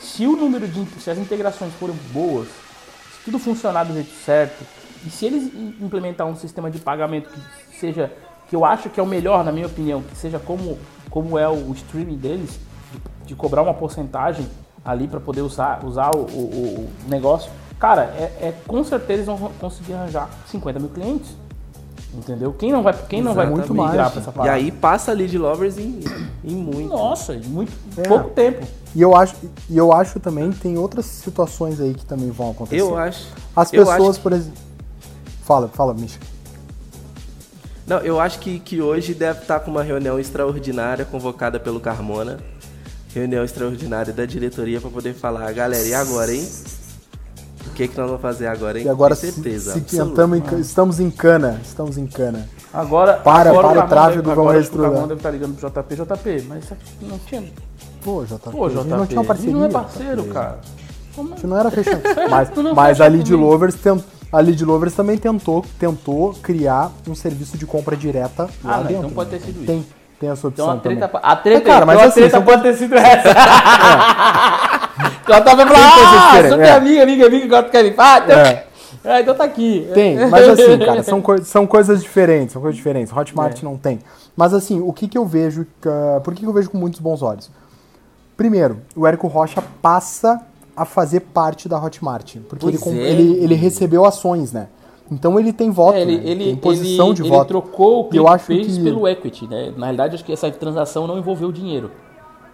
Se 0.00 0.26
o 0.26 0.36
número 0.36 0.66
de 0.66 0.84
se 1.00 1.10
as 1.10 1.18
integrações 1.18 1.72
forem 1.74 1.96
boas, 2.12 2.48
se 2.48 3.24
tudo 3.24 3.38
funcionar 3.38 3.84
do 3.84 3.92
jeito 3.94 4.10
certo, 4.24 4.64
e 5.06 5.10
se 5.10 5.26
eles 5.26 5.44
im- 5.54 5.74
implementar 5.80 6.26
um 6.26 6.36
sistema 6.36 6.70
de 6.70 6.78
pagamento 6.78 7.28
que 7.30 7.76
seja 7.78 8.10
que 8.48 8.56
eu 8.56 8.64
acho 8.64 8.88
que 8.88 8.98
é 8.98 9.02
o 9.02 9.06
melhor 9.06 9.44
na 9.44 9.52
minha 9.52 9.66
opinião, 9.66 10.02
que 10.02 10.16
seja 10.16 10.38
como 10.38 10.78
como 11.10 11.38
é 11.38 11.48
o 11.48 11.72
streaming 11.72 12.16
deles, 12.16 12.58
de, 12.92 13.28
de 13.28 13.34
cobrar 13.34 13.62
uma 13.62 13.72
porcentagem 13.74 14.46
ali 14.84 15.06
para 15.08 15.20
poder 15.20 15.40
usar 15.42 15.84
usar 15.84 16.10
o, 16.14 16.20
o- 16.20 16.88
o 17.06 17.08
negócio, 17.08 17.50
cara, 17.78 18.02
é, 18.18 18.48
é 18.48 18.54
com 18.66 18.82
certeza 18.84 19.14
eles 19.22 19.26
vão 19.26 19.50
conseguir 19.60 19.94
arranjar 19.94 20.28
50 20.50 20.78
mil 20.78 20.88
clientes. 20.90 21.30
Entendeu? 22.14 22.54
Quem 22.54 22.72
não 22.72 22.82
vai, 22.82 22.94
quem 23.06 23.20
não 23.20 23.34
vai 23.34 23.44
Exatamente. 23.46 23.70
muito 23.70 23.86
migrar 23.86 24.10
para 24.10 24.20
essa 24.22 24.32
E 24.46 24.48
aí 24.48 24.72
passa 24.72 25.10
a 25.10 25.14
Lead 25.14 25.36
Lovers 25.36 25.76
em, 25.76 26.00
em 26.42 26.54
muito. 26.54 26.88
Nossa, 26.88 27.34
em 27.34 27.42
muito 27.42 27.70
É. 27.98 28.02
pouco 28.08 28.30
tempo. 28.30 28.66
E 28.98 29.00
eu 29.00 29.14
acho, 29.14 29.36
e 29.70 29.78
eu 29.78 29.92
acho 29.92 30.18
também 30.18 30.50
que 30.50 30.58
tem 30.58 30.76
outras 30.76 31.06
situações 31.06 31.80
aí 31.80 31.94
que 31.94 32.04
também 32.04 32.32
vão 32.32 32.50
acontecer. 32.50 32.80
Eu 32.80 32.98
acho. 32.98 33.28
As 33.54 33.70
pessoas, 33.70 33.90
acho 33.90 34.12
que- 34.14 34.20
por 34.20 34.32
exemplo. 34.32 34.58
Fala, 35.44 35.68
fala, 35.68 35.94
Misha. 35.94 36.18
Não, 37.86 37.98
eu 37.98 38.18
acho 38.18 38.40
que, 38.40 38.58
que 38.58 38.82
hoje 38.82 39.14
deve 39.14 39.42
estar 39.42 39.60
com 39.60 39.70
uma 39.70 39.84
reunião 39.84 40.18
extraordinária 40.18 41.04
convocada 41.04 41.60
pelo 41.60 41.78
Carmona. 41.78 42.40
Reunião 43.14 43.44
extraordinária 43.44 44.12
da 44.12 44.26
diretoria 44.26 44.80
para 44.80 44.90
poder 44.90 45.14
falar, 45.14 45.52
galera, 45.52 45.86
e 45.86 45.94
agora, 45.94 46.34
hein? 46.34 46.48
O 47.68 47.70
que, 47.70 47.86
que 47.86 47.96
nós 47.96 48.06
vamos 48.06 48.20
fazer 48.20 48.48
agora, 48.48 48.80
hein? 48.80 48.86
E 48.86 48.88
agora 48.88 49.14
Com 49.14 49.20
certeza. 49.20 49.74
se, 49.74 49.88
se 49.90 49.96
em 49.96 50.60
estamos 50.60 50.98
em 50.98 51.08
cana. 51.12 51.60
Estamos 51.62 51.96
em 51.96 52.06
cana. 52.08 52.48
Agora, 52.74 53.14
Para, 53.18 53.50
agora 53.50 53.68
para 53.68 53.70
o 53.70 53.74
Carmona 53.74 53.86
tráfego, 53.88 54.22
deve, 54.22 54.34
vamos 54.34 54.52
reestruturar. 54.54 54.90
O 54.90 54.92
Carmona 54.94 55.08
deve 55.14 55.18
estar 55.20 55.30
ligando 55.30 55.56
pro 55.56 55.70
JP, 55.70 55.94
JP, 55.94 56.44
mas 56.48 56.64
não 57.00 57.18
tinha. 57.20 57.67
Pô, 58.02 58.24
JP. 58.24 58.50
Pô, 58.50 58.64
a 58.66 58.68
JP, 58.68 58.84
não 58.88 59.06
tinha 59.06 59.20
uma 59.20 59.26
parceria. 59.26 59.52
não 59.54 59.64
é 59.64 59.68
parceiro, 59.68 60.22
JP. 60.22 60.32
cara. 60.32 60.58
Como 61.14 61.28
A 61.32 61.36
gente 61.36 61.46
não 61.46 61.58
era 61.58 61.70
fechado. 61.70 62.00
Mas, 62.30 62.50
não 62.54 62.74
mas 62.74 63.00
a 63.00 63.06
Lead. 63.08 63.34
Lovers 63.34 63.74
tent- 63.74 64.04
a 64.32 64.40
Lead 64.40 64.64
Lovers 64.64 64.94
também 64.94 65.16
tentou, 65.18 65.64
tentou 65.78 66.32
criar 66.42 66.92
um 67.08 67.14
serviço 67.14 67.56
de 67.58 67.66
compra 67.66 67.96
direta 67.96 68.42
lá 68.62 68.74
Ah, 68.74 68.76
não, 68.78 68.82
dentro. 68.84 68.96
então 68.98 69.10
pode 69.10 69.30
ter 69.30 69.40
sido 69.40 69.56
isso. 69.56 69.66
Tem, 69.66 69.86
tem 70.20 70.28
essa 70.30 70.46
opção 70.46 70.66
Então 70.66 70.76
a 70.76 70.80
treta, 70.80 71.08
também. 71.08 71.20
a 71.32 71.36
treta, 71.36 71.58
É, 71.68 71.72
cara, 71.72 71.86
mas 71.86 71.94
então 71.96 72.06
a 72.06 72.08
assim, 72.10 72.20
treta 72.20 72.36
são- 72.36 72.44
pode 72.44 72.62
ter 72.62 72.74
sido 72.76 72.94
essa. 72.94 73.28
Ela 75.28 75.40
tava 75.42 75.66
falando, 75.66 75.74
ah, 75.76 76.48
sou 76.48 76.60
é. 76.60 76.70
amigo, 76.70 77.02
amigo, 77.02 77.26
amigo, 77.26 77.44
agora 77.46 77.62
tu 77.64 77.70
quer 77.70 77.84
me 77.84 77.92
falar? 77.92 78.24
Então... 78.24 78.36
É. 78.38 78.64
Ah, 79.04 79.20
então 79.20 79.34
tá 79.34 79.44
aqui. 79.44 79.88
Tem, 79.94 80.16
mas 80.28 80.48
assim, 80.48 80.78
cara, 80.78 81.02
são, 81.02 81.20
coi- 81.22 81.42
são 81.44 81.66
coisas 81.66 82.02
diferentes, 82.02 82.52
são 82.52 82.60
coisas 82.62 82.76
diferentes. 82.76 83.12
Hotmart 83.14 83.60
É. 83.60 83.64
não 83.64 83.76
tem. 83.76 83.98
Mas 84.36 84.52
assim, 84.54 84.80
o 84.80 84.92
que 84.92 85.06
que 85.08 85.16
eu 85.16 85.24
vejo, 85.24 85.66
ah, 85.86 86.20
por 86.22 86.34
que 86.34 86.40
que 86.40 86.46
eu 86.46 86.52
vejo 86.52 86.70
com 86.70 86.78
muitos 86.78 87.00
bons 87.00 87.22
olhos? 87.22 87.50
Primeiro, 88.38 88.80
o 88.96 89.06
Érico 89.06 89.26
Rocha 89.26 89.62
passa 89.82 90.40
a 90.76 90.84
fazer 90.84 91.20
parte 91.20 91.68
da 91.68 91.76
Hotmart, 91.76 92.36
porque 92.48 92.64
ele, 92.66 92.78
é. 92.86 93.10
ele, 93.10 93.32
ele 93.44 93.54
recebeu 93.56 94.04
ações, 94.06 94.52
né? 94.52 94.68
Então 95.10 95.40
ele 95.40 95.52
tem 95.52 95.70
voto, 95.70 95.96
É, 95.96 96.02
ele, 96.02 96.18
né? 96.18 96.22
ele, 96.24 96.44
tem 96.44 96.56
posição 96.56 97.06
ele, 97.08 97.14
de 97.16 97.22
ele 97.22 97.28
voto. 97.30 97.48
trocou 97.48 98.00
o 98.00 98.04
ClickPages 98.04 98.76
que- 98.78 98.84
pelo 98.84 99.08
equity, 99.08 99.46
né? 99.48 99.72
Na 99.76 99.86
realidade, 99.86 100.14
acho 100.14 100.24
que 100.24 100.32
essa 100.32 100.48
transação 100.52 101.06
não 101.06 101.18
envolveu 101.18 101.50
dinheiro. 101.50 101.90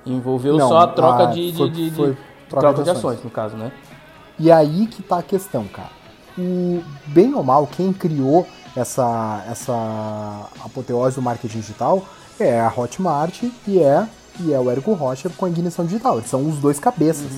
Envolveu 0.07 0.57
Não, 0.57 0.68
só 0.68 0.79
a 0.79 0.87
troca 0.87 1.25
a- 1.25 1.27
de, 1.27 1.51
de, 1.53 1.57
foi- 1.59 1.70
de- 1.70 1.90
de- 1.90 1.97
troca, 1.97 2.16
troca 2.49 2.79
de 2.79 2.85
de 2.85 2.90
ações, 2.90 3.23
no 3.23 3.29
caso, 3.31 3.57
né? 3.57 3.70
E 4.38 4.51
aí 4.51 4.87
que 4.87 5.03
tá 5.03 5.18
a 5.18 5.23
questão, 5.23 5.64
cara. 5.64 5.90
O, 6.38 6.83
bem 7.07 7.35
ou 7.35 7.44
mal, 7.44 7.66
quem 7.66 7.92
criou 7.92 8.47
essa, 8.75 9.44
essa 9.51 10.49
apoteose 10.64 11.16
do 11.16 11.23
marketing 11.23 11.59
digital 11.61 12.03
é 12.40 12.59
a 12.61 12.73
Hotmart 12.75 13.42
e 13.68 13.79
é, 13.79 14.07
e 14.40 14.53
é 14.53 14.59
o 14.59 14.70
Érico 14.70 14.92
Rocha 14.94 15.29
com 15.31 15.44
a 15.47 15.49
ignição 15.49 15.85
digital. 15.85 16.18
Eles 16.18 16.31
são 16.31 16.47
os 16.49 16.57
dois 16.59 16.79
cabeças. 16.79 17.31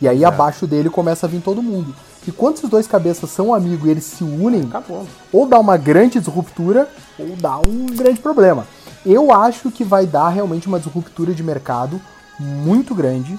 E 0.00 0.08
aí 0.08 0.24
abaixo 0.24 0.66
dele 0.66 0.90
começa 0.90 1.26
a 1.26 1.28
vir 1.28 1.40
todo 1.40 1.62
mundo. 1.62 1.94
E 2.26 2.32
quando 2.32 2.56
esses 2.56 2.68
dois 2.68 2.86
cabeças 2.86 3.30
são 3.30 3.54
amigos 3.54 3.86
e 3.86 3.90
eles 3.90 4.04
se 4.04 4.24
unem, 4.24 4.62
Acabou. 4.62 5.06
ou 5.32 5.46
dá 5.46 5.58
uma 5.60 5.76
grande 5.76 6.18
disruptura 6.18 6.88
ou 7.18 7.36
dá 7.36 7.58
um 7.58 7.86
grande 7.86 8.20
problema. 8.20 8.66
Eu 9.06 9.32
acho 9.32 9.70
que 9.70 9.84
vai 9.84 10.06
dar 10.06 10.28
realmente 10.28 10.66
uma 10.68 10.78
disruptura 10.78 11.32
de 11.34 11.42
mercado 11.42 12.00
muito 12.38 12.94
grande, 12.94 13.38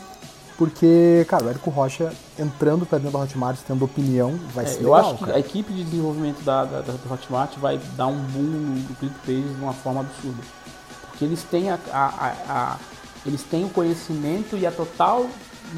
porque, 0.57 1.25
cara, 1.27 1.45
o 1.45 1.49
Érico 1.49 1.69
Rocha 1.69 2.13
entrando 2.39 2.85
pra 2.85 2.97
dentro 2.97 3.13
da 3.17 3.19
Hotmart, 3.23 3.57
tendo 3.67 3.83
opinião, 3.83 4.33
vai 4.53 4.65
É, 4.65 4.67
ser 4.67 4.83
eu 4.83 4.93
legal, 4.93 4.99
acho 5.09 5.15
que 5.17 5.25
cara. 5.25 5.37
a 5.37 5.39
equipe 5.39 5.73
de 5.73 5.83
desenvolvimento 5.83 6.41
da, 6.43 6.63
da, 6.63 6.81
da 6.81 6.93
Hotmart 7.13 7.57
vai 7.57 7.79
dar 7.97 8.07
um 8.07 8.19
boom 8.19 8.41
no 8.41 8.95
ClickPages 8.95 9.55
de 9.55 9.61
uma 9.61 9.73
forma 9.73 10.01
absurda. 10.01 10.41
Porque 11.09 11.25
eles 11.25 11.43
têm, 11.43 11.71
a, 11.71 11.79
a- 11.91 12.13
a- 12.17 12.33
a- 12.49 12.77
eles 13.25 13.43
têm 13.43 13.63
o 13.65 13.69
conhecimento 13.69 14.57
e 14.57 14.65
a 14.65 14.71
total 14.71 15.27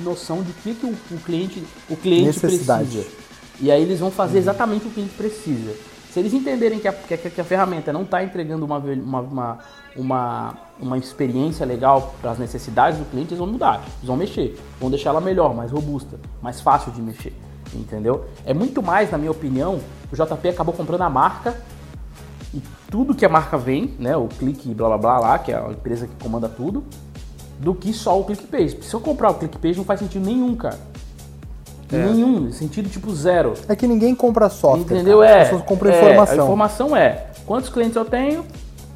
noção 0.04 0.42
de 0.42 0.52
que, 0.54 0.74
que 0.74 0.86
o, 0.86 0.96
o 1.12 1.20
cliente, 1.20 1.64
o 1.90 1.96
cliente 1.96 2.26
precisa. 2.48 2.74
E 3.62 3.72
aí 3.72 3.82
eles 3.82 4.00
vão 4.00 4.12
fazer 4.12 4.38
exatamente 4.40 4.82
o 4.82 4.86
que 4.86 4.90
o 4.90 4.94
cliente 4.94 5.14
precisa. 5.16 5.74
Se 6.12 6.20
eles 6.20 6.34
entenderem 6.34 6.80
que 6.80 6.88
a, 6.88 6.94
que 6.94 7.14
a- 7.14 7.18
que 7.18 7.42
a 7.42 7.44
ferramenta 7.44 7.92
não 7.94 8.04
está 8.04 8.24
entregando 8.24 8.66
uma, 8.66 8.78
uma, 8.78 9.58
uma, 9.96 10.54
uma 10.80 10.98
experiência 10.98 11.66
legal 11.66 12.16
para 12.22 12.32
as 12.32 12.40
necessidades 12.40 12.98
do 13.00 13.06
cliente, 13.06 13.30
eles 13.30 13.40
vão 13.40 13.48
mudar, 13.48 13.82
eles 13.98 14.08
vão 14.08 14.16
mexer, 14.18 14.58
vão 14.80 14.90
deixar 14.90 15.10
ela 15.12 15.22
melhor, 15.22 15.54
mais 15.54 15.72
robusta, 15.72 16.18
mais 16.42 16.62
fácil 16.62 16.92
de 16.94 17.02
mexer, 17.02 17.34
entendeu? 17.74 18.26
É 18.46 18.54
muito 18.54 18.82
mais, 18.82 19.12
na 19.12 19.18
minha 19.18 19.32
opinião, 19.32 19.80
o 20.12 20.16
JP 20.16 20.48
acabou 20.50 20.74
comprando 20.74 21.02
a 21.02 21.10
marca 21.10 21.58
e 22.54 22.62
tudo 22.90 23.14
que 23.14 23.26
a 23.26 23.30
marca 23.30 23.58
vem, 23.58 23.94
né, 24.00 24.16
o 24.16 24.28
clique 24.28 24.74
blá 24.74 24.88
blá 24.90 24.98
blá 24.98 25.20
lá, 25.20 25.40
que 25.40 25.52
é 25.52 25.56
a 25.58 25.68
empresa 25.70 26.08
que 26.08 26.16
comanda 26.24 26.48
tudo, 26.48 26.84
do 27.60 27.74
que 27.74 27.94
só 27.94 28.20
o 28.20 28.24
ClickPage. 28.24 28.80
Se 28.82 28.94
eu 28.94 29.00
comprar 29.00 29.32
o 29.32 29.36
ClickPage 29.36 29.78
não 29.78 29.86
faz 29.86 30.00
sentido 30.00 30.26
nenhum, 30.26 30.56
cara. 30.56 30.78
Nenhum, 31.92 32.52
sentido 32.52 32.90
tipo 32.90 33.14
zero. 33.14 33.54
É 33.68 33.76
que 33.76 33.88
ninguém 33.88 34.16
compra 34.16 34.50
software. 34.50 34.82
Entendeu? 34.98 35.20
cara. 35.20 35.30
É. 35.32 35.42
As 35.42 35.50
pessoas 35.50 35.64
compram 35.68 35.92
é, 35.92 35.98
informação. 36.02 36.34
A 36.34 36.44
informação 36.46 36.98
é 36.98 37.28
quantos 37.46 37.70
clientes 37.70 37.96
eu 37.96 38.06
tenho, 38.06 38.46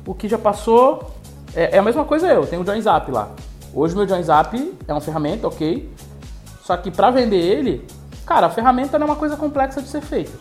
o 0.05 0.13
que 0.13 0.27
já 0.27 0.37
passou. 0.37 1.11
É, 1.55 1.75
é 1.75 1.79
a 1.79 1.83
mesma 1.83 2.03
coisa 2.03 2.27
eu, 2.27 2.45
tenho 2.45 2.61
o 2.61 2.65
JoinZap 2.65 3.11
lá. 3.11 3.29
Hoje 3.73 3.93
o 3.93 3.97
meu 3.97 4.07
JoinZap 4.07 4.73
é 4.87 4.91
uma 4.93 5.01
ferramenta, 5.01 5.47
ok. 5.47 5.89
Só 6.63 6.75
que 6.77 6.89
para 6.91 7.11
vender 7.11 7.37
ele, 7.37 7.85
cara, 8.25 8.47
a 8.47 8.49
ferramenta 8.49 8.97
não 8.99 9.07
é 9.07 9.09
uma 9.11 9.15
coisa 9.15 9.35
complexa 9.37 9.81
de 9.81 9.87
ser 9.87 10.01
feita. 10.01 10.31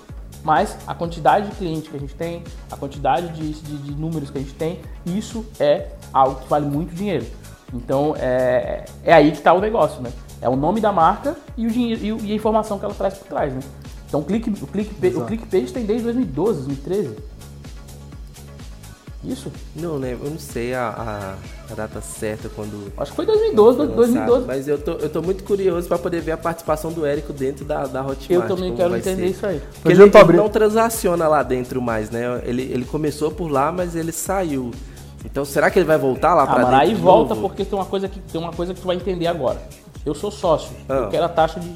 Mas 0.42 0.76
a 0.86 0.94
quantidade 0.94 1.48
de 1.50 1.56
clientes 1.56 1.88
que 1.90 1.96
a 1.96 2.00
gente 2.00 2.14
tem, 2.14 2.42
a 2.70 2.76
quantidade 2.76 3.28
de, 3.28 3.52
de- 3.52 3.78
de 3.78 3.92
números 3.92 4.30
que 4.30 4.38
a 4.38 4.40
gente 4.40 4.54
tem, 4.54 4.80
isso 5.04 5.44
é 5.60 5.88
algo 6.12 6.40
que 6.40 6.48
vale 6.48 6.66
muito 6.66 6.94
dinheiro. 6.94 7.26
Então 7.72 8.14
é, 8.18 8.84
é 9.04 9.12
aí 9.12 9.30
que 9.30 9.38
está 9.38 9.52
o 9.52 9.60
negócio, 9.60 10.00
né? 10.02 10.10
É 10.40 10.48
o 10.48 10.56
nome 10.56 10.80
da 10.80 10.92
marca 10.92 11.36
e, 11.56 11.66
o 11.66 11.70
dinheiro, 11.70 12.18
e, 12.24 12.32
a 12.32 12.34
informação 12.34 12.78
que 12.78 12.84
ela 12.84 12.94
traz 12.94 13.14
por 13.14 13.26
trás, 13.28 13.52
né? 13.52 13.60
Então 14.08 14.20
o 14.20 14.24
Click, 14.24 14.48
o 14.48 14.66
Click, 14.66 14.94
o 15.16 15.24
ClickPage 15.26 15.72
tem 15.72 15.84
desde 15.84 16.04
2012, 16.04 16.62
2013. 16.66 17.16
Isso? 19.24 19.50
Não 19.74 19.96
lembro, 19.96 20.26
eu 20.26 20.30
não 20.30 20.38
sei 20.38 20.72
a, 20.74 20.88
a- 20.88 21.72
a 21.72 21.74
data 21.74 22.00
certa 22.00 22.48
quando. 22.48 22.92
Acho 22.96 23.10
que 23.10 23.16
foi 23.16 23.26
2012, 23.26 23.76
foi 23.76 23.86
2012. 23.88 24.30
lançado, 24.30 24.46
Mas 24.46 24.68
eu 24.68 24.78
tô, 24.78 24.92
eu 24.92 25.08
tô 25.10 25.20
muito 25.20 25.42
curioso 25.42 25.88
pra 25.88 25.98
poder 25.98 26.20
ver 26.20 26.32
a 26.32 26.36
participação 26.36 26.92
do 26.92 27.04
Érico 27.04 27.32
dentro 27.32 27.64
da, 27.64 27.84
da 27.86 28.00
Hotmart. 28.00 28.30
Eu 28.30 28.46
também 28.46 28.74
quero 28.76 28.96
entender 28.96 29.22
ser. 29.22 29.30
isso 29.30 29.44
aí. 29.44 29.60
Porque 29.82 29.88
ele, 29.92 30.02
ele 30.04 30.32
não 30.36 30.48
transaciona 30.48 31.26
lá 31.26 31.42
dentro 31.42 31.82
mais, 31.82 32.10
né? 32.10 32.40
Ele, 32.44 32.62
ele 32.62 32.84
começou 32.84 33.32
por 33.32 33.50
lá, 33.50 33.72
mas 33.72 33.96
ele 33.96 34.12
saiu. 34.12 34.70
Então 35.24 35.44
será 35.44 35.70
que 35.70 35.78
ele 35.78 35.86
vai 35.86 35.98
voltar 35.98 36.34
lá 36.34 36.44
Ah, 36.44 36.46
pra 36.46 36.54
mas 36.56 36.64
dentro? 36.66 36.80
aí 36.80 36.88
de 36.94 37.00
volta 37.00 37.34
novo? 37.34 37.48
porque 37.48 37.64
tem 37.64 37.78
uma, 37.78 37.84
coisa 37.84 38.08
que, 38.08 38.20
tem 38.20 38.40
uma 38.40 38.52
coisa 38.52 38.72
que 38.74 38.80
tu 38.80 38.86
vai 38.86 38.96
entender 38.96 39.26
agora. 39.26 39.60
Eu 40.06 40.14
sou 40.14 40.30
sócio. 40.30 40.70
Ah. 40.88 40.94
Eu 40.94 41.08
quero 41.08 41.24
a 41.24 41.28
taxa 41.28 41.60
de 41.60 41.68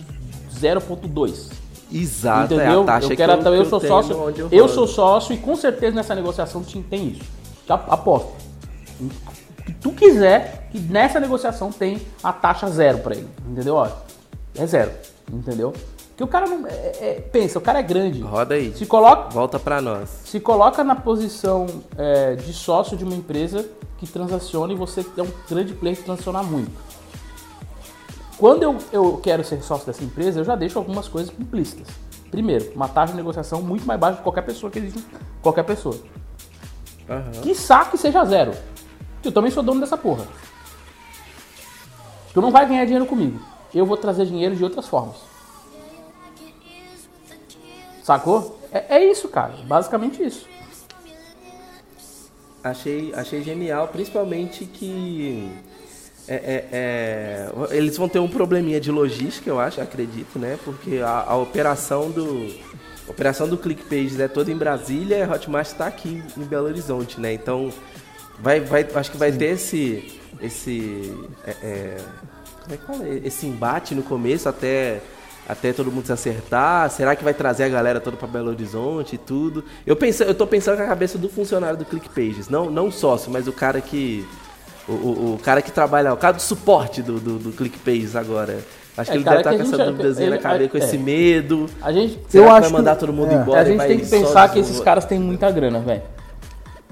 0,2. 0.61 1.51
Exato, 1.93 2.55
Entendeu? 2.55 2.81
é 2.81 2.83
a 2.83 2.87
taxa 2.87 3.05
eu 3.07 3.11
que 3.11 3.17
quero 3.17 3.33
eu, 3.33 3.37
a- 3.37 3.39
eu, 3.41 3.53
que 3.53 3.59
eu 3.59 3.65
sou 3.67 3.81
tenho 3.81 3.93
sócio. 3.93 4.13
Eu, 4.51 4.63
rodo. 4.63 4.75
sou 4.75 4.87
sócio 4.87 5.35
e 5.35 5.39
com 5.39 5.55
certeza 5.57 5.95
nessa 5.95 6.15
negociação 6.15 6.63
tem 6.63 6.83
tem 6.83 7.09
isso. 7.09 7.23
Já 7.67 7.75
aposto. 7.75 8.33
Que 9.67 9.73
tu 9.75 9.93
quiser, 9.93 10.69
que 10.73 10.79
nessa 10.79 11.21
negociação 11.21 11.71
tem 11.71 12.01
a 12.23 12.33
taxa 12.33 12.69
zero 12.69 12.99
pra 12.99 13.15
ele. 13.15 13.29
Entendeu? 13.47 13.75
Ó, 13.77 13.89
é 14.57 14.67
zero. 14.67 14.91
Entendeu? 15.31 15.73
Porque 16.23 16.25
o 16.25 16.29
cara 16.29 16.47
não. 16.47 16.67
é- 16.69 16.71
é- 17.01 17.21
pensa, 17.33 17.59
o 17.59 17.63
cara 17.63 17.81
é 17.81 17.83
grande. 17.83 18.21
Roda 18.21 18.55
aí. 18.55 18.73
Se 18.77 18.87
coloca, 18.87 19.31
Volta 19.31 19.59
pra 19.59 19.81
nós. 19.81 20.09
se 20.25 20.39
coloca 20.39 20.85
na 20.85 20.95
posição 20.95 21.67
é, 21.99 22.37
de 22.37 22.53
sócio 22.53 22.97
de 22.97 23.03
uma 23.03 23.15
empresa 23.15 23.69
que 23.99 24.07
transaciona 24.07 24.73
e 24.73 24.77
você 24.77 25.05
é 25.17 25.23
um 25.23 25.31
grande 25.49 25.75
player 25.75 25.97
que 25.99 26.05
transaciona 26.05 26.41
muito. 26.43 26.71
Quando 28.39 28.63
eu, 28.63 28.79
eu 28.93 29.17
quero 29.23 29.43
ser 29.43 29.63
sócio 29.65 29.85
dessa 29.85 30.05
empresa, 30.05 30.41
eu 30.41 30.45
já 30.45 30.55
deixo 30.55 30.79
algumas 30.79 31.09
coisas 31.09 31.33
implícitas. 31.39 31.89
Primeiro, 32.31 32.71
uma 32.75 32.89
taxa 32.89 33.13
de 33.13 33.17
negociação 33.17 33.61
muito 33.61 33.85
mais 33.85 33.99
baixa 33.99 34.19
de 34.19 34.23
qualquer 34.23 34.43
pessoa 34.43 34.71
que 34.71 34.79
existe, 34.79 35.05
qualquer 35.43 35.65
pessoa. 35.65 35.97
Que 37.43 37.53
que 37.91 37.99
seja 37.99 38.25
zero. 38.25 38.53
Eu 39.25 39.33
também 39.33 39.51
sou 39.51 39.63
dono 39.63 39.81
dessa 39.81 39.97
porra. 39.99 40.25
Tu 42.33 42.41
não 42.41 42.53
vai 42.53 42.65
ganhar 42.67 42.85
dinheiro 42.85 43.07
comigo. 43.07 43.41
Eu 43.75 43.85
vou 43.85 43.97
trazer 43.97 44.25
dinheiro 44.27 44.55
de 44.55 44.63
outras 44.63 44.87
formas. 44.87 45.32
Sacou? 48.03 48.59
É, 48.73 48.97
é 48.97 49.11
isso, 49.11 49.29
cara. 49.29 49.55
Basicamente 49.65 50.23
isso. 50.23 50.47
Achei, 52.63 53.13
achei 53.15 53.43
genial, 53.43 53.89
principalmente 53.89 54.65
que 54.67 55.51
é, 56.29 56.35
é, 56.35 56.69
é, 56.73 57.77
eles 57.77 57.97
vão 57.97 58.09
ter 58.09 58.21
um 58.21 58.29
probleminha 58.29 58.81
de 58.81 58.91
logística, 58.91 59.51
eu 59.51 59.59
acho, 59.59 59.81
acredito, 59.81 60.39
né? 60.39 60.57
Porque 60.65 60.99
a, 60.99 61.25
a 61.29 61.37
operação 61.37 62.11
do 62.11 62.55
a 63.07 63.11
operação 63.11 63.49
do 63.49 63.59
ClickPages 63.59 64.21
é 64.21 64.29
toda 64.29 64.53
em 64.53 64.57
Brasília 64.57 65.19
e 65.19 65.23
a 65.23 65.31
Hotmart 65.33 65.67
está 65.67 65.87
aqui 65.89 66.23
em 66.37 66.45
Belo 66.45 66.67
Horizonte, 66.67 67.21
né? 67.21 67.33
Então 67.33 67.73
vai, 68.39 68.61
vai, 68.61 68.87
acho 68.95 69.11
que 69.11 69.17
vai 69.17 69.33
ter 69.33 69.47
esse 69.47 70.21
esse 70.41 71.13
é, 71.45 71.51
é, 71.51 71.97
como 72.63 72.75
é 72.75 72.77
que 72.77 72.87
fala? 72.87 73.09
Esse 73.27 73.47
embate 73.47 73.95
no 73.95 74.05
começo 74.05 74.49
até 74.49 75.01
até 75.53 75.73
todo 75.73 75.91
mundo 75.93 76.07
se 76.07 76.13
acertar. 76.13 76.91
Será 76.91 77.15
que 77.15 77.23
vai 77.23 77.35
trazer 77.35 77.65
a 77.65 77.69
galera 77.69 78.01
toda 78.01 78.17
para 78.17 78.27
Belo 78.29 78.49
Horizonte 78.51 79.15
e 79.15 79.19
tudo? 79.19 79.65
Eu 79.87 79.95
penso, 79.95 80.23
eu 80.23 80.35
tô 80.35 80.47
pensando 80.47 80.77
com 80.79 80.83
a 80.83 80.87
cabeça 80.87 81.17
do 81.19 81.29
funcionário 81.29 81.77
do 81.77 81.85
ClickPages, 81.85 82.49
não 82.49 82.71
não 82.71 82.89
o 82.89 82.93
sócio, 82.93 83.31
mas 83.31 83.47
o 83.47 83.53
cara 83.53 83.81
que 83.81 84.27
o, 84.89 84.93
o, 84.93 85.35
o 85.35 85.39
cara 85.43 85.63
que 85.63 85.71
trabalha, 85.71 86.13
o 86.13 86.17
cara 86.17 86.35
do 86.35 86.43
suporte 86.43 87.03
do, 87.03 87.21
do, 87.21 87.39
do 87.39 87.53
ClickPages 87.53 88.17
agora. 88.17 88.59
Acho 88.95 89.11
É, 89.11 89.13
que 89.13 89.19
ele 89.19 89.25
cara, 89.25 89.37
deve 89.43 89.49
estar 89.49 89.51
que 89.51 89.57
com 89.71 89.75
essa 89.75 89.85
já- 89.85 89.91
duvidazinha 89.91 90.31
na 90.31 90.39
cabeça, 90.39 90.69
com 90.71 90.77
é. 90.77 90.81
esse 90.81 90.99
medo. 90.99 91.67
A 91.81 91.91
gente, 91.93 92.19
Será 92.29 92.45
Eu 92.45 92.49
que 92.49 92.51
acho 92.51 92.61
vai 92.61 92.71
que- 92.71 92.77
mandar 92.77 92.97
todo 92.97 93.11
mundo 93.13 93.31
é. 93.33 93.35
embora? 93.37 93.61
a 93.61 93.65
gente 93.65 93.87
tem 93.87 93.99
que 94.01 94.07
pensar 94.07 94.49
que 94.51 94.59
esses 94.59 94.81
caras 94.81 95.05
têm 95.07 95.19
muita 95.19 95.51
grana, 95.51 95.79
velho. 95.81 96.03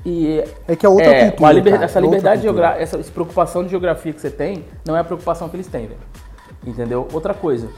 E 0.05 0.43
É 0.67 0.75
que 0.75 0.87
é 0.87 0.89
outra 0.89 1.05
é, 1.05 1.29
cultura, 1.31 1.53
liber- 1.53 1.73
cara, 1.75 1.85
essa 1.85 1.99
é 1.99 2.03
liberdade 2.03 2.41
geográfica, 2.43 2.83
essa, 2.83 2.97
essa 2.99 3.13
preocupação 3.13 3.63
de 3.65 3.69
geografia 3.71 4.13
que 4.15 4.21
você 4.21 4.31
tem, 4.31 4.65
não 4.87 4.97
é 4.97 5.01
a 5.01 5.05
preocupação 5.05 5.47
que 5.51 5.57
eles 5.57 5.67
têm, 5.67 5.89
velho. 5.89 6.01
Entendeu? 6.67 7.07
Outra 7.13 7.35
coisa. 7.35 7.69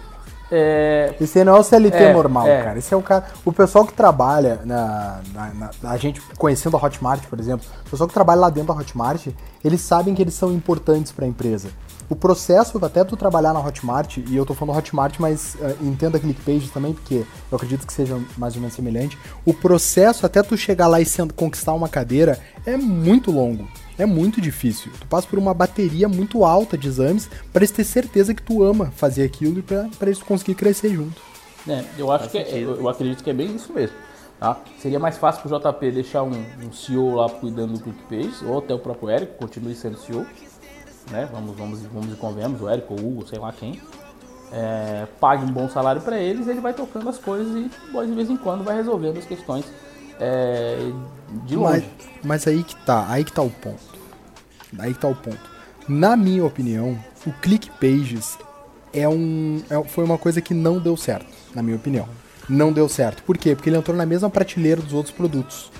É, 0.54 1.14
Esse 1.18 1.38
aí 1.38 1.44
não 1.46 1.56
é 1.56 1.60
o 1.60 1.62
CLT 1.62 1.96
É, 1.96 2.12
normal, 2.12 2.46
é. 2.46 2.62
cara. 2.62 2.78
Esse 2.78 2.92
é 2.92 2.96
o 2.96 3.00
cara. 3.02 3.24
O 3.42 3.50
pessoal 3.52 3.86
que 3.86 3.94
trabalha 3.94 4.60
na, 4.66 5.20
na- 5.32 5.50
na- 5.82 5.90
A 5.90 5.96
gente 5.96 6.20
conhecendo 6.36 6.76
a 6.76 6.84
Hotmart, 6.84 7.24
por 7.26 7.40
exemplo, 7.40 7.66
o 7.86 7.90
pessoal 7.90 8.06
que 8.06 8.12
trabalha 8.12 8.40
lá 8.42 8.50
dentro 8.50 8.74
da 8.74 8.78
Hotmart, 8.78 9.28
eles 9.64 9.80
sabem 9.80 10.14
que 10.14 10.20
eles 10.20 10.34
são 10.34 10.52
importantes 10.52 11.10
para 11.10 11.24
a 11.24 11.28
empresa. 11.28 11.70
O 12.12 12.14
processo, 12.14 12.76
até 12.84 13.02
tu 13.04 13.16
trabalhar 13.16 13.54
na 13.54 13.60
Hotmart, 13.66 14.18
e 14.18 14.36
eu 14.36 14.44
tô 14.44 14.52
falando 14.52 14.76
Hotmart, 14.76 15.14
mas 15.18 15.56
eh, 15.62 15.74
entenda 15.80 16.20
ClickPage 16.20 16.68
também, 16.68 16.92
porque 16.92 17.24
eu 17.50 17.56
acredito 17.56 17.86
que 17.86 17.92
seja 17.92 18.20
mais 18.36 18.54
ou 18.54 18.60
menos 18.60 18.76
semelhante. 18.76 19.16
O 19.46 19.54
processo, 19.54 20.26
até 20.26 20.42
tu 20.42 20.54
chegar 20.54 20.88
lá 20.88 21.00
e 21.00 21.06
sendo, 21.06 21.32
conquistar 21.32 21.72
uma 21.72 21.88
cadeira, 21.88 22.38
é 22.66 22.76
muito 22.76 23.30
longo. 23.30 23.66
É 23.96 24.04
muito 24.04 24.42
difícil. 24.42 24.92
Tu 25.00 25.06
passa 25.06 25.26
por 25.26 25.38
uma 25.38 25.54
bateria 25.54 26.06
muito 26.06 26.44
alta 26.44 26.76
de 26.76 26.86
exames 26.86 27.30
para 27.50 27.66
ter 27.66 27.82
certeza 27.82 28.34
que 28.34 28.42
tu 28.42 28.62
ama 28.62 28.92
fazer 28.94 29.22
aquilo 29.22 29.60
e 29.60 29.62
para 29.62 30.10
isso 30.10 30.22
conseguir 30.26 30.54
crescer 30.54 30.90
junto. 30.90 31.18
né, 31.66 31.82
eu 31.96 32.12
acho 32.12 32.28
que 32.28 32.36
é- 32.36 32.58
eu, 32.58 32.76
eu 32.76 32.88
acredito 32.90 33.24
que 33.24 33.30
é 33.30 33.32
bem 33.32 33.56
isso 33.56 33.72
mesmo. 33.72 33.96
Tá? 34.38 34.60
Seria 34.78 34.98
mais 34.98 35.16
fácil 35.16 35.40
pro 35.48 35.58
JP 35.58 35.90
deixar 35.92 36.24
um, 36.24 36.44
um 36.62 36.70
CEO 36.72 37.14
lá 37.14 37.30
cuidando 37.30 37.72
do 37.72 37.80
ClickPage, 37.80 38.44
ou 38.44 38.58
até 38.58 38.74
o 38.74 38.78
próprio 38.78 39.08
Érico 39.08 39.32
continue 39.38 39.74
sendo 39.74 39.96
CEO. 39.96 40.26
Né? 41.10 41.28
Vamos, 41.32 41.56
vamos, 41.56 41.80
vamos 41.82 42.12
e 42.12 42.16
convenhamos, 42.16 42.60
o 42.60 42.68
Érico, 42.68 42.94
o 42.94 42.96
Hugo, 42.96 43.26
sei 43.26 43.38
lá 43.38 43.52
quem. 43.52 43.80
É, 44.52 45.06
pague 45.18 45.44
um 45.44 45.50
bom 45.52 45.68
salário 45.68 46.02
para 46.02 46.18
eles, 46.18 46.46
ele 46.46 46.60
vai 46.60 46.74
tocando 46.74 47.08
as 47.08 47.18
coisas 47.18 47.54
e 47.56 47.70
de 48.06 48.12
vez 48.14 48.28
em 48.28 48.36
quando 48.36 48.62
vai 48.62 48.76
resolvendo 48.76 49.18
as 49.18 49.24
questões 49.24 49.64
é, 50.20 50.76
de 51.46 51.56
Mas, 51.56 51.82
longe. 51.82 51.90
mas 52.22 52.46
aí 52.46 52.62
que 52.62 52.76
tá, 52.84 53.06
aí 53.08 53.24
que 53.24 53.32
tá 53.32 53.40
o 53.42 53.50
ponto. 53.50 53.80
Aí 54.78 54.92
que 54.92 55.00
tá 55.00 55.08
o 55.08 55.14
ponto. 55.14 55.40
Na 55.88 56.16
minha 56.16 56.44
opinião, 56.44 56.98
o 57.26 57.32
ClickPages 57.32 58.38
é 58.92 59.08
um, 59.08 59.62
é- 59.70 59.82
foi 59.84 60.04
uma 60.04 60.18
coisa 60.18 60.40
que 60.40 60.52
não 60.54 60.78
deu 60.78 60.96
certo, 60.96 61.26
na 61.54 61.62
minha 61.62 61.76
opinião. 61.76 62.06
Não 62.48 62.72
deu 62.72 62.88
certo. 62.88 63.22
Por 63.22 63.38
quê? 63.38 63.54
Porque 63.54 63.70
ele 63.70 63.76
entrou 63.78 63.96
na 63.96 64.04
mesma 64.04 64.28
prateleira 64.28 64.80
dos 64.82 64.92
outros 64.92 65.14
produtos. 65.14 65.70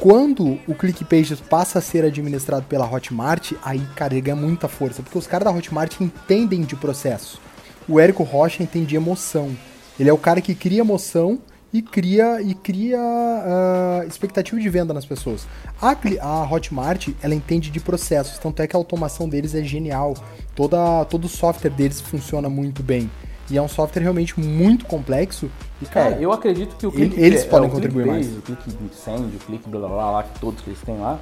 Quando 0.00 0.58
o 0.66 0.74
ClickPages 0.74 1.42
passa 1.42 1.78
a 1.78 1.82
ser 1.82 2.06
administrado 2.06 2.64
pela 2.64 2.90
Hotmart, 2.90 3.52
aí, 3.62 3.86
cara, 3.94 4.14
ele 4.14 4.22
ganha 4.22 4.36
muita 4.36 4.66
força. 4.66 5.02
Porque 5.02 5.18
os 5.18 5.26
caras 5.26 5.44
da 5.44 5.50
Hotmart 5.50 6.00
entendem 6.00 6.62
de 6.62 6.74
processo. 6.74 7.38
O 7.86 8.00
Érico 8.00 8.22
Rocha 8.22 8.62
entende 8.62 8.86
de 8.86 8.96
emoção. 8.96 9.54
Ele 9.98 10.08
é 10.08 10.12
o 10.12 10.16
cara 10.16 10.40
que 10.40 10.54
cria 10.54 10.80
emoção 10.80 11.38
e 11.70 11.82
cria, 11.82 12.40
e 12.40 12.54
cria 12.54 12.98
ah, 12.98 14.02
expectativa 14.08 14.58
de 14.58 14.68
venda 14.70 14.94
nas 14.94 15.04
pessoas. 15.04 15.46
A, 15.82 15.94
a 16.22 16.50
Hotmart, 16.50 17.08
ela 17.22 17.34
entende 17.34 17.70
de 17.70 17.78
processos. 17.78 18.38
Tanto 18.38 18.62
é 18.62 18.66
que 18.66 18.74
a 18.74 18.78
automação 18.78 19.28
deles 19.28 19.54
é 19.54 19.62
genial. 19.62 20.14
Toda, 20.56 21.04
todo 21.04 21.26
o 21.26 21.28
software 21.28 21.70
deles 21.70 22.00
funciona 22.00 22.48
muito 22.48 22.82
bem. 22.82 23.10
E 23.50 23.58
é 23.58 23.62
um 23.62 23.68
software 23.68 24.02
realmente 24.02 24.38
muito 24.38 24.84
complexo. 24.86 25.50
E, 25.82 25.86
cara, 25.86 26.14
É, 26.16 26.24
eu 26.24 26.32
acredito 26.32 26.76
que 26.76 26.86
o 26.86 26.92
Click, 26.92 27.18
eles 27.20 27.42
é, 27.42 27.48
podem 27.48 27.68
o 27.68 27.72
contribuir 27.72 28.06
mais. 28.06 28.26
O 28.36 28.42
Click 28.42 28.62
Send, 28.94 29.34
o 29.34 29.38
Click 29.40 29.68
blá 29.68 29.80
blá 29.80 29.88
blá, 29.88 30.10
lá, 30.10 30.22
que 30.22 30.38
todos 30.38 30.60
que 30.62 30.70
eles 30.70 30.80
têm 30.82 30.98
lá, 30.98 31.18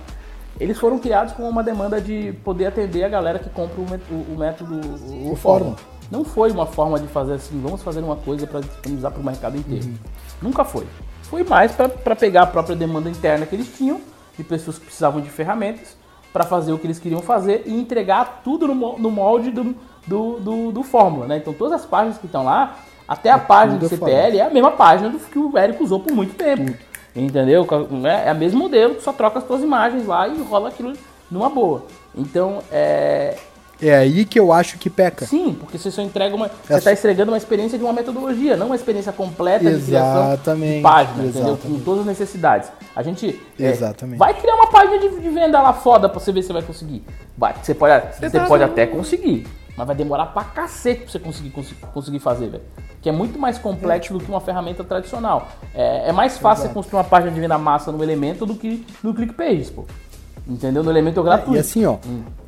eles 0.60 0.78
foram 0.78 0.98
criados 0.98 1.32
com 1.34 1.48
uma 1.48 1.62
demanda 1.62 2.00
de 2.00 2.32
poder 2.44 2.66
atender 2.66 3.04
a 3.04 3.08
galera 3.08 3.38
que 3.38 3.48
compra 3.48 3.80
o, 3.80 4.14
o- 4.14 4.34
o 4.34 4.38
método, 4.38 4.74
o, 5.08 5.32
O 5.32 5.36
fórum. 5.36 5.74
Não 6.10 6.24
foi 6.24 6.50
uma 6.50 6.66
forma 6.66 6.98
de 6.98 7.06
fazer 7.06 7.34
assim, 7.34 7.60
vamos 7.62 7.82
fazer 7.82 8.00
uma 8.00 8.16
coisa 8.16 8.46
para 8.46 8.60
disponibilizar 8.60 9.12
para 9.12 9.20
o 9.20 9.24
mercado 9.24 9.56
inteiro. 9.56 9.86
Uhum. 9.86 9.94
Nunca 10.42 10.64
foi. 10.64 10.86
Foi 11.22 11.44
mais 11.44 11.72
para 11.72 12.16
pegar 12.16 12.42
a 12.42 12.46
própria 12.46 12.74
demanda 12.74 13.08
interna 13.10 13.44
que 13.46 13.54
eles 13.54 13.68
tinham, 13.76 14.00
de 14.36 14.42
pessoas 14.42 14.78
que 14.78 14.86
precisavam 14.86 15.20
de 15.20 15.28
ferramentas, 15.28 15.96
para 16.32 16.44
fazer 16.44 16.72
o 16.72 16.78
que 16.78 16.86
eles 16.86 16.98
queriam 16.98 17.20
fazer 17.20 17.62
e 17.66 17.74
entregar 17.78 18.40
tudo 18.42 18.66
no, 18.68 18.98
no 18.98 19.10
molde 19.10 19.50
do, 19.50 19.74
do, 20.06 20.38
do, 20.40 20.72
do 20.72 20.82
Fórmula. 20.82 21.26
Né? 21.26 21.36
Então 21.38 21.52
todas 21.52 21.80
as 21.80 21.86
páginas 21.86 22.18
que 22.18 22.26
estão 22.26 22.44
lá, 22.44 22.78
até 23.06 23.30
a 23.30 23.38
página 23.38 23.78
do 23.78 23.86
é 23.86 23.88
CPL 23.88 24.38
é 24.38 24.42
a 24.42 24.50
mesma 24.50 24.72
página 24.72 25.08
do 25.08 25.18
que 25.18 25.38
o 25.38 25.56
Érico 25.56 25.82
usou 25.82 26.00
por 26.00 26.12
muito 26.12 26.34
tempo. 26.34 26.76
Entendeu? 27.16 27.66
É, 28.04 28.28
é 28.28 28.32
o 28.32 28.36
mesmo 28.36 28.58
modelo, 28.58 29.00
só 29.00 29.12
troca 29.12 29.38
as 29.38 29.44
tuas 29.44 29.62
imagens 29.62 30.06
lá 30.06 30.28
e 30.28 30.40
rola 30.42 30.68
aquilo 30.68 30.92
numa 31.30 31.48
boa. 31.48 31.84
Então, 32.14 32.58
é. 32.70 33.36
É 33.80 33.94
aí 33.94 34.24
que 34.24 34.38
eu 34.38 34.52
acho 34.52 34.76
que 34.76 34.90
peca. 34.90 35.24
Sim, 35.24 35.56
porque 35.58 35.78
você 35.78 35.88
só 35.90 36.02
entrega 36.02 36.34
uma. 36.34 36.48
Você 36.48 36.74
É 36.74 36.78
está 36.78 36.92
entregando 36.92 37.30
uma 37.30 37.38
experiência 37.38 37.78
de 37.78 37.84
uma 37.84 37.92
metodologia, 37.92 38.56
não 38.56 38.66
uma 38.66 38.74
experiência 38.74 39.12
completa 39.12 39.70
de 39.72 39.80
criação 39.86 40.22
de 40.22 40.32
Exatamente, 40.32 40.82
página, 40.82 41.24
entendeu? 41.24 41.42
Com 41.42 41.48
exatamente. 41.52 41.84
todas 41.84 42.00
as 42.00 42.06
necessidades. 42.06 42.72
A 42.94 43.02
gente. 43.04 43.40
é, 43.58 43.70
Exatamente. 43.70 44.18
vai 44.18 44.34
criar 44.34 44.56
uma 44.56 44.66
página 44.68 44.98
de, 44.98 45.20
de 45.20 45.28
venda 45.28 45.62
lá 45.62 45.72
foda 45.72 46.08
pra 46.08 46.18
você 46.18 46.32
ver 46.32 46.42
se 46.42 46.48
você 46.48 46.54
vai 46.54 46.62
conseguir. 46.62 47.04
Vai, 47.36 47.54
você 47.62 47.72
pode, 47.72 48.16
você 48.16 48.28
tá 48.28 48.46
pode 48.46 48.64
até 48.64 48.84
conseguir. 48.84 49.46
Mas 49.78 49.86
vai 49.86 49.94
demorar 49.94 50.26
pra 50.26 50.42
cacete 50.42 51.02
pra 51.02 51.12
você 51.12 51.18
conseguir, 51.20 51.54
conseguir 51.94 52.18
fazer, 52.18 52.48
velho. 52.48 52.64
Que 53.00 53.08
é 53.08 53.12
muito 53.12 53.38
mais 53.38 53.58
complexo 53.58 54.12
do 54.12 54.18
que 54.18 54.28
uma 54.28 54.40
ferramenta 54.40 54.82
tradicional. 54.82 55.46
É, 55.72 56.08
é 56.08 56.12
mais 56.12 56.36
fácil 56.36 56.66
você 56.66 56.74
construir 56.74 56.98
uma 56.98 57.04
página 57.04 57.30
de 57.30 57.40
venda 57.40 57.56
massa 57.56 57.92
no 57.92 58.02
elemento 58.02 58.44
do 58.44 58.56
que 58.56 58.84
no 59.04 59.14
ClickPages, 59.14 59.70
pô. 59.70 59.84
Entendeu? 60.48 60.82
No 60.82 60.90
elemento 60.90 61.20
é 61.20 61.22
gratuito. 61.22 61.54
E 61.54 61.60
assim, 61.60 61.86
ó, 61.86 61.98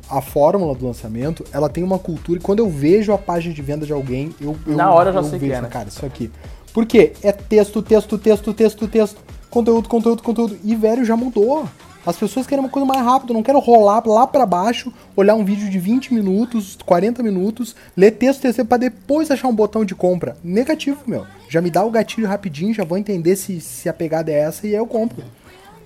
a 0.09 0.19
fórmula 0.19 0.75
do 0.75 0.85
lançamento, 0.85 1.45
ela 1.53 1.69
tem 1.69 1.85
uma 1.85 1.97
cultura 1.97 2.37
e 2.37 2.41
quando 2.41 2.59
eu 2.59 2.69
vejo 2.69 3.13
a 3.13 3.17
página 3.17 3.55
de 3.55 3.61
venda 3.61 3.85
de 3.85 3.93
alguém, 3.93 4.35
eu, 4.41 4.57
eu 4.67 4.75
Na 4.75 4.91
hora 4.91 5.11
eu 5.11 5.13
já 5.13 5.19
eu 5.19 5.23
sei 5.23 5.39
que 5.39 5.45
vejo, 5.45 5.57
é, 5.57 5.61
né? 5.61 5.69
cara, 5.69 5.87
isso 5.87 6.05
aqui. 6.05 6.29
Por 6.73 6.85
quê? 6.85 7.13
É 7.23 7.31
texto, 7.31 7.81
texto, 7.81 8.17
texto, 8.17 8.53
texto, 8.53 8.87
texto, 8.89 9.21
conteúdo, 9.49 9.87
conteúdo, 9.87 10.21
conteúdo. 10.21 10.57
E, 10.65 10.75
velho, 10.75 11.05
já 11.05 11.15
mudou. 11.15 11.65
As 12.05 12.17
pessoas 12.17 12.47
querem 12.47 12.63
uma 12.63 12.69
coisa 12.69 12.85
mais 12.85 13.03
rápida, 13.05 13.31
não 13.33 13.43
quero 13.43 13.59
rolar 13.59 14.01
lá 14.07 14.25
pra 14.25 14.43
baixo, 14.45 14.91
olhar 15.15 15.35
um 15.35 15.45
vídeo 15.45 15.69
de 15.69 15.77
20 15.77 16.13
minutos, 16.13 16.75
40 16.83 17.21
minutos, 17.21 17.75
ler 17.95 18.11
texto, 18.11 18.41
texto, 18.41 18.65
pra 18.65 18.77
depois 18.77 19.29
achar 19.29 19.47
um 19.47 19.55
botão 19.55 19.85
de 19.85 19.93
compra. 19.93 20.35
Negativo, 20.43 20.99
meu. 21.05 21.27
Já 21.47 21.61
me 21.61 21.69
dá 21.69 21.83
o 21.85 21.91
gatilho 21.91 22.27
rapidinho, 22.27 22.73
já 22.73 22.83
vou 22.83 22.97
entender 22.97 23.35
se, 23.35 23.61
se 23.61 23.87
a 23.87 23.93
pegada 23.93 24.31
é 24.31 24.39
essa 24.39 24.65
e 24.65 24.71
aí 24.71 24.75
eu 24.77 24.87
compro. 24.87 25.23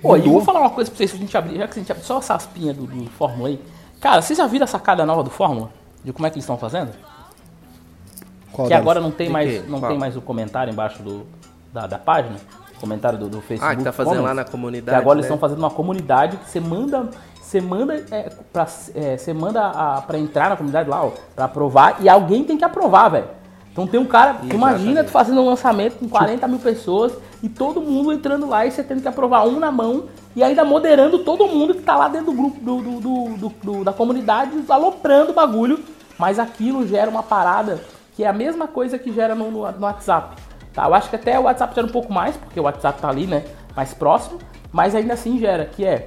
Pô, 0.01 0.15
e 0.15 0.21
vou 0.21 0.41
falar 0.41 0.61
uma 0.61 0.69
coisa 0.69 0.89
pra 0.89 0.97
vocês, 0.97 1.09
se 1.11 1.17
a 1.17 1.19
gente 1.19 1.35
abrir, 1.35 1.57
já 1.57 1.67
que 1.67 1.79
a 1.79 1.81
gente 1.81 1.91
abre 1.91 2.03
só 2.03 2.19
essa 2.19 2.35
aspinha 2.35 2.73
do, 2.73 2.85
do 2.85 3.09
Fórmula 3.11 3.49
aí. 3.49 3.59
Cara, 3.99 4.21
vocês 4.21 4.37
já 4.37 4.47
viram 4.47 4.63
a 4.63 4.67
sacada 4.67 5.05
nova 5.05 5.21
do 5.23 5.29
Fórmula? 5.29 5.69
De 6.03 6.13
como 6.13 6.27
é 6.27 6.29
que 6.29 6.35
eles 6.35 6.43
estão 6.43 6.57
fazendo? 6.57 6.91
Qual 8.51 8.67
que 8.67 8.69
delas? 8.69 8.81
agora 8.83 9.01
não 9.01 9.11
tem 9.11 9.27
De 9.27 9.33
mais, 9.33 9.49
quê? 9.51 9.63
não 9.67 9.79
Qual? 9.79 9.89
tem 9.89 9.99
mais 9.99 10.15
o 10.15 10.21
comentário 10.21 10.71
embaixo 10.71 11.01
do, 11.03 11.25
da, 11.73 11.87
da 11.87 11.97
página. 11.97 12.37
Comentário 12.79 13.17
do, 13.17 13.29
do 13.29 13.41
Facebook. 13.41 13.73
Ah, 13.73 13.75
que 13.75 13.83
tá 13.83 13.91
fazendo 13.91 14.15
lá 14.15 14.29
Comments. 14.29 14.35
na 14.37 14.43
Que 14.43 14.51
comunidade. 14.51 14.97
agora 14.97 15.17
eles 15.19 15.29
né? 15.29 15.33
estão 15.35 15.37
fazendo 15.39 15.59
uma 15.59 15.69
comunidade 15.71 16.37
que 16.37 16.49
você 16.49 16.59
manda. 16.59 17.09
Você 17.41 17.61
manda 17.61 17.93
é, 18.11 18.29
pra, 18.51 18.67
é, 18.95 19.17
você 19.17 19.33
manda 19.33 19.61
a, 19.67 20.01
pra 20.01 20.17
entrar 20.17 20.49
na 20.49 20.55
comunidade 20.57 20.89
lá, 20.89 21.05
ó, 21.05 21.11
pra 21.35 21.45
aprovar, 21.45 21.97
e 22.01 22.09
alguém 22.09 22.43
tem 22.43 22.57
que 22.57 22.63
aprovar, 22.65 23.09
velho. 23.09 23.27
Então 23.71 23.85
tem 23.85 23.99
um 23.99 24.05
cara, 24.05 24.35
tu 24.35 24.55
imagina 24.55 25.03
tu 25.03 25.11
fazendo 25.11 25.41
um 25.41 25.45
lançamento 25.45 25.99
com 25.99 26.07
40 26.09 26.47
mil 26.47 26.59
pessoas 26.59 27.13
e 27.43 27.49
todo 27.49 27.81
mundo 27.81 28.11
entrando 28.13 28.47
lá 28.47 28.65
e 28.65 28.71
você 28.71 28.81
tendo 28.83 29.01
que 29.01 29.07
aprovar 29.07 29.45
um 29.45 29.59
na 29.59 29.69
mão 29.71 30.05
e 30.35 30.41
ainda 30.43 30.63
moderando 30.65 31.19
todo 31.19 31.45
mundo 31.45 31.75
que 31.75 31.81
tá 31.81 31.95
lá 31.95 32.07
dentro 32.07 32.27
do 32.27 32.33
grupo 32.33 32.59
do- 32.61 32.99
do- 33.01 33.51
do- 33.63 33.83
da 33.83 33.91
comunidade, 33.93 34.51
aloprando 34.69 35.31
o 35.31 35.35
bagulho. 35.35 35.79
Mas 36.17 36.39
aquilo 36.39 36.87
gera 36.87 37.09
uma 37.11 37.21
parada 37.21 37.79
que 38.15 38.23
é 38.23 38.27
a 38.27 38.33
mesma 38.33 38.65
coisa 38.67 38.97
que 38.97 39.11
gera 39.11 39.35
no, 39.35 39.51
no- 39.51 39.69
no 39.71 39.81
WhatsApp. 39.81 40.35
Tá? 40.75 40.85
Eu 40.85 40.93
acho 40.93 41.09
que 41.09 41.15
até 41.15 41.39
o 41.39 41.43
WhatsApp 41.43 41.73
gera 41.73 41.87
um 41.87 41.91
pouco 41.91 42.11
mais, 42.11 42.35
porque 42.35 42.59
o 42.59 42.63
WhatsApp 42.63 43.01
tá 43.01 43.09
ali, 43.09 43.25
né? 43.25 43.45
Mais 43.75 43.93
próximo, 43.93 44.39
mas 44.71 44.93
ainda 44.93 45.13
assim 45.13 45.39
gera, 45.39 45.65
que 45.65 45.85
é, 45.85 46.05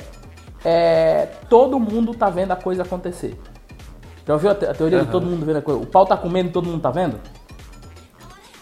é 0.64 1.26
todo 1.48 1.80
mundo 1.80 2.14
tá 2.14 2.28
vendo 2.28 2.52
a 2.52 2.56
coisa 2.56 2.82
acontecer. 2.82 3.38
Já 4.26 4.34
ouviu 4.34 4.50
a, 4.50 4.54
te- 4.54 4.66
a 4.66 4.74
teoria 4.74 5.00
de 5.00 5.06
todo 5.10 5.24
mundo 5.26 5.44
vendo 5.46 5.56
a 5.56 5.62
coisa? 5.62 5.80
O 5.80 5.86
pau 5.86 6.04
tá 6.04 6.16
comendo 6.16 6.50
e 6.50 6.52
todo 6.52 6.68
mundo 6.68 6.82
tá 6.82 6.90
vendo? 6.90 7.18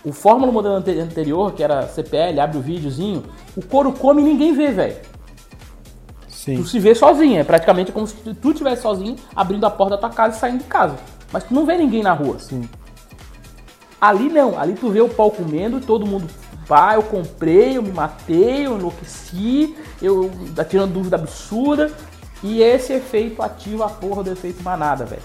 O 0.04 0.12
Fórmula 0.12 0.52
modelo 0.52 0.76
ante- 0.76 0.96
anterior, 1.00 1.52
que 1.52 1.62
era 1.64 1.88
CPL, 1.88 2.38
abre 2.38 2.58
o 2.58 2.60
videozinho, 2.60 3.24
o 3.56 3.62
couro 3.66 3.92
come 3.92 4.22
e 4.22 4.24
ninguém 4.24 4.54
vê, 4.54 4.70
velho. 4.70 4.96
Sim. 6.28 6.56
Tu 6.58 6.64
se 6.68 6.78
vê 6.78 6.94
sozinho, 6.94 7.40
é 7.40 7.44
praticamente 7.44 7.90
como 7.90 8.06
se 8.06 8.14
tu 8.34 8.50
estivesse 8.50 8.82
sozinho 8.82 9.16
abrindo 9.34 9.64
a 9.66 9.70
porta 9.70 9.96
da 9.96 9.98
tua 9.98 10.10
casa 10.10 10.36
e 10.36 10.38
saindo 10.38 10.58
de 10.58 10.64
casa. 10.66 10.94
Mas 11.32 11.42
tu 11.42 11.52
não 11.52 11.66
vê 11.66 11.76
ninguém 11.76 12.04
na 12.04 12.12
rua. 12.12 12.38
Sim. 12.38 12.68
Ali 14.00 14.28
não, 14.28 14.58
ali 14.58 14.74
tu 14.74 14.90
vê 14.90 15.00
o 15.00 15.08
pau 15.08 15.30
comendo 15.30 15.78
e 15.78 15.80
todo 15.80 16.06
mundo 16.06 16.26
vai, 16.66 16.96
eu 16.96 17.02
comprei, 17.02 17.76
eu 17.78 17.82
me 17.82 17.92
matei, 17.92 18.66
eu 18.66 18.76
enlouqueci, 18.76 19.76
eu 20.02 20.30
tá 20.54 20.64
tirando 20.64 20.92
dúvida 20.92 21.16
absurda. 21.16 21.90
E 22.42 22.60
esse 22.62 22.92
efeito 22.92 23.42
ativa 23.42 23.86
a 23.86 23.88
porra 23.88 24.22
do 24.22 24.30
efeito 24.30 24.62
manada, 24.62 25.04
velho. 25.04 25.22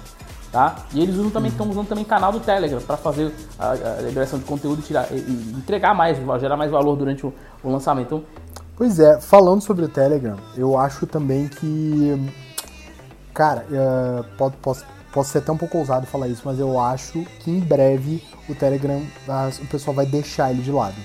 Tá? 0.52 0.76
E 0.94 1.02
eles 1.02 1.16
usam 1.16 1.30
também, 1.30 1.50
estão 1.52 1.70
usando 1.70 1.88
também 1.88 2.04
canal 2.04 2.32
do 2.32 2.40
Telegram 2.40 2.80
para 2.82 2.98
fazer 2.98 3.32
a, 3.58 3.72
a 3.72 4.02
liberação 4.02 4.38
de 4.40 4.44
conteúdo 4.46 4.80
e, 4.80 4.84
tirar, 4.84 5.08
e- 5.12 5.16
e 5.16 5.54
entregar 5.58 5.94
mais, 5.94 6.18
gerar 6.40 6.58
mais 6.58 6.70
valor 6.72 6.96
durante 6.98 7.26
o, 7.26 7.34
o 7.64 7.70
lançamento. 7.72 8.08
Então, 8.16 8.24
Pois 8.76 9.00
é, 9.00 9.20
falando 9.22 9.62
sobre 9.62 9.86
o 9.86 9.88
Telegram, 9.88 10.38
eu 10.58 10.78
acho 10.78 11.06
também 11.06 11.48
que. 11.48 12.32
Cara, 13.34 13.66
pode- 14.38 14.56
posso, 14.58 14.86
posso 15.14 15.32
ser 15.32 15.40
até 15.40 15.52
um 15.52 15.58
pouco 15.58 15.78
ousado 15.78 16.06
falar 16.08 16.28
isso, 16.28 16.42
mas 16.46 16.60
eu 16.60 16.80
acho 16.80 17.24
que 17.40 17.52
em 17.52 17.60
breve 17.60 18.24
o 18.50 18.56
Telegram, 18.56 19.02
as- 19.28 19.60
o 19.60 19.66
pessoal 19.66 19.96
vai 19.96 20.06
deixar 20.06 20.52
ele 20.52 20.62
de 20.62 20.72
lado. 20.72 20.96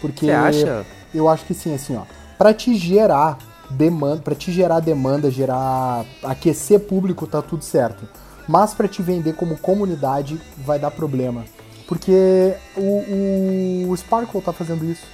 Porque 0.00 0.26
Você 0.26 0.32
acha? 0.32 0.86
eu 1.14 1.28
acho 1.28 1.44
que 1.44 1.54
sim, 1.54 1.74
assim, 1.74 1.96
ó. 1.96 2.02
Pra 2.36 2.52
te 2.52 2.74
gerar 2.76 3.38
demanda, 3.70 4.20
para 4.22 4.34
te 4.34 4.52
gerar 4.52 4.80
demanda, 4.80 5.30
gerar 5.30 6.04
aquecer 6.22 6.80
público, 6.80 7.26
tá 7.26 7.40
tudo 7.40 7.64
certo. 7.64 8.06
Mas 8.46 8.74
pra 8.74 8.86
te 8.86 9.00
vender 9.02 9.34
como 9.34 9.56
comunidade 9.56 10.38
vai 10.58 10.78
dar 10.78 10.90
problema. 10.90 11.44
Porque 11.88 12.54
o, 12.76 13.86
o 13.90 13.96
Sparkle 13.96 14.40
tá 14.42 14.52
fazendo 14.52 14.84
isso. 14.84 15.06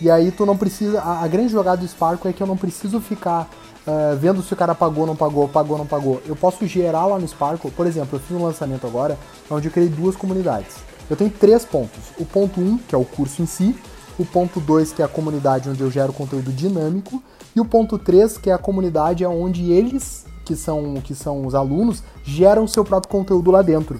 E 0.00 0.08
aí 0.10 0.30
tu 0.30 0.46
não 0.46 0.56
precisa. 0.56 1.00
A, 1.00 1.24
a 1.24 1.28
grande 1.28 1.48
jogada 1.52 1.78
do 1.78 1.88
Sparkle 1.88 2.30
é 2.30 2.32
que 2.32 2.40
eu 2.42 2.46
não 2.46 2.56
preciso 2.56 3.00
ficar 3.00 3.48
eh, 3.88 4.16
vendo 4.16 4.42
se 4.42 4.52
o 4.52 4.56
cara 4.56 4.74
pagou, 4.74 5.06
não 5.06 5.16
pagou, 5.16 5.48
pagou, 5.48 5.78
não 5.78 5.86
pagou. 5.86 6.20
Eu 6.26 6.36
posso 6.36 6.66
gerar 6.66 7.06
lá 7.06 7.18
no 7.18 7.26
Sparkle, 7.26 7.70
por 7.70 7.86
exemplo, 7.86 8.18
eu 8.18 8.20
fiz 8.20 8.36
um 8.36 8.42
lançamento 8.42 8.86
agora 8.86 9.18
onde 9.50 9.68
eu 9.68 9.72
criei 9.72 9.88
duas 9.88 10.14
comunidades. 10.14 10.76
Eu 11.08 11.16
tenho 11.16 11.30
três 11.30 11.64
pontos. 11.64 11.98
O 12.18 12.26
ponto 12.26 12.60
1, 12.60 12.64
um, 12.64 12.76
que 12.76 12.94
é 12.94 12.98
o 12.98 13.04
curso 13.04 13.40
em 13.40 13.46
si, 13.46 13.74
o 14.18 14.26
ponto 14.26 14.60
2, 14.60 14.92
que 14.92 15.00
é 15.00 15.06
a 15.06 15.08
comunidade 15.08 15.70
onde 15.70 15.80
eu 15.80 15.90
gero 15.90 16.12
conteúdo 16.12 16.52
dinâmico, 16.52 17.22
e 17.56 17.60
o 17.60 17.64
ponto 17.64 17.98
3, 17.98 18.36
que 18.36 18.50
é 18.50 18.52
a 18.52 18.58
comunidade 18.58 19.24
onde 19.24 19.72
eles, 19.72 20.26
que 20.44 20.54
são, 20.54 21.00
que 21.02 21.14
são 21.14 21.46
os 21.46 21.54
alunos, 21.54 22.02
geram 22.22 22.66
seu 22.66 22.84
próprio 22.84 23.10
conteúdo 23.10 23.50
lá 23.50 23.62
dentro. 23.62 23.98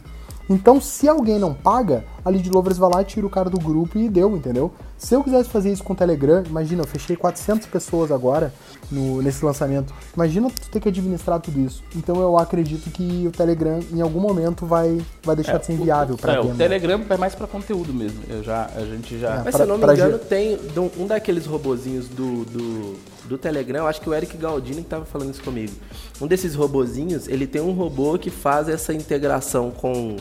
Então, 0.50 0.80
se 0.80 1.06
alguém 1.08 1.38
não 1.38 1.52
paga, 1.52 2.04
a 2.24 2.30
Lead 2.30 2.48
Lovers 2.50 2.78
vai 2.78 2.90
lá, 2.94 3.04
tira 3.04 3.26
o 3.26 3.30
cara 3.30 3.50
do 3.50 3.58
grupo 3.58 3.98
e 3.98 4.08
deu, 4.08 4.34
entendeu? 4.36 4.72
Se 4.96 5.14
eu 5.14 5.22
quisesse 5.22 5.48
fazer 5.48 5.70
isso 5.72 5.84
com 5.84 5.92
o 5.92 5.96
Telegram, 5.96 6.42
imagina, 6.46 6.82
eu 6.82 6.86
fechei 6.86 7.14
400 7.16 7.66
pessoas 7.68 8.10
agora 8.10 8.52
no, 8.90 9.20
nesse 9.22 9.44
lançamento. 9.44 9.92
Imagina 10.14 10.50
tu 10.50 10.70
ter 10.70 10.80
que 10.80 10.88
administrar 10.88 11.38
tudo 11.38 11.60
isso. 11.60 11.84
Então, 11.94 12.20
eu 12.20 12.36
acredito 12.38 12.90
que 12.90 13.26
o 13.26 13.30
Telegram, 13.30 13.78
em 13.92 14.00
algum 14.00 14.20
momento, 14.20 14.64
vai, 14.66 15.00
vai 15.22 15.36
deixar 15.36 15.58
de 15.58 15.66
ser 15.66 15.74
inviável 15.74 16.16
para 16.16 16.34
é, 16.34 16.40
o. 16.40 16.54
Telegram 16.54 17.00
é 17.08 17.16
mais 17.16 17.34
pra 17.34 17.46
conteúdo 17.46 17.92
mesmo. 17.92 18.20
Eu 18.28 18.42
já, 18.42 18.70
a 18.74 18.80
gente 18.80 19.18
já. 19.18 19.34
É. 19.34 19.42
Mas 19.44 19.44
Pra- 19.44 19.52
se 19.52 19.62
eu 19.62 19.66
não 19.66 19.78
me 19.78 19.84
engano, 19.92 20.12
ge- 20.18 20.24
tem 20.24 20.58
um 20.98 21.06
daqueles 21.06 21.46
robozinhos 21.46 22.08
do, 22.08 22.44
do, 22.46 22.96
do 23.28 23.38
Telegram, 23.38 23.80
eu 23.80 23.86
acho 23.86 24.00
que 24.00 24.08
o 24.08 24.14
Eric 24.14 24.36
Galdini 24.36 24.82
que 24.82 24.88
tava 24.88 25.04
falando 25.04 25.30
isso 25.32 25.42
comigo. 25.42 25.72
Um 26.20 26.26
desses 26.26 26.54
robozinhos, 26.54 27.28
ele 27.28 27.46
tem 27.46 27.60
um 27.60 27.72
robô 27.72 28.18
que 28.18 28.30
faz 28.30 28.68
essa 28.68 28.92
integração 28.92 29.70
com, 29.70 30.16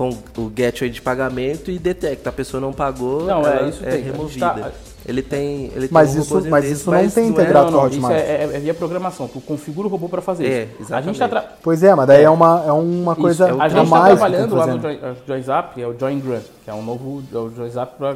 com 0.00 0.08
o 0.38 0.48
gateway 0.48 0.88
de 0.90 1.02
pagamento 1.02 1.70
e 1.70 1.78
detecta. 1.78 2.30
A 2.30 2.32
pessoa 2.32 2.58
não 2.58 2.72
pagou, 2.72 3.24
Não, 3.24 3.46
é, 3.46 3.68
isso 3.68 3.84
é 3.84 3.90
tem. 3.90 3.92
A 3.92 3.96
gente 3.98 4.10
removida. 4.12 4.46
tá- 4.54 4.72
Ele 5.06 5.22
tem, 5.22 5.64
ele 5.74 5.80
tem 5.80 5.88
Mas 5.90 6.14
um 6.16 6.20
isso- 6.20 6.34
mas 6.48 6.62
desse, 6.64 6.74
isso 6.76 6.90
não 6.90 7.08
tem 7.10 7.24
é- 7.24 7.26
integrado 7.28 7.66
Não, 7.66 7.72
não, 7.72 7.78
com 7.80 7.84
a 7.86 7.88
isso 7.88 7.98
Hotmart. 7.98 8.14
é, 8.16 8.18
é- 8.44 8.50
é 8.54 8.58
via 8.60 8.72
programação. 8.74 9.28
Tu 9.28 9.40
configura 9.40 9.88
o 9.88 9.90
robô 9.90 10.08
pra 10.08 10.20
fazer 10.22 10.46
É, 10.46 10.62
isso. 10.62 10.70
A 10.78 10.82
exatamente. 10.82 11.06
gente 11.06 11.18
tá 11.18 11.28
tra- 11.28 11.44
Pois 11.62 11.82
é, 11.82 11.94
mas 11.94 12.06
daí 12.06 12.22
é, 12.24 12.30
uma, 12.30 12.64
é 12.66 12.72
uma 12.72 13.12
Isso, 13.12 13.20
coisa 13.20 13.48
é 13.48 13.52
o 13.52 13.60
A 13.60 13.64
a 13.64 13.68
gente 13.68 13.76
tá 13.78 13.84
que 13.84 14.06
trabalhando 14.06 14.48
tem 14.48 14.58
lá 14.58 14.66
no. 14.66 14.80
Join- 14.80 14.98
JoinZap, 15.26 15.82
é 15.82 15.86
o 15.86 15.94
JoinGram, 15.94 16.40
que 16.64 16.70
é 16.70 16.74
um 16.74 16.82
novo 16.82 17.22
é 17.32 17.36
o 17.38 17.50
JoinZap 17.50 17.94
pra, 17.98 18.14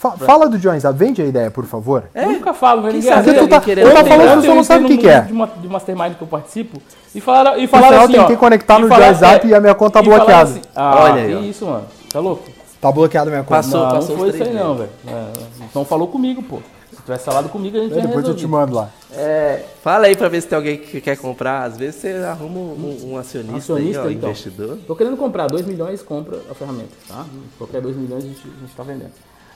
pra... 0.00 0.10
Fa- 0.12 0.16
Fala 0.24 0.48
do 0.48 0.58
JoinZap, 0.58 0.96
vende 0.96 1.20
a 1.22 1.24
ideia, 1.26 1.50
por 1.50 1.64
favor. 1.64 2.04
É? 2.14 2.24
Eu 2.24 2.32
nunca 2.32 2.52
falo, 2.54 2.82
né? 2.82 2.92
Ninguém 2.92 3.10
sabe 3.12 3.34
tu 3.34 3.48
tá- 3.48 3.60
querendo 3.60 3.88
eu 3.88 3.96
falando 4.06 4.40
você 4.42 4.48
não 4.54 4.64
sabe 4.64 4.84
o 4.84 4.88
que 4.88 4.98
que 4.98 5.08
é. 5.08 5.20
De, 5.22 5.32
uma, 5.32 5.46
de 5.46 5.68
mastermind 5.68 6.14
que 6.14 6.22
eu 6.22 6.28
participo 6.28 6.80
e 7.14 7.20
falaram, 7.20 7.58
e 7.58 7.66
falaram 7.66 7.88
sinal, 7.90 8.04
assim, 8.04 8.12
tentei 8.14 8.36
ó, 8.36 8.38
conectar 8.38 8.78
no 8.78 8.88
JoinZap 8.88 9.46
é, 9.46 9.50
e 9.50 9.54
a 9.54 9.60
minha 9.60 9.74
conta 9.74 9.98
tá 9.98 10.02
bloqueada. 10.02 10.42
assim, 10.50 10.60
ah, 10.74 11.00
Olha 11.02 11.22
aí, 11.22 11.36
que 11.36 11.48
isso, 11.50 11.66
mano. 11.66 11.84
Tá 12.12 12.20
louco? 12.20 12.44
Tá 12.80 12.90
bloqueado 12.90 13.28
a 13.28 13.32
minha 13.32 13.42
conta. 13.44 13.56
Passou, 13.62 13.80
não, 13.80 13.90
passou 13.90 14.16
não 14.16 14.24
foi 14.24 14.28
isso 14.30 14.42
aí 14.42 14.54
não, 14.54 14.74
velho. 14.74 14.90
É, 15.06 15.32
então 15.64 15.84
falou 15.84 16.08
comigo, 16.08 16.42
pô. 16.42 16.58
Se 16.90 17.02
tivesse 17.02 17.24
falado 17.24 17.48
comigo, 17.48 17.76
a 17.78 17.80
gente 17.80 17.98
É, 17.98 18.02
depois 18.02 18.26
eu 18.26 18.34
te 18.34 18.46
mando 18.46 18.74
lá. 18.74 18.88
É, 19.12 19.64
Fala 19.82 20.06
aí 20.06 20.16
pra 20.16 20.28
ver 20.28 20.40
se 20.42 20.48
tem 20.48 20.56
alguém 20.56 20.76
que 20.76 21.00
quer 21.00 21.16
comprar. 21.16 21.62
Às 21.64 21.76
vezes 21.76 21.96
você 21.96 22.08
arruma 22.28 22.58
um, 22.58 23.10
um 23.12 23.16
acionista, 23.18 23.56
Acionista, 23.74 24.00
aí, 24.02 24.06
ó, 24.06 24.10
então. 24.10 24.28
investidor. 24.30 24.78
Tô 24.86 24.94
querendo 24.96 25.16
comprar 25.16 25.46
2 25.46 25.66
milhões, 25.66 26.02
compra 26.02 26.38
a 26.50 26.54
ferramenta, 26.54 26.90
tá? 27.08 27.24
Qualquer 27.58 27.80
2 27.80 27.96
milhões 27.96 28.24
a 28.24 28.26
gente, 28.26 28.40
a 28.40 28.60
gente 28.60 28.74
tá 28.76 28.82
vendendo. 28.82 29.12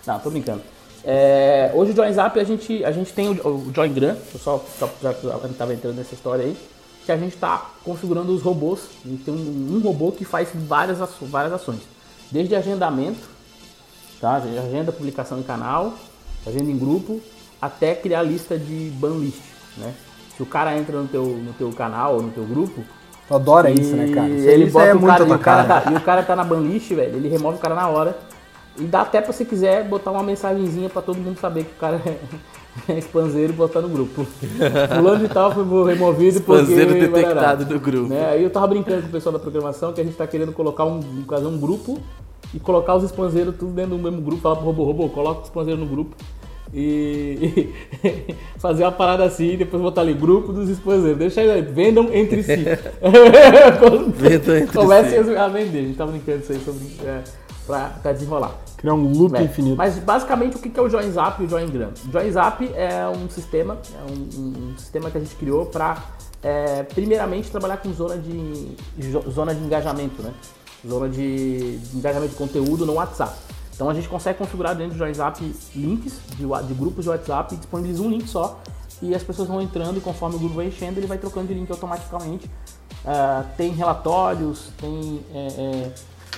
Não, 0.07 0.18
tô 0.18 0.30
brincando. 0.30 0.62
É, 1.05 1.70
hoje 1.74 1.92
o 1.92 1.94
JoinZap 1.94 2.38
a 2.40 2.44
gente, 2.44 2.82
a 2.84 2.90
gente 2.90 3.12
tem 3.12 3.28
o, 3.28 3.48
o 3.48 3.72
JoinGram, 3.74 4.16
eu 4.32 4.40
só, 4.40 4.64
já 5.02 5.12
que 5.12 5.26
a 5.26 5.46
gente 5.46 5.57
tava 5.57 5.74
entrando 5.74 5.96
nessa 5.96 6.14
história 6.14 6.44
aí, 6.44 6.57
que 7.05 7.12
a 7.12 7.16
gente 7.16 7.36
tá 7.36 7.70
configurando 7.84 8.32
os 8.32 8.42
robôs. 8.42 8.80
A 9.05 9.09
gente 9.09 9.24
tem 9.24 9.34
um, 9.34 9.76
um 9.76 9.80
robô 9.80 10.11
que 10.12 10.24
faz 10.24 10.48
várias, 10.55 10.98
várias 11.20 11.52
ações. 11.52 11.80
Desde 12.30 12.55
agendamento, 12.55 13.28
tá? 14.20 14.36
Agenda, 14.36 14.90
publicação 14.90 15.38
em 15.38 15.42
canal, 15.42 15.92
agenda 16.46 16.70
em 16.70 16.78
grupo, 16.78 17.20
até 17.61 17.94
criar 17.94 18.22
lista 18.22 18.59
de 18.59 18.90
ban 18.94 19.18
list, 19.18 19.42
né? 19.76 19.94
Se 20.34 20.42
o 20.42 20.46
cara 20.46 20.76
entra 20.76 20.98
no 20.98 21.07
teu, 21.07 21.24
no 21.24 21.52
teu 21.52 21.70
canal 21.72 22.14
ou 22.14 22.22
no 22.22 22.30
teu 22.30 22.44
grupo, 22.44 22.82
Tu 23.26 23.34
adora 23.34 23.70
isso, 23.70 23.96
né, 23.96 24.12
cara? 24.14 24.28
Isso, 24.28 24.48
ele 24.48 24.70
bota 24.70 24.86
é 24.86 24.94
o 24.94 25.00
muito 25.00 25.16
cara, 25.16 25.24
e 25.24 25.32
o 25.32 25.38
cara, 25.38 25.64
cara. 25.64 25.80
tá, 25.80 25.92
e 25.92 25.96
o 25.96 26.00
cara 26.00 26.22
tá 26.22 26.36
na 26.36 26.44
banlist, 26.44 26.92
velho, 26.92 27.16
ele 27.16 27.28
remove 27.28 27.57
o 27.57 27.61
cara 27.61 27.74
na 27.74 27.88
hora. 27.88 28.18
E 28.79 28.85
dá 28.85 29.03
até 29.03 29.20
pra 29.20 29.33
se 29.33 29.45
quiser 29.45 29.85
botar 29.85 30.11
uma 30.11 30.22
mensagenzinha 30.22 30.89
pra 30.89 31.01
todo 31.01 31.18
mundo 31.18 31.39
saber 31.39 31.64
que 31.64 31.72
o 31.72 31.79
cara 31.79 32.01
é, 32.05 32.18
é 32.93 32.99
expanseiro 32.99 33.53
e 33.53 33.57
botar 33.57 33.81
no 33.81 33.89
grupo. 33.89 34.27
Fulano 34.95 35.27
de 35.27 35.33
tal 35.33 35.53
foi 35.53 35.93
removido 35.93 36.41
porque... 36.41 36.62
Expanseiro 36.62 36.95
barará. 36.95 37.07
detectado 37.07 37.64
do 37.66 37.79
grupo. 37.79 38.09
Né? 38.09 38.27
Aí 38.31 38.43
eu 38.43 38.51
tava 38.51 38.66
brincando 38.66 39.03
com 39.03 39.09
o 39.09 39.12
pessoal 39.12 39.33
da 39.33 39.39
programação 39.39 39.93
que 39.93 40.01
a 40.01 40.05
gente 40.05 40.16
tá 40.16 40.27
querendo 40.27 40.53
colocar 40.53 40.85
um, 40.85 41.01
fazer 41.29 41.47
um 41.47 41.59
grupo 41.59 42.01
e 42.53 42.59
colocar 42.59 42.97
os 42.97 43.05
expanzeiros 43.05 43.55
tudo 43.57 43.72
dentro 43.72 43.97
do 43.97 44.03
mesmo 44.03 44.20
grupo, 44.20 44.43
falar 44.43 44.57
pro 44.57 44.66
robô, 44.66 44.85
robô, 44.85 45.09
coloca 45.09 45.41
os 45.41 45.47
expanzeiros 45.47 45.81
no 45.81 45.87
grupo. 45.87 46.16
e, 46.72 47.72
e 48.03 48.35
fazer 48.59 48.83
uma 48.83 48.93
parada 48.93 49.25
assim 49.25 49.53
e 49.53 49.57
depois 49.57 49.81
botar 49.81 50.01
ali 50.01 50.12
grupo 50.14 50.53
dos 50.53 50.68
expositores. 50.68 51.16
Deixa 51.16 51.41
aí, 51.41 51.62
vendam 51.62 52.12
entre 52.12 52.43
si. 52.43 52.57
Vendam 54.16 54.57
entre 54.57 54.77
Comecem 54.77 55.25
si. 55.25 55.37
a 55.37 55.49
vender. 55.49 55.79
A 55.79 55.83
gente 55.83 55.97
tá 55.97 56.07
brincando 56.07 56.39
isso 56.41 56.53
aí 56.53 56.61
sobre, 56.64 57.09
é, 57.09 57.22
pra, 57.66 57.89
pra 58.03 58.12
desenrolar. 58.12 58.64
Criar 58.85 58.95
um 58.97 59.12
loop 59.16 59.35
É, 59.35 59.43
infinito. 59.45 59.76
Mas 59.78 59.99
basicamente 59.99 60.57
o 60.57 60.59
que 60.59 60.78
é 60.78 60.82
o 60.82 60.91
Join 60.91 61.11
Zap 61.11 61.43
e 61.43 61.47
o 61.47 61.49
Join 61.49 61.66
Gram? 61.70 61.89
O 62.07 62.12
Join 62.12 62.30
Zap 62.30 62.70
é 62.74 63.09
um 63.09 63.30
sistema, 63.30 63.78
é 63.95 64.12
um, 64.12 64.41
um- 64.43 64.74
sistema 64.76 65.11
que 65.11 65.16
a 65.16 65.20
gente 65.22 65.35
criou 65.37 65.64
para 65.64 65.97
primeiramente 66.95 67.51
trabalhar 67.51 67.78
com 67.78 67.91
zona 67.95 68.18
de 68.18 68.76
zona 69.30 69.55
de 69.55 69.64
engajamento, 69.64 70.20
né? 70.22 70.35
Zona 70.87 71.09
de, 71.09 71.78
de 71.78 71.97
engajamento 71.97 72.32
de 72.32 72.37
conteúdo 72.37 72.85
no 72.85 72.93
WhatsApp. 72.97 73.32
Então 73.74 73.89
a 73.89 73.95
gente 73.95 74.07
consegue 74.07 74.37
configurar 74.39 74.74
dentro 74.76 74.93
do 74.93 74.99
Join 74.99 75.14
Zap 75.14 75.41
links 75.74 76.18
de, 76.37 76.45
de 76.66 76.74
grupos 76.74 77.05
de 77.05 77.09
WhatsApp 77.09 77.55
e 77.55 77.57
disponibiliza 77.57 78.03
um 78.03 78.11
link 78.11 78.28
só 78.28 78.61
e 79.01 79.14
as 79.14 79.22
pessoas 79.22 79.49
vão 79.49 79.62
entrando 79.62 79.97
e 79.97 80.01
conforme 80.03 80.37
o 80.37 80.39
grupo 80.39 80.57
vai 80.57 80.66
enchendo 80.66 81.01
ele 81.01 81.07
vai 81.07 81.16
trocando 81.16 81.47
de 81.47 81.55
link 81.55 81.70
automaticamente. 81.70 82.51
Ah, 83.07 83.45
tem 83.57 83.70
relatórios, 83.72 84.68
tem 84.78 85.20
é, 85.35 85.47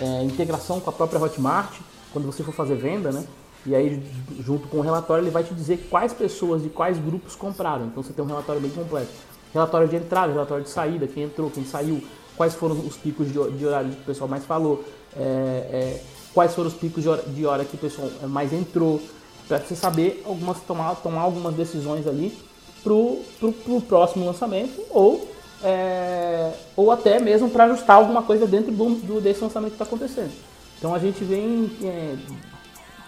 é, 0.01 0.05
é, 0.05 0.23
integração 0.23 0.79
com 0.79 0.91
a 0.91 0.93
própria 0.93 1.21
Hotmart 1.21 1.73
quando 2.17 2.25
você 2.25 2.43
for 2.43 2.55
fazer 2.55 2.77
venda, 2.77 3.13
né? 3.13 3.27
E 3.67 3.75
aí, 3.75 4.03
junto 4.41 4.67
com 4.69 4.79
o 4.79 4.81
relatório, 4.81 5.23
ele 5.23 5.31
vai 5.31 5.45
te 5.45 5.53
dizer 5.53 5.87
quais 5.91 6.15
pessoas 6.15 6.63
de 6.63 6.71
quais 6.71 6.97
grupos 6.99 7.37
compraram. 7.37 7.85
Então 7.87 8.03
você 8.03 8.11
tem 8.11 8.25
um 8.25 8.29
relatório 8.29 8.59
bem 8.59 8.71
completo. 8.71 9.11
Relatório 9.53 9.87
de 9.87 9.97
entrada, 9.97 10.33
relatório 10.33 10.65
de 10.65 10.71
saída, 10.71 11.07
quem 11.07 11.25
entrou, 11.25 11.51
quem 11.51 11.65
saiu, 11.67 12.03
quais 12.37 12.55
foram 12.55 12.75
os 12.79 12.97
picos 12.97 13.31
de, 13.31 13.67
horário 13.67 13.91
que 13.91 14.01
o 14.01 14.05
pessoal 14.05 14.29
mais 14.31 14.47
falou, 14.47 14.83
é, 15.15 15.21
é, 15.21 16.03
quais 16.33 16.55
foram 16.55 16.69
os 16.69 16.75
picos 16.75 17.03
de 17.03 17.09
hora, 17.09 17.23
de 17.23 17.45
hora 17.45 17.65
que 17.67 17.75
o 17.75 17.79
pessoal 17.79 18.09
mais 18.23 18.51
entrou, 18.53 18.99
para 19.47 19.59
você 19.59 19.77
saber 19.77 20.23
algumas 20.25 20.59
tomar, 20.61 20.95
tomar 20.97 21.21
algumas 21.21 21.55
decisões 21.55 22.07
ali 22.07 22.37
pro, 22.83 23.21
pro, 23.39 23.53
pro 23.53 23.81
próximo 23.83 24.25
lançamento 24.25 24.81
ou 24.91 25.29
é, 25.63 26.53
ou 26.77 26.91
até 26.91 27.19
mesmo 27.19 27.51
para 27.51 27.65
ajustar 27.65 27.97
alguma 27.97 28.23
coisa 28.23 28.47
dentro 28.47 28.73
do, 28.73 28.95
do- 28.97 29.21
desse 29.21 29.43
lançamento 29.43 29.71
que 29.71 29.83
está 29.83 29.85
acontecendo. 29.85 30.33
Então 30.79 30.95
a 30.95 30.99
gente 30.99 31.25
vem 31.25 31.71
é, 31.83 32.17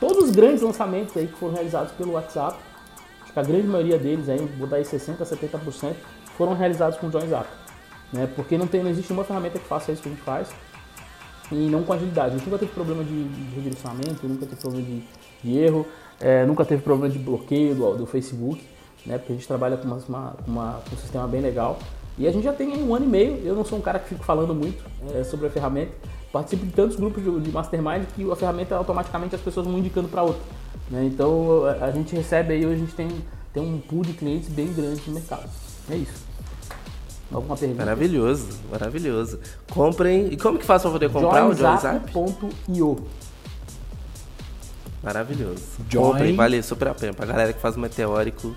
todos 0.01 0.25
os 0.25 0.31
grandes 0.31 0.63
lançamentos 0.63 1.17
aí 1.17 1.27
que 1.27 1.39
foram 1.39 1.55
realizados 1.55 1.93
pelo 1.93 2.13
WhatsApp, 2.13 2.59
acho 3.23 3.33
que 3.33 3.39
a 3.39 3.43
grande 3.43 3.67
maioria 3.67 3.99
deles 3.99 4.29
aí, 4.29 4.39
vou 4.59 4.67
dar 4.67 4.77
aí 4.77 4.85
60 4.85 5.23
a 5.23 5.27
70%, 5.27 5.95
foram 6.37 6.55
realizados 6.55 6.99
com 6.99 7.09
o 7.09 7.11
Zap. 7.11 7.49
Né? 8.13 8.29
Porque 8.35 8.57
não, 8.57 8.67
tem, 8.67 8.83
não 8.83 8.91
existe 8.91 9.13
uma 9.13 9.25
ferramenta 9.25 9.59
que 9.59 9.67
faça 9.67 9.93
isso 9.93 10.01
que 10.03 10.09
a 10.09 10.13
gente 10.13 10.23
faz 10.23 10.49
e 11.51 11.69
não 11.69 11.83
com 11.83 11.93
agilidade. 11.93 12.35
A 12.35 12.39
gente 12.39 12.47
nunca 12.47 12.59
teve 12.59 12.73
problema 12.73 13.05
de, 13.05 13.23
redirecionamento, 13.55 14.27
nunca 14.27 14.47
teve 14.47 14.61
problema 14.61 14.85
de, 14.87 15.03
de 15.43 15.59
erro, 15.59 15.87
é, 16.21 16.47
nunca 16.47 16.65
teve 16.65 16.83
problema 16.83 17.13
de 17.13 17.19
bloqueio 17.19 17.75
do, 17.75 17.97
do 17.99 18.07
Facebook, 18.07 18.65
né? 19.05 19.19
porque 19.19 19.33
a 19.33 19.37
gente 19.37 19.47
trabalha 19.47 19.77
com, 19.77 19.87
uma, 19.89 20.37
uma- 20.47 20.81
com 20.89 20.95
um 20.95 20.99
sistema 20.99 21.27
bem 21.27 21.41
legal. 21.41 21.79
E 22.17 22.27
a 22.27 22.33
gente 22.33 22.45
já 22.45 22.53
tem 22.53 22.69
um 22.83 22.95
ano 22.95 23.05
e 23.05 23.09
meio, 23.09 23.37
eu 23.45 23.55
não 23.55 23.65
sou 23.65 23.79
um 23.79 23.83
cara 23.83 23.99
que 23.99 24.09
fico 24.09 24.25
falando 24.25 24.55
muito 24.55 24.83
é, 25.15 25.23
sobre 25.23 25.47
a 25.47 25.51
ferramenta, 25.51 25.93
participo 26.33 26.65
de 26.67 26.73
tantos 26.73 26.97
grupos 26.97 27.23
de, 27.23 27.41
de 27.41 27.51
mastermind 27.53 28.05
que 28.15 28.31
a 28.31 28.37
ferramenta 28.37 28.77
automaticamente 28.77 29.35
as 29.35 29.41
pessoas 29.41 29.67
vão 29.67 29.79
indicando 29.79 30.09
para 30.09 30.23
outra. 30.23 30.43
né? 30.91 31.05
Então 31.05 31.65
a, 31.81 31.87
a 31.87 31.91
gente 31.91 32.15
recebe 32.15 32.55
aí, 32.55 32.65
hoje 32.67 32.75
a 32.75 32.79
gente 32.79 32.95
tem, 32.95 33.09
tem 33.53 33.63
um 33.63 33.79
pool 33.79 34.03
de 34.03 34.13
clientes 34.13 34.49
bem 34.49 34.73
grande 34.73 35.01
no 35.07 35.15
mercado. 35.15 35.49
É 35.91 35.97
isso. 35.97 36.27
Alguma 37.33 37.57
pergunta? 37.57 37.85
Maravilhoso, 37.85 38.49
maravilhoso. 38.71 39.39
Comprem. 39.71 40.29
E 40.33 40.37
como 40.37 40.59
que 40.59 40.65
faz 40.65 40.81
pra 40.83 40.91
poder 40.91 41.11
comprar 41.11 41.47
o 41.47 41.55
Join 41.55 41.77
Zap? 41.79 42.13
Joinzap.io 42.13 42.99
Maravilhoso. 45.03 45.63
Join. 45.89 46.05
Comprem, 46.13 46.37
vale 46.37 46.63
super 46.63 46.89
a 46.89 46.95
pena. 46.95 47.13
Pra 47.13 47.27
galera 47.27 47.53
que 47.53 47.61
faz 47.61 47.77
o 47.77 47.81
meteórico, 47.81 48.55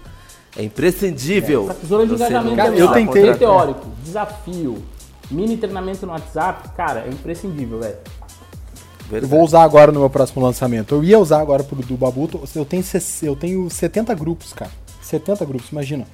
é 0.57 0.63
imprescindível. 0.63 1.69
Essa 1.69 1.85
Zona 1.85 2.03
de 2.05 2.09
Você 2.11 2.15
engajamento 2.23 2.55
Cara, 2.55 2.75
eu 2.75 2.87
tentei- 2.87 3.05
Conteúdo 3.05 3.37
teórico, 3.39 3.87
desafio, 4.03 4.83
mini 5.31 5.57
treinamento 5.57 6.05
no 6.05 6.11
WhatsApp, 6.11 6.69
cara, 6.75 7.05
é 7.07 7.09
imprescindível, 7.09 7.79
velho. 7.79 7.97
Eu 9.11 9.27
vou 9.27 9.43
usar 9.43 9.63
agora 9.63 9.91
no 9.91 9.99
meu 9.99 10.09
próximo 10.09 10.43
lançamento. 10.43 10.95
Eu 10.95 11.03
ia 11.03 11.19
usar 11.19 11.41
agora 11.41 11.63
pro 11.63 11.75
do 11.75 11.97
Babuto. 11.97 12.41
Eu 12.55 12.63
tenho, 12.63 12.83
eu 13.23 13.35
tenho 13.35 13.69
70 13.69 14.15
grupos, 14.15 14.53
cara. 14.53 14.71
70 15.01 15.43
grupos, 15.45 15.69
imagina. 15.69 16.07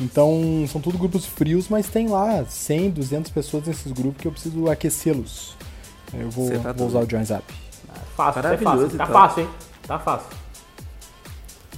Então, 0.00 0.64
são 0.68 0.80
tudo 0.80 0.98
grupos 0.98 1.26
frios, 1.26 1.68
mas 1.68 1.88
tem 1.88 2.08
lá 2.08 2.44
100, 2.44 2.90
200 2.90 3.32
pessoas 3.32 3.66
nesses 3.66 3.90
grupos 3.90 4.20
que 4.20 4.28
eu 4.28 4.32
preciso 4.32 4.70
aquecê-los. 4.70 5.56
Eu 6.12 6.30
vou, 6.30 6.50
tá 6.60 6.72
vou 6.72 6.86
usar 6.86 7.00
o 7.00 7.10
Join 7.10 7.24
Zap. 7.24 7.44
Fácil, 8.16 8.40
é 8.40 8.56
fácil. 8.56 8.88
Tá 8.88 8.94
então. 8.94 9.06
fácil, 9.06 9.42
hein? 9.42 9.48
Tá 9.86 9.98
fácil. 9.98 10.26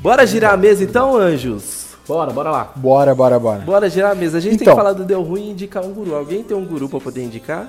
Bora 0.00 0.26
girar 0.26 0.54
a 0.54 0.56
mesa 0.56 0.84
então, 0.84 1.16
anjos? 1.16 1.85
Bora, 2.06 2.32
bora 2.32 2.50
lá. 2.50 2.72
Bora, 2.76 3.14
bora, 3.14 3.38
bora. 3.38 3.60
Bora 3.60 3.90
girar 3.90 4.12
a 4.12 4.14
mesa. 4.14 4.38
A 4.38 4.40
gente 4.40 4.58
tem 4.58 4.62
Então. 4.62 4.74
que 4.74 4.80
falar 4.80 4.92
do 4.92 5.04
Deu 5.04 5.22
Ruim 5.22 5.48
e 5.48 5.50
indicar 5.50 5.84
um 5.84 5.92
guru. 5.92 6.14
Alguém 6.14 6.42
tem 6.42 6.56
um 6.56 6.64
guru 6.64 6.88
pra 6.88 7.00
poder 7.00 7.24
indicar? 7.24 7.68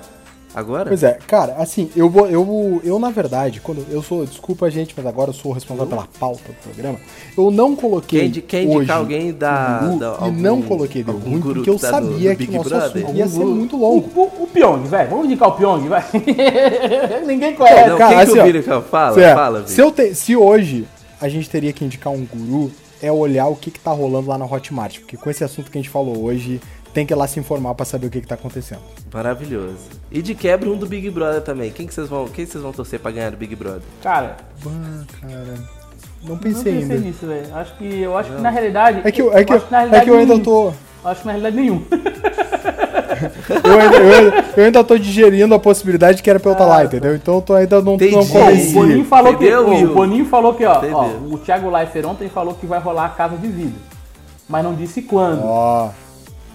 Agora? 0.54 0.86
Pois 0.88 1.02
é, 1.02 1.18
cara, 1.26 1.56
assim, 1.58 1.90
eu 1.94 2.08
vou, 2.08 2.26
eu, 2.26 2.80
eu 2.82 2.98
na 2.98 3.10
verdade, 3.10 3.60
quando 3.60 3.84
eu 3.90 4.02
sou, 4.02 4.24
desculpa 4.24 4.70
gente, 4.70 4.94
mas 4.96 5.04
agora 5.04 5.28
eu 5.28 5.34
sou 5.34 5.50
o 5.50 5.54
responsável 5.54 5.86
pela 5.90 6.08
pauta 6.18 6.40
do 6.48 6.54
programa. 6.62 6.98
Eu 7.36 7.50
não 7.50 7.76
coloquei 7.76 8.30
quer 8.40 8.62
indicar 8.62 8.78
hoje 8.80 8.90
alguém 8.90 9.32
da. 9.32 9.80
um 9.82 9.86
guru 9.88 9.98
da- 10.00 10.06
e 10.06 10.10
algum- 10.24 10.40
não 10.40 10.62
coloquei 10.62 11.04
deu 11.04 11.18
ruim 11.18 11.38
guru 11.38 11.54
porque 11.56 11.70
eu 11.70 11.74
que 11.74 11.80
tá 11.82 12.00
do- 12.00 12.10
sabia 12.12 12.30
do 12.30 12.36
que 12.38 12.46
Big 12.46 12.52
o 12.54 12.56
nosso 12.56 12.70
Brother? 12.70 13.02
assunto 13.04 13.16
ia 13.18 13.28
ser 13.28 13.44
muito 13.44 13.76
O, 13.76 13.80
longo. 13.80 14.08
o, 14.20 14.42
o 14.44 14.46
Pyong, 14.46 14.82
velho. 14.84 15.10
Vamos 15.10 15.26
indicar 15.26 15.48
o 15.48 15.52
Pyong, 15.52 15.86
vai. 15.86 16.02
Ninguém 17.26 17.54
conhece. 17.54 17.90
Não, 17.90 17.98
Cara, 17.98 18.08
quem 18.24 18.34
que 18.34 18.40
assim, 18.40 18.70
o 18.70 18.76
ó? 18.78 18.80
Fala, 18.82 19.14
Se, 19.14 19.20
é, 19.20 19.34
fala, 19.34 19.58
Vini. 19.60 19.70
se, 19.70 19.80
eu 19.82 19.92
te- 19.92 20.14
se 20.14 20.34
hoje 20.34 20.86
a 21.20 21.28
gente 21.28 21.48
teria 21.50 21.72
que 21.74 21.84
indicar 21.84 22.12
um 22.12 22.24
guru, 22.26 22.72
é 23.02 23.10
olhar 23.12 23.46
o 23.48 23.56
que, 23.56 23.70
que 23.70 23.80
tá 23.80 23.90
rolando 23.90 24.28
lá 24.28 24.38
na 24.38 24.44
Hotmart. 24.44 24.98
Porque 25.00 25.16
com 25.16 25.28
esse 25.30 25.44
assunto 25.44 25.70
que 25.70 25.78
a 25.78 25.80
gente 25.80 25.90
falou 25.90 26.22
hoje, 26.22 26.60
tem 26.92 27.04
que 27.06 27.12
ir 27.12 27.16
lá 27.16 27.26
se 27.26 27.38
informar 27.38 27.74
pra 27.74 27.84
saber 27.84 28.06
o 28.06 28.10
que, 28.10 28.20
que 28.20 28.26
tá 28.26 28.34
acontecendo. 28.34 28.80
Maravilhoso. 29.12 29.76
E 30.10 30.20
de 30.22 30.34
quebra 30.34 30.68
um 30.70 30.76
do 30.76 30.86
Big 30.86 31.08
Brother 31.10 31.40
também. 31.42 31.70
Quem 31.70 31.86
que 31.86 31.94
vocês 31.94 32.08
vão, 32.08 32.26
quem 32.28 32.44
vocês 32.46 32.62
vão 32.62 32.72
torcer 32.72 32.98
pra 33.00 33.10
ganhar 33.10 33.30
do 33.30 33.36
Big 33.36 33.54
Brother? 33.54 33.82
Cara, 34.02 34.36
Ah, 34.66 35.02
cara. 35.20 35.78
Não 36.22 36.30
não 36.30 36.38
pensei 36.38 36.72
pensei 36.74 36.96
ainda. 36.96 36.96
nisso, 36.96 37.26
velho. 37.26 37.54
Acho 37.54 37.76
que, 37.76 38.00
eu 38.00 38.16
acho 38.16 38.34
que 38.34 38.40
na 38.40 38.50
realidade... 38.50 39.00
É 39.04 39.12
que, 39.12 39.22
eu- 39.22 39.32
é 39.32 39.44
que, 39.44 39.52
eu 39.52 39.56
acho 39.56 39.70
na 39.70 39.82
é 39.96 40.00
que 40.04 40.10
eu 40.10 40.18
ainda 40.18 40.38
tô. 40.40 40.72
Acho 41.04 41.20
que 41.20 41.26
na 41.26 41.32
realidade 41.32 41.56
nenhum. 41.56 41.82
Eu 43.64 43.80
ainda, 43.80 43.96
eu, 43.96 44.14
ainda, 44.14 44.44
eu 44.56 44.64
ainda 44.64 44.84
tô 44.84 44.96
digerindo 44.98 45.54
a 45.54 45.58
possibilidade 45.58 46.22
que 46.22 46.28
era 46.30 46.38
pra 46.38 46.50
eu 46.50 46.52
estar 46.52 46.66
lá, 46.66 46.84
entendeu? 46.84 47.14
Então 47.16 47.34
eu 47.36 47.40
tô, 47.42 47.54
ainda 47.54 47.76
não, 47.76 47.84
não 47.84 47.94
Entendi. 47.94 48.14
O 48.14 48.26
convenci. 48.26 48.72
Boninho 48.74 49.04
falou 49.04 49.36
que, 49.36 49.44
Entendeu, 49.46 49.66
ó, 49.66 49.70
Will? 49.70 49.90
o 49.90 49.94
Boninho 49.94 50.24
falou 50.26 50.54
que, 50.54 50.64
ó, 50.64 50.80
ó, 50.92 51.06
o 51.30 51.38
Thiago 51.38 51.70
Leifert 51.70 52.06
ontem 52.06 52.28
falou 52.28 52.54
que 52.54 52.66
vai 52.66 52.78
rolar 52.78 53.06
a 53.06 53.10
casa 53.10 53.36
de 53.36 53.48
vidro. 53.48 53.80
Mas 54.48 54.62
não 54.64 54.74
disse 54.74 55.02
quando. 55.02 55.40
Ó. 55.44 55.88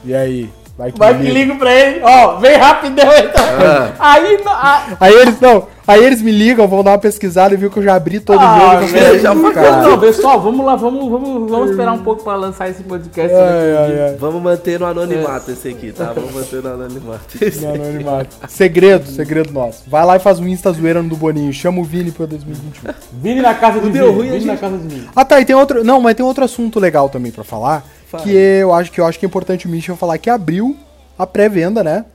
E 0.05 0.13
aí? 0.13 0.49
Vai 0.77 0.91
que, 0.91 0.97
Vai 0.99 1.15
que 1.17 1.23
ligo 1.29 1.55
pra 1.57 1.71
ele, 1.73 2.01
ó, 2.03 2.35
vem 2.37 2.55
rapidão 2.57 3.05
então. 3.17 3.45
Ah. 3.45 3.91
Aí, 3.99 4.39
a- 4.45 4.83
Aí 4.99 5.13
eles 5.13 5.39
não, 5.39 5.67
aí 5.87 6.03
eles 6.03 6.21
me 6.21 6.31
ligam, 6.31 6.67
vão 6.67 6.83
dar 6.83 6.91
uma 6.91 6.97
pesquisada 6.97 7.53
e 7.53 7.57
viu 7.57 7.69
que 7.69 7.77
eu 7.77 7.83
já 7.83 7.95
abri 7.95 8.19
todo 8.19 8.39
Ah, 8.39 8.79
o 8.83 8.87
já 9.19 9.35
foi 9.35 9.53
não, 9.53 9.99
pessoal, 9.99 10.41
vamos 10.41 10.65
lá, 10.65 10.75
vamos, 10.75 11.09
vamos, 11.09 11.49
vamos 11.51 11.71
esperar 11.71 11.93
um 11.93 11.99
pouco 12.03 12.23
pra 12.23 12.35
lançar 12.35 12.69
esse 12.69 12.83
podcast. 12.83 13.33
Ai, 13.33 13.75
ai, 13.77 14.01
ai. 14.09 14.15
Vamos 14.19 14.41
manter 14.41 14.79
no 14.79 14.85
anonimato 14.85 15.51
esse 15.51 15.69
aqui, 15.69 15.91
tá? 15.91 16.13
Vamos 16.13 16.33
manter 16.33 16.61
no 16.61 16.73
anonimato. 16.73 17.23
Não, 17.61 17.73
animado. 17.73 18.27
Segredo, 18.47 19.05
segredo 19.07 19.51
nosso. 19.53 19.83
Vai 19.87 20.05
lá 20.05 20.15
e 20.15 20.19
faz 20.19 20.39
um 20.39 20.47
Insta 20.47 20.71
zoeira 20.71 21.01
no 21.01 21.09
do 21.09 21.15
Boninho. 21.15 21.51
Chama 21.53 21.79
o 21.81 21.83
Vini 21.83 22.11
pra 22.11 22.25
2021. 22.25 22.93
Vini 23.13 23.41
na 23.41 23.53
casa 23.53 23.79
de 23.79 23.89
deu 23.89 24.07
Vini, 24.07 24.15
ruim, 24.17 24.31
Vini 24.31 24.45
na 24.45 24.53
gente- 24.53 24.61
casa 24.61 24.77
de 24.77 24.87
Vini. 24.87 25.09
Ah, 25.15 25.25
tá, 25.25 25.39
e 25.39 25.45
tem 25.45 25.55
outro. 25.55 25.83
Não, 25.83 25.99
mas 26.01 26.15
tem 26.15 26.25
outro 26.25 26.43
assunto 26.43 26.79
legal 26.79 27.09
também 27.09 27.31
pra 27.31 27.43
falar. 27.43 27.83
Fala. 28.07 28.23
Que 28.23 28.31
eu 28.31 28.73
acho 28.73 28.91
que 28.91 29.01
eu 29.01 29.05
acho 29.05 29.19
que 29.19 29.25
é 29.25 29.27
importante 29.27 29.65
o 29.67 29.69
Michel 29.69 29.95
falar 29.95 30.17
que 30.17 30.29
abriu 30.29 30.75
a 31.17 31.25
pré-venda, 31.25 31.83
né? 31.83 32.05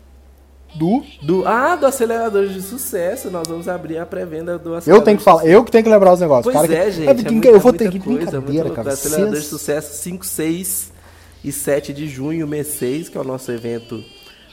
Do. 0.74 1.02
Do, 1.22 1.46
ah, 1.46 1.74
do 1.76 1.86
acelerador 1.86 2.46
de 2.46 2.60
sucesso. 2.62 3.30
Nós 3.30 3.48
vamos 3.48 3.68
abrir 3.68 3.98
a 3.98 4.06
pré-venda 4.06 4.58
do 4.58 4.74
acelerador 4.74 5.00
Eu 5.00 5.04
tenho 5.04 5.16
que 5.16 5.20
de 5.20 5.24
falar, 5.24 5.46
eu 5.46 5.64
que 5.64 5.70
tenho 5.70 5.84
que 5.84 5.90
lembrar 5.90 6.12
os 6.12 6.20
negócios. 6.20 6.44
Pois 6.52 6.54
cara, 6.68 6.72
é, 6.80 6.84
que- 6.86 6.90
gente. 6.92 7.08
É, 7.08 7.10
é 7.28 7.30
muita- 7.32 7.48
eu 7.48 7.60
vou 7.60 7.72
ter 7.72 7.90
que 7.90 7.98
coisa, 7.98 8.40
muito- 8.40 8.70
cara. 8.72 8.84
do 8.84 8.90
Acelerador 8.90 9.34
de 9.34 9.46
Sucesso 9.46 9.94
5, 10.02 10.24
6 10.26 10.92
e 11.42 11.50
7 11.50 11.92
de 11.92 12.06
junho, 12.08 12.46
mês 12.46 12.66
6, 12.68 13.08
que 13.08 13.16
é 13.16 13.20
o 13.20 13.24
nosso 13.24 13.50
evento 13.50 14.02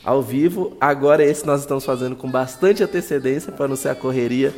ao 0.03 0.22
vivo. 0.22 0.76
Agora 0.80 1.24
esse 1.24 1.45
nós 1.45 1.61
estamos 1.61 1.84
fazendo 1.86 2.16
com 2.16 2.30
bastante 2.30 2.84
antecedência 2.84 3.51
para 3.51 3.68
não 3.68 3.76
ser 3.76 3.89
a 3.89 3.95
correria. 3.95 4.53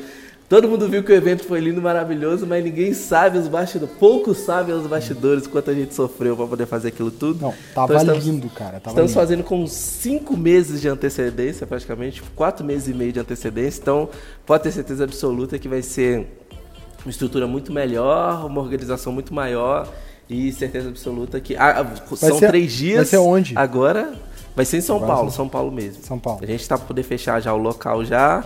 Todo 0.49 0.65
mundo 0.69 0.87
viu 0.87 1.03
que 1.03 1.11
o 1.11 1.15
evento 1.15 1.43
foi 1.43 1.59
lindo, 1.59 1.81
maravilhoso, 1.81 2.47
mas 2.47 2.63
ninguém 2.63 2.93
sabe 2.93 3.37
os 3.37 3.49
bastidores, 3.49 3.93
poucos 3.99 4.37
sabem 4.37 4.73
os 4.73 4.87
bastidores 4.87 5.45
quanto 5.45 5.69
a 5.71 5.73
gente 5.73 5.93
sofreu 5.93 6.37
para 6.37 6.47
poder 6.47 6.65
fazer 6.65 6.87
aquilo 6.87 7.11
tudo. 7.11 7.41
Não, 7.41 7.53
tava 7.75 7.93
Então, 7.95 7.97
estamos- 8.15 8.25
lindo, 8.25 8.49
cara. 8.51 8.79
Tava 8.79 8.91
Estamos 8.91 9.11
lindo. 9.11 9.19
fazendo 9.19 9.43
com 9.43 9.67
cinco 9.67 10.37
meses 10.37 10.79
de 10.79 10.87
antecedência, 10.87 11.67
praticamente, 11.67 12.23
quatro 12.33 12.65
meses 12.65 12.87
e 12.87 12.93
meio 12.93 13.11
de 13.11 13.19
antecedência. 13.19 13.81
Então, 13.81 14.07
pode 14.45 14.63
ter 14.63 14.71
certeza 14.71 15.03
absoluta 15.03 15.59
que 15.59 15.67
vai 15.67 15.81
ser 15.81 16.25
uma 17.03 17.11
estrutura 17.11 17.45
muito 17.45 17.73
melhor, 17.73 18.45
uma 18.45 18.61
organização 18.61 19.11
muito 19.11 19.33
maior 19.33 19.91
e 20.29 20.53
certeza 20.53 20.87
absoluta 20.87 21.41
que 21.41 21.57
ah, 21.57 21.85
são 22.15 22.39
ser- 22.39 22.47
três 22.47 22.71
dias. 22.71 22.95
vai 22.95 23.05
ser 23.05 23.17
onde? 23.17 23.51
Agora 23.53 24.13
vai 24.55 24.63
ser 24.63 24.77
em 24.77 24.81
São 24.81 24.95
Agora 24.95 25.11
Paulo. 25.13 25.31
São 25.31 25.49
Paulo 25.49 25.71
mesmo. 25.73 26.01
São 26.03 26.17
Paulo. 26.17 26.39
A 26.41 26.45
gente 26.45 26.61
está 26.61 26.77
para 26.77 26.87
poder 26.87 27.03
fechar 27.03 27.41
já 27.41 27.53
o 27.53 27.57
local 27.57 28.05
já. 28.05 28.45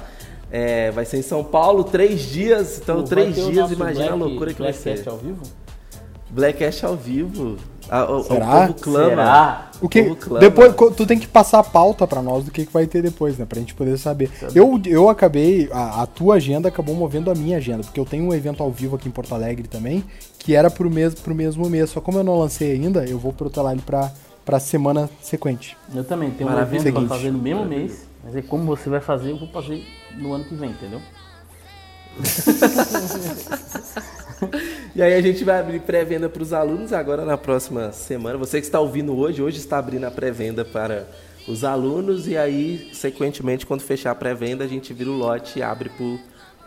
É, 0.51 0.91
vai 0.91 1.05
ser 1.05 1.17
em 1.17 1.21
São 1.21 1.43
Paulo, 1.43 1.83
três 1.83 2.21
dias. 2.21 2.77
Então, 2.81 2.97
Pô, 2.97 3.01
vai 3.05 3.09
três 3.09 3.37
o 3.37 3.51
dias, 3.51 3.71
imagina 3.71 4.05
a 4.05 4.07
Black- 4.09 4.19
loucura 4.29 4.53
que 4.53 4.61
vai 4.61 4.71
Blackcast 4.71 5.03
ser. 5.03 5.09
ao 5.09 5.17
vivo? 5.17 5.41
Blackcast 6.29 6.85
ao 6.85 6.95
vivo. 6.95 7.57
A, 7.89 8.09
o, 8.09 8.23
Será? 8.23 8.45
o 8.45 8.67
povo 8.67 8.73
clama. 8.81 9.09
Será? 9.09 9.71
O 9.81 9.89
que 9.89 10.15
clama. 10.15 10.39
depois 10.39 10.73
tu 10.95 11.05
tem 11.05 11.19
que 11.19 11.27
passar 11.27 11.59
a 11.59 11.63
pauta 11.63 12.07
pra 12.07 12.21
nós 12.21 12.45
do 12.45 12.51
que, 12.51 12.65
que 12.65 12.71
vai 12.71 12.85
ter 12.87 13.01
depois, 13.01 13.37
né, 13.37 13.45
pra 13.45 13.59
gente 13.59 13.73
poder 13.73 13.97
saber. 13.97 14.29
Eu, 14.55 14.79
eu 14.85 15.09
acabei 15.09 15.67
a, 15.73 16.03
a 16.03 16.05
tua 16.05 16.35
agenda 16.35 16.69
acabou 16.69 16.95
movendo 16.95 17.29
a 17.29 17.35
minha 17.35 17.57
agenda, 17.57 17.83
porque 17.83 17.99
eu 17.99 18.05
tenho 18.05 18.23
um 18.25 18.33
evento 18.33 18.63
ao 18.63 18.71
vivo 18.71 18.95
aqui 18.95 19.09
em 19.09 19.11
Porto 19.11 19.33
Alegre 19.35 19.67
também, 19.67 20.03
que 20.39 20.55
era 20.55 20.69
pro 20.69 20.89
mesmo 20.89 21.19
pro 21.21 21.35
mesmo 21.35 21.69
mês. 21.69 21.89
Só 21.89 21.99
como 21.99 22.17
eu 22.19 22.23
não 22.23 22.37
lancei 22.39 22.71
ainda, 22.71 23.03
eu 23.03 23.17
vou 23.19 23.33
protelar 23.33 23.73
ele 23.73 23.81
pra 23.85 24.11
para 24.45 24.59
semana 24.59 25.07
sequente. 25.21 25.77
Eu 25.93 26.03
também 26.03 26.31
tenho 26.31 26.49
um 26.49 26.53
Maravilha. 26.53 26.79
evento 26.79 26.93
pra 26.93 27.01
Seguinte. 27.01 27.09
fazer 27.17 27.31
no 27.31 27.37
mesmo 27.39 27.63
mês, 27.65 28.07
mas 28.23 28.35
é 28.35 28.41
como 28.41 28.65
você 28.65 28.89
vai 28.89 29.01
fazer, 29.01 29.31
eu 29.31 29.37
vou 29.37 29.49
fazer 29.49 29.85
no 30.17 30.33
ano 30.33 30.45
que 30.45 30.55
vem, 30.55 30.71
entendeu? 30.71 31.01
E 34.93 35.01
aí 35.01 35.13
a 35.13 35.21
gente 35.21 35.43
vai 35.43 35.59
abrir 35.59 35.79
pré-venda 35.81 36.27
para 36.27 36.41
os 36.41 36.51
alunos 36.51 36.91
agora 36.91 37.23
na 37.23 37.37
próxima 37.37 37.91
semana. 37.91 38.37
Você 38.37 38.59
que 38.59 38.65
está 38.65 38.79
ouvindo 38.79 39.15
hoje, 39.15 39.41
hoje 39.41 39.57
está 39.57 39.77
abrindo 39.77 40.05
a 40.05 40.11
pré-venda 40.11 40.65
para 40.65 41.07
os 41.47 41.63
alunos 41.63 42.27
e 42.27 42.35
aí, 42.35 42.89
sequentemente, 42.93 43.65
quando 43.65 43.81
fechar 43.81 44.11
a 44.11 44.15
pré-venda, 44.15 44.63
a 44.63 44.67
gente 44.67 44.93
vira 44.93 45.09
o 45.09 45.17
lote 45.17 45.59
e 45.59 45.63
abre 45.63 45.89
para 45.89 46.03
o 46.03 46.19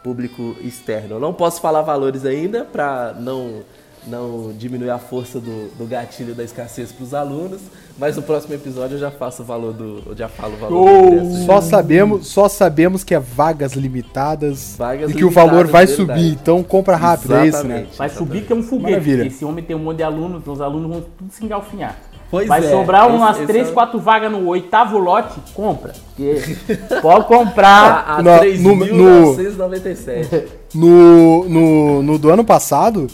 público 0.02 0.56
externo. 0.60 1.16
Eu 1.16 1.20
não 1.20 1.34
posso 1.34 1.60
falar 1.60 1.82
valores 1.82 2.24
ainda 2.24 2.64
para 2.64 3.12
não 3.12 3.62
não 4.06 4.52
diminuir 4.58 4.90
a 4.90 4.98
força 4.98 5.38
do, 5.40 5.68
do 5.78 5.86
gatilho 5.86 6.34
da 6.34 6.42
escassez 6.44 6.92
para 6.92 7.04
os 7.04 7.14
alunos, 7.14 7.60
mas 7.98 8.16
no 8.16 8.22
próximo 8.22 8.54
episódio 8.54 8.96
eu 8.96 9.00
já 9.00 9.10
faço 9.10 9.42
o 9.42 9.44
valor 9.44 9.72
do, 9.72 10.02
eu 10.06 10.16
já 10.16 10.28
falo 10.28 10.54
o 10.54 10.56
valor 10.56 10.84
do 11.10 11.16
ingresso. 11.16 11.46
Só 11.46 11.60
sabemos, 11.60 12.26
só 12.26 12.48
sabemos 12.48 13.02
que 13.04 13.14
é 13.14 13.18
vagas 13.20 13.72
limitadas 13.74 14.74
Vagas 14.78 15.10
e 15.10 15.14
que 15.14 15.24
o 15.24 15.28
limitadas, 15.28 15.50
valor 15.50 15.66
vai 15.66 15.86
verdade. 15.86 16.20
subir. 16.20 16.32
Então 16.32 16.62
compra 16.62 16.96
rápido, 16.96 17.34
é 17.34 17.46
isso, 17.46 17.56
né? 17.58 17.74
Exatamente. 17.74 17.98
Vai 17.98 18.08
subir 18.10 18.42
que 18.44 18.52
é 18.52 18.56
um 18.56 18.62
foguete, 18.62 18.90
Maravilha. 18.90 19.16
porque 19.24 19.34
esse 19.34 19.44
homem 19.44 19.64
tem 19.64 19.74
um 19.76 19.80
monte 19.80 19.98
de 19.98 20.02
alunos, 20.02 20.42
então 20.42 20.52
os 20.52 20.60
alunos 20.60 20.90
vão 20.90 21.00
tudo 21.18 21.32
se 21.32 21.44
engalfinhar. 21.44 21.96
Pois 22.30 22.48
vai 22.48 22.64
é, 22.64 22.70
sobrar 22.70 23.06
esse- 23.06 23.16
umas 23.16 23.36
esse 23.36 23.46
3, 23.46 23.68
é 23.68 23.70
o- 23.70 23.74
4 23.74 23.98
vagas 24.00 24.32
no 24.32 24.46
oitavo 24.48 24.98
lote, 24.98 25.38
compra. 25.54 25.92
Porque 26.16 26.40
pode 27.00 27.26
comprar. 27.26 28.04
A, 28.08 28.16
a 28.16 28.22
No- 28.22 28.74
no- 28.74 28.86
no- 28.86 29.36
3.997. 29.36 30.44
No, 30.74 31.48
no, 31.48 32.02
no 32.02 32.18
do 32.18 32.30
ano 32.30 32.44
passado, 32.44 33.06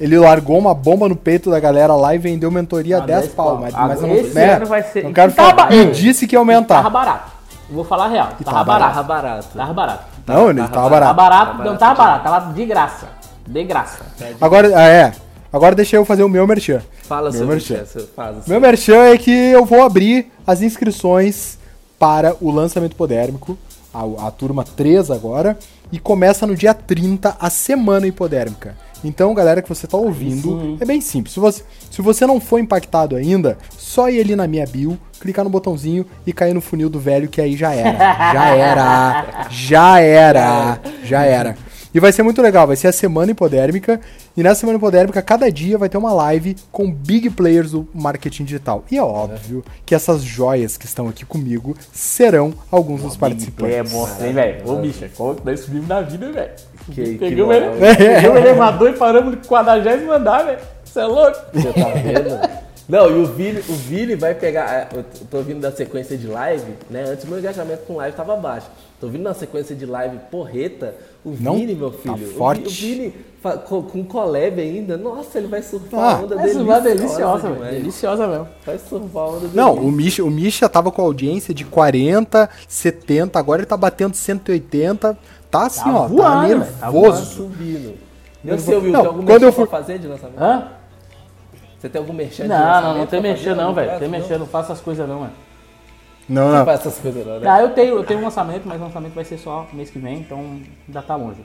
ele 0.00 0.18
largou 0.18 0.58
uma 0.58 0.74
bomba 0.74 1.08
no 1.08 1.16
peito 1.16 1.50
da 1.50 1.58
galera 1.60 1.94
lá 1.94 2.14
e 2.14 2.18
vendeu 2.18 2.50
mentoria 2.50 2.98
a 2.98 3.02
Ah, 3.02 3.06
10 3.06 3.20
10 3.22 3.34
pau. 3.34 3.46
pau. 3.46 3.58
Mas, 3.60 3.74
Ah, 3.74 3.86
mas 3.88 4.00
eu 4.02 4.08
não, 4.08 4.14
esse 4.16 4.34
né, 4.34 4.54
ano 4.54 4.66
vai 4.66 4.82
ser- 4.82 5.04
não 5.04 5.12
quero 5.12 5.32
E 5.32 5.34
tava- 5.34 5.50
falar. 5.56 5.72
E 5.72 5.76
Ei, 5.78 5.90
disse 5.90 6.26
que 6.26 6.34
ia 6.34 6.40
Tava 6.40 6.52
aumentar. 6.52 6.90
barato. 6.90 7.32
Eu 7.68 7.74
vou 7.74 7.84
falar 7.84 8.04
a 8.04 8.08
real. 8.08 8.26
Tava, 8.28 8.44
tava 8.44 8.64
barato. 8.64 8.94
Tava 8.94 9.08
barato. 9.08 9.48
Tava 9.56 9.72
barato. 9.72 10.04
Não, 10.26 10.50
ele 10.50 10.60
tava 10.60 10.72
Tava 10.72 10.88
barato. 10.90 11.14
barato, 11.16 11.62
não 11.64 11.76
tava 11.76 11.94
barato, 11.94 12.24
tava 12.24 12.52
de 12.52 12.64
graça. 12.66 13.06
De 13.46 13.64
graça. 13.64 13.98
Agora, 14.40 14.70
ah, 14.74 14.88
é. 14.88 15.12
Agora 15.52 15.74
deixa 15.74 15.96
eu 15.96 16.04
fazer 16.04 16.22
o 16.24 16.28
meu 16.28 16.46
merchan. 16.46 16.82
Fala 17.04 17.30
Meu 17.30 17.32
sobre 17.32 17.54
merchan. 17.54 17.82
isso. 17.82 18.08
Faz 18.14 18.38
assim. 18.38 18.50
Meu 18.50 18.60
merchan 18.60 19.04
é 19.06 19.16
que 19.16 19.30
eu 19.30 19.64
vou 19.64 19.82
abrir 19.82 20.30
as 20.46 20.60
inscrições 20.62 21.58
para 21.98 22.34
o 22.40 22.50
lançamento 22.50 22.92
hipodérmico, 22.92 23.56
a, 23.94 24.26
a 24.26 24.30
turma 24.30 24.64
3 24.64 25.10
agora, 25.10 25.56
e 25.90 25.98
começa 25.98 26.46
no 26.46 26.54
dia 26.54 26.74
30 26.74 27.36
a 27.40 27.48
semana 27.48 28.06
hipodérmica. 28.06 28.76
Então, 29.04 29.32
galera 29.34 29.62
que 29.62 29.68
você 29.68 29.86
tá 29.86 29.96
ouvindo, 29.96 30.60
sim. 30.60 30.78
é 30.80 30.84
bem 30.84 31.00
simples. 31.00 31.34
Se 31.34 31.40
você, 31.40 31.62
se 31.90 32.02
você 32.02 32.26
não 32.26 32.40
for 32.40 32.58
impactado 32.58 33.14
ainda, 33.16 33.56
só 33.76 34.08
ir 34.10 34.20
ali 34.20 34.34
na 34.34 34.46
minha 34.46 34.66
bio, 34.66 34.98
clicar 35.20 35.44
no 35.44 35.50
botãozinho 35.50 36.04
e 36.26 36.32
cair 36.32 36.54
no 36.54 36.60
funil 36.60 36.88
do 36.90 36.98
velho, 36.98 37.28
que 37.28 37.40
aí 37.40 37.56
já 37.56 37.72
era. 37.72 37.98
Já 38.32 38.48
era. 38.56 39.26
Já 39.50 40.00
era. 40.00 40.80
Já 41.04 41.24
era. 41.24 41.56
E 41.94 42.00
vai 42.00 42.12
ser 42.12 42.22
muito 42.22 42.42
legal, 42.42 42.66
vai 42.66 42.76
ser 42.76 42.88
a 42.88 42.92
semana 42.92 43.30
hipodérmica. 43.30 43.98
E 44.36 44.42
nessa 44.42 44.60
semana 44.60 44.76
hipodérmica, 44.76 45.22
cada 45.22 45.50
dia 45.50 45.78
vai 45.78 45.88
ter 45.88 45.96
uma 45.96 46.12
live 46.12 46.54
com 46.70 46.92
big 46.92 47.30
players 47.30 47.70
do 47.70 47.88
marketing 47.94 48.44
digital. 48.44 48.84
E 48.90 48.98
é 48.98 49.02
óbvio 49.02 49.64
que 49.86 49.94
essas 49.94 50.22
joias 50.22 50.76
que 50.76 50.84
estão 50.84 51.08
aqui 51.08 51.24
comigo 51.24 51.74
serão 51.94 52.52
alguns 52.70 53.00
dos 53.02 53.14
É 53.14 53.18
participantes. 53.18 53.92
monstro, 53.92 54.26
hein, 54.26 54.32
velho? 54.34 54.68
Ô, 54.70 54.76
bicho, 54.76 55.06
como 55.16 55.36
que 55.36 55.46
nós 55.46 55.60
subimos 55.60 55.88
na 55.88 56.02
vida, 56.02 56.30
velho? 56.32 56.50
Que- 56.92 57.04
que 57.04 57.18
Pegamos 57.18 57.54
moral. 57.56 57.74
ele- 57.74 57.96
pegamos 57.96 58.24
o 58.28 58.36
elevador 58.44 58.90
e 58.90 58.92
paramos 58.94 59.34
no 59.36 59.46
40 59.46 60.12
andar, 60.14 60.44
velho. 60.44 60.58
Você 60.84 61.00
é 61.00 61.04
louco? 61.06 61.38
Você 61.52 61.72
tá 61.72 61.88
vendo? 61.88 62.56
Não, 62.88 63.10
e 63.10 63.14
o 63.20 63.26
Vini, 63.26 63.58
o 63.58 63.72
Vini 63.72 64.14
vai 64.14 64.32
pegar. 64.32 64.72
é, 64.72 64.88
Eu 64.96 65.04
tô 65.28 65.40
vindo 65.42 65.60
da 65.60 65.72
sequência 65.72 66.16
de 66.16 66.28
live, 66.28 66.72
né? 66.88 67.02
Antes 67.08 67.24
meu 67.24 67.38
engajamento 67.40 67.82
com 67.84 67.96
live 67.96 68.16
tava 68.16 68.36
baixo. 68.36 68.68
Tô 69.00 69.08
vindo 69.08 69.24
na 69.24 69.34
sequência 69.34 69.74
de 69.74 69.84
live 69.84 70.16
porreta. 70.30 70.94
O 71.24 71.34
Não, 71.40 71.56
Vini, 71.56 71.74
meu 71.74 71.90
tá 71.90 71.98
filho. 71.98 72.14
o 72.14 72.16
Vi- 72.16 72.26
forte. 72.26 72.66
O 72.68 72.70
Vini 72.70 73.12
com, 73.68 73.82
com 73.82 74.04
collab 74.04 74.60
ainda. 74.60 74.96
Nossa, 74.96 75.36
ele 75.36 75.48
vai 75.48 75.62
surfar 75.62 76.00
Ah, 76.00 76.12
a 76.12 76.18
onda 76.20 76.36
deliciosa. 76.36 76.64
vai 76.64 76.80
deliciosa, 76.82 77.50
velho. 77.50 77.70
Deliciosa 77.72 78.26
mesmo. 78.28 78.48
Vai 78.64 78.78
surfar 78.78 79.22
a 79.24 79.28
onda 79.30 79.48
Não, 79.52 79.74
dele. 79.74 79.86
o 79.86 79.90
Misha, 79.90 80.24
o 80.24 80.30
Misha 80.30 80.68
tava 80.68 80.92
com 80.92 81.02
audiência 81.02 81.52
de 81.52 81.64
40, 81.64 82.48
70, 82.68 83.36
agora 83.38 83.60
ele 83.62 83.66
tá 83.66 83.76
batendo 83.76 84.14
180. 84.14 85.18
Tá 85.50 85.66
assim, 85.66 85.84
Tá 85.84 85.94
ó, 85.96 86.08
voando, 86.08 86.22
tá 86.22 86.40
velho, 86.46 86.60
tá 86.60 86.90
nervoso. 86.92 87.24
subindo. 87.36 87.94
E 88.44 88.50
você, 88.50 88.74
Will, 88.76 88.92
Não, 88.92 89.00
tem 89.00 89.06
algum 89.08 89.18
quando 89.24 89.28
merchan 89.28 89.46
eu 89.46 89.52
pra 89.52 89.64
for- 89.66 89.68
fazer 89.70 89.98
de 89.98 90.06
lançamento? 90.06 90.40
Hã? 90.42 90.68
Você 91.78 91.88
tem 91.88 92.00
algum 92.00 92.12
merchan 92.12 92.42
de 92.44 92.48
Não, 92.48 92.56
não, 92.58 92.64
lançamento 92.66 92.98
não 92.98 93.06
tem 93.06 93.20
pra 93.20 93.30
mexer 93.30 93.48
fazer? 93.50 93.60
não, 93.62 93.74
velho. 93.74 93.98
Tem 93.98 94.08
mexer, 94.08 94.38
não 94.38 94.46
faço 94.46 94.72
essas 94.72 94.82
coisas 94.84 95.08
não, 95.08 95.20
mano. 95.20 95.32
Não, 96.28 96.48
Não 96.50 96.58
não. 96.58 96.64
faz 96.64 96.80
essas 96.80 96.98
coisas 96.98 97.24
não, 97.26 97.38
né? 97.38 97.48
Ah, 97.48 97.62
eu 97.62 97.70
tenho, 97.70 97.96
eu 97.96 98.04
tenho 98.04 98.20
um 98.20 98.24
lançamento, 98.24 98.62
mas 98.66 98.80
o 98.80 98.84
lançamento 98.84 99.14
vai 99.14 99.24
ser 99.24 99.38
só 99.38 99.66
mês 99.72 99.90
que 99.90 99.98
vem, 99.98 100.18
então 100.18 100.38
ainda 100.88 101.02
tá 101.02 101.14
longe. 101.14 101.40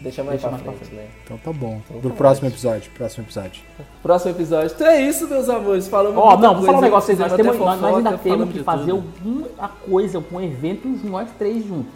Deixa 0.00 0.22
mais 0.24 0.40
Deixa 0.40 0.48
pra 0.48 0.50
mais 0.52 0.62
pra 0.62 0.72
frente, 0.86 0.94
né? 0.94 1.08
Então 1.24 1.36
tá 1.38 1.52
bom. 1.52 1.78
Pro 2.00 2.10
próximo 2.12 2.48
episódio, 2.48 2.90
próximo 2.92 3.24
episódio. 3.24 3.60
Próximo 4.02 4.30
episódio. 4.30 4.72
Então 4.74 4.86
é 4.86 5.02
isso, 5.02 5.28
meus 5.28 5.46
amores. 5.48 5.88
Falamos 5.88 6.16
Ó, 6.16 6.28
muita 6.30 6.42
não, 6.46 6.54
vou 6.54 6.64
falar 6.64 6.78
um 6.78 6.80
negócio 6.80 7.14
pra 7.16 7.26
vocês. 7.28 7.46
Nós, 7.46 7.56
temos, 7.58 7.80
nós, 7.80 7.94
ainda 7.96 8.16
temos 8.18 8.46
que 8.48 8.58
de 8.58 8.64
fazer 8.64 8.92
alguma 8.92 9.68
coisa 9.84 10.20
com 10.22 10.40
eventos 10.40 11.02
nós 11.04 11.28
três 11.38 11.66
juntos. 11.66 11.92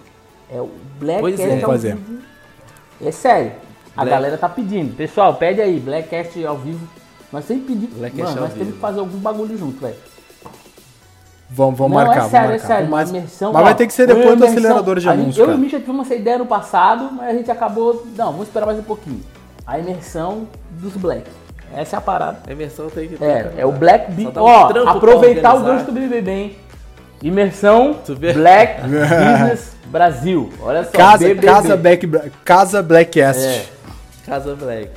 É 0.51 0.61
o 0.61 0.71
Black 0.99 1.21
Pois 1.21 1.41
é. 1.41 1.49
Cast 1.49 1.65
ao 1.65 1.71
fazer. 1.71 1.95
vivo. 1.97 2.23
É 3.05 3.11
sério. 3.11 3.53
A 3.97 4.03
Black- 4.03 4.11
galera 4.11 4.39
tá 4.39 4.49
pedindo. 4.49 4.95
Pessoal, 4.97 5.35
pede 5.35 5.61
aí, 5.61 5.79
Blackcast 5.81 6.45
ao 6.47 6.57
vivo. 6.59 6.87
Nós 7.33 7.45
sempre 7.45 7.75
pedimos. 7.75 7.97
Blackcast 7.97 8.35
Mano, 8.35 8.43
ao 8.43 8.49
nós 8.49 8.59
temos 8.59 8.75
que 8.75 8.81
fazer 8.81 9.01
algum 9.01 9.19
bagulho 9.19 9.57
junto, 9.59 9.81
velho. 9.81 9.95
Vamos, 11.51 11.79
vamos 11.79 11.97
Não, 11.97 12.05
marcar, 12.05 12.13
é 12.13 12.19
vamos 12.21 12.31
sério, 12.31 12.47
é 12.47 12.51
marcar. 12.53 12.67
sério. 12.67 12.91
mas 12.91 13.11
imersão, 13.11 13.53
mas 13.53 13.63
ó, 13.63 13.65
vai 13.65 13.75
ter 13.75 13.87
que 13.87 13.93
ser 13.93 14.07
depois 14.07 14.37
do 14.39 14.45
acelerador 14.45 14.99
de 14.99 15.09
a 15.09 15.13
anúncios, 15.13 15.37
Eu 15.39 15.45
e 15.45 15.47
cara. 15.49 15.59
o 15.59 15.61
Misha 15.61 15.79
tivemos 15.79 16.07
essa 16.07 16.15
ideia 16.17 16.39
no 16.39 16.47
passado, 16.47 17.11
mas 17.13 17.29
a 17.29 17.33
gente 17.33 17.51
acabou. 17.51 18.05
Não, 18.17 18.33
vamos 18.33 18.49
esperar 18.49 18.67
mais 18.67 18.79
um 18.79 18.83
pouquinho. 18.83 19.21
A 19.67 19.79
imersão 19.79 20.49
dos 20.71 20.95
Black. 20.97 21.31
Essa 21.73 21.97
é 21.97 21.99
a 21.99 22.01
parada. 22.01 22.39
A 22.47 22.53
imersão 22.53 22.89
tem 22.89 23.09
que 23.09 23.17
ter. 23.17 23.25
É, 23.25 23.55
é 23.59 23.67
o 23.67 23.73
Black 23.73 24.11
Beat. 24.13 24.37
um 24.37 24.41
Ó, 24.43 24.69
aproveitar 24.89 25.55
o 25.55 25.63
gancho 25.63 25.85
do 25.87 25.93
BBB, 25.93 26.31
hein? 26.31 26.57
Imersão? 27.29 27.97
Black 28.35 28.83
Business 28.87 29.73
Brasil. 29.87 30.51
Olha 30.61 30.85
só. 30.85 30.91
Casa, 30.91 31.19
BBB. 31.27 31.47
casa, 31.47 31.77
Black, 31.77 32.07
Casa 32.45 32.83
Blackcast. 32.83 33.43
É. 33.45 33.65
Casa 34.27 34.55
Black. 34.55 34.91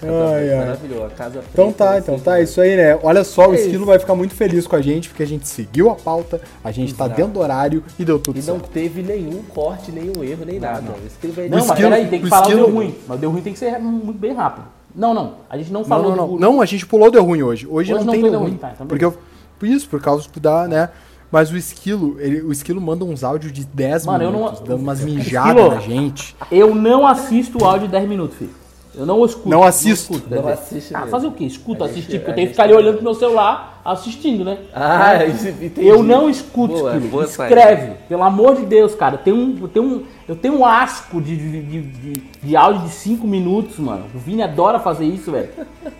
Casa 0.00 0.12
Ai, 0.12 0.28
Black, 0.30 0.50
ai. 0.50 0.58
maravilhoso. 0.58 1.04
A 1.04 1.10
casa 1.10 1.40
Então 1.52 1.72
preta, 1.72 1.84
tá, 1.92 1.98
então 1.98 2.14
assim, 2.14 2.24
tá, 2.24 2.40
isso 2.40 2.60
aí, 2.60 2.76
né? 2.76 2.98
Olha 3.02 3.24
só, 3.24 3.48
o 3.48 3.52
É 3.54 3.56
Esquilo 3.56 3.76
isso. 3.78 3.84
vai 3.86 3.98
ficar 3.98 4.14
muito 4.14 4.34
feliz 4.34 4.66
com 4.66 4.76
a 4.76 4.80
gente, 4.80 5.08
porque 5.08 5.22
a 5.24 5.26
gente 5.26 5.48
seguiu 5.48 5.90
a 5.90 5.94
pauta, 5.96 6.40
a 6.62 6.70
gente 6.70 6.94
tá 6.94 7.06
Exato. 7.06 7.16
dentro 7.16 7.32
do 7.32 7.40
horário 7.40 7.82
e 7.98 8.04
deu 8.04 8.18
tudo 8.18 8.36
E 8.38 8.42
não 8.42 8.58
certo. 8.60 8.68
teve 8.70 9.02
nenhum 9.02 9.42
corte, 9.48 9.90
nenhum 9.90 10.22
erro, 10.22 10.44
nem 10.44 10.60
nada. 10.60 10.84
Isso 11.04 11.16
que 11.20 11.26
ele 11.26 11.32
vai 11.32 11.48
Não, 11.48 11.56
O 11.56 11.60
mas 11.60 11.68
esquilo- 11.70 11.90
peraí, 11.90 12.06
tem 12.06 12.20
que 12.20 12.26
o 12.26 12.28
falar 12.28 12.42
o 12.42 12.48
esquilo- 12.48 12.66
deu 12.66 12.74
ruim. 12.74 12.94
Mas 13.08 13.16
o 13.16 13.20
deu 13.20 13.30
ruim 13.30 13.40
tem 13.42 13.52
que 13.54 13.58
ser 13.58 13.78
muito 13.78 14.18
bem 14.18 14.34
rápido. 14.34 14.66
Não, 14.94 15.12
não. 15.12 15.34
A 15.50 15.56
gente 15.58 15.72
não 15.72 15.80
Não, 15.80 15.86
falou 15.88 16.10
não, 16.10 16.16
não. 16.16 16.28
do. 16.36 16.38
Não, 16.40 16.60
a 16.60 16.66
gente 16.66 16.86
pulou 16.86 17.10
deu 17.10 17.24
ruim 17.24 17.42
hoje. 17.42 17.66
Hoje, 17.66 17.92
Hoje 17.92 17.94
não, 17.94 18.04
não 18.04 18.12
tem 18.12 18.22
deu 18.22 18.30
deu 18.30 18.40
ruim. 18.40 18.50
ruim, 18.50 18.58
tá, 18.58 18.70
então 18.74 18.86
porque 18.86 19.04
eu, 19.04 19.16
por 19.58 19.66
isso, 19.66 19.88
por 19.88 20.00
causa 20.00 20.28
da, 20.40 20.68
né? 20.68 20.88
Mas 21.30 21.50
o 21.50 21.56
Esquilo, 21.56 22.16
ele, 22.18 22.40
o 22.40 22.50
Esquilo 22.50 22.80
manda 22.80 23.04
uns 23.04 23.22
áudios 23.22 23.52
de 23.52 23.64
10 23.64 24.06
Mano, 24.06 24.24
eu 24.24 24.30
minutos, 24.32 24.60
não- 24.60 24.66
dando 24.66 24.80
umas 24.82 24.98
Esquilo. 25.00 25.16
mijadas 25.18 25.68
na 25.74 25.80
gente. 25.80 26.36
Eu 26.50 26.74
não 26.74 27.06
assisto 27.06 27.62
o 27.62 27.66
áudio 27.66 27.86
de 27.86 27.92
10 27.92 28.08
minutos, 28.08 28.38
filho. 28.38 28.50
Eu 28.94 29.06
não 29.06 29.24
escuto. 29.24 29.48
Não 29.48 29.62
assisto. 29.62 30.14
escuto, 30.14 30.34
Não 30.34 30.38
dizer. 30.42 30.52
assiste 30.54 30.94
Ah, 30.96 31.06
fazer 31.06 31.26
o 31.28 31.30
quê? 31.30 31.44
Escuto, 31.44 31.84
assistir, 31.84 32.18
porque 32.18 32.30
eu 32.30 32.34
tenho 32.34 32.46
que 32.48 32.54
ficar 32.54 32.64
ali 32.64 32.72
olhando 32.72 32.94
pro 32.96 33.04
meu 33.04 33.14
celular 33.14 33.80
assistindo, 33.84 34.44
né? 34.44 34.58
Ah, 34.74 35.24
entendi. 35.24 35.86
Eu 35.86 36.02
não 36.02 36.28
escuto 36.28 36.74
Boa, 36.74 36.94
aquilo. 36.94 37.08
boa 37.08 37.24
Escreve, 37.24 37.92
pelo 38.08 38.24
amor 38.24 38.56
de 38.56 38.66
Deus, 38.66 38.96
cara. 38.96 39.14
Eu 39.14 39.18
tenho 39.18 39.36
um, 39.36 39.58
eu 39.60 39.68
tenho 39.68 39.84
um, 39.84 40.02
eu 40.26 40.34
tenho 40.34 40.54
um 40.58 40.64
asco 40.66 41.20
de, 41.20 41.36
de, 41.36 41.62
de, 41.62 41.82
de- 41.82 42.22
de 42.42 42.56
áudio 42.56 42.82
de 42.82 42.90
5 42.90 43.24
minutos, 43.24 43.78
mano. 43.78 44.06
O 44.12 44.18
Vini 44.18 44.42
adora 44.42 44.80
fazer 44.80 45.04
isso, 45.04 45.30
velho. 45.30 45.50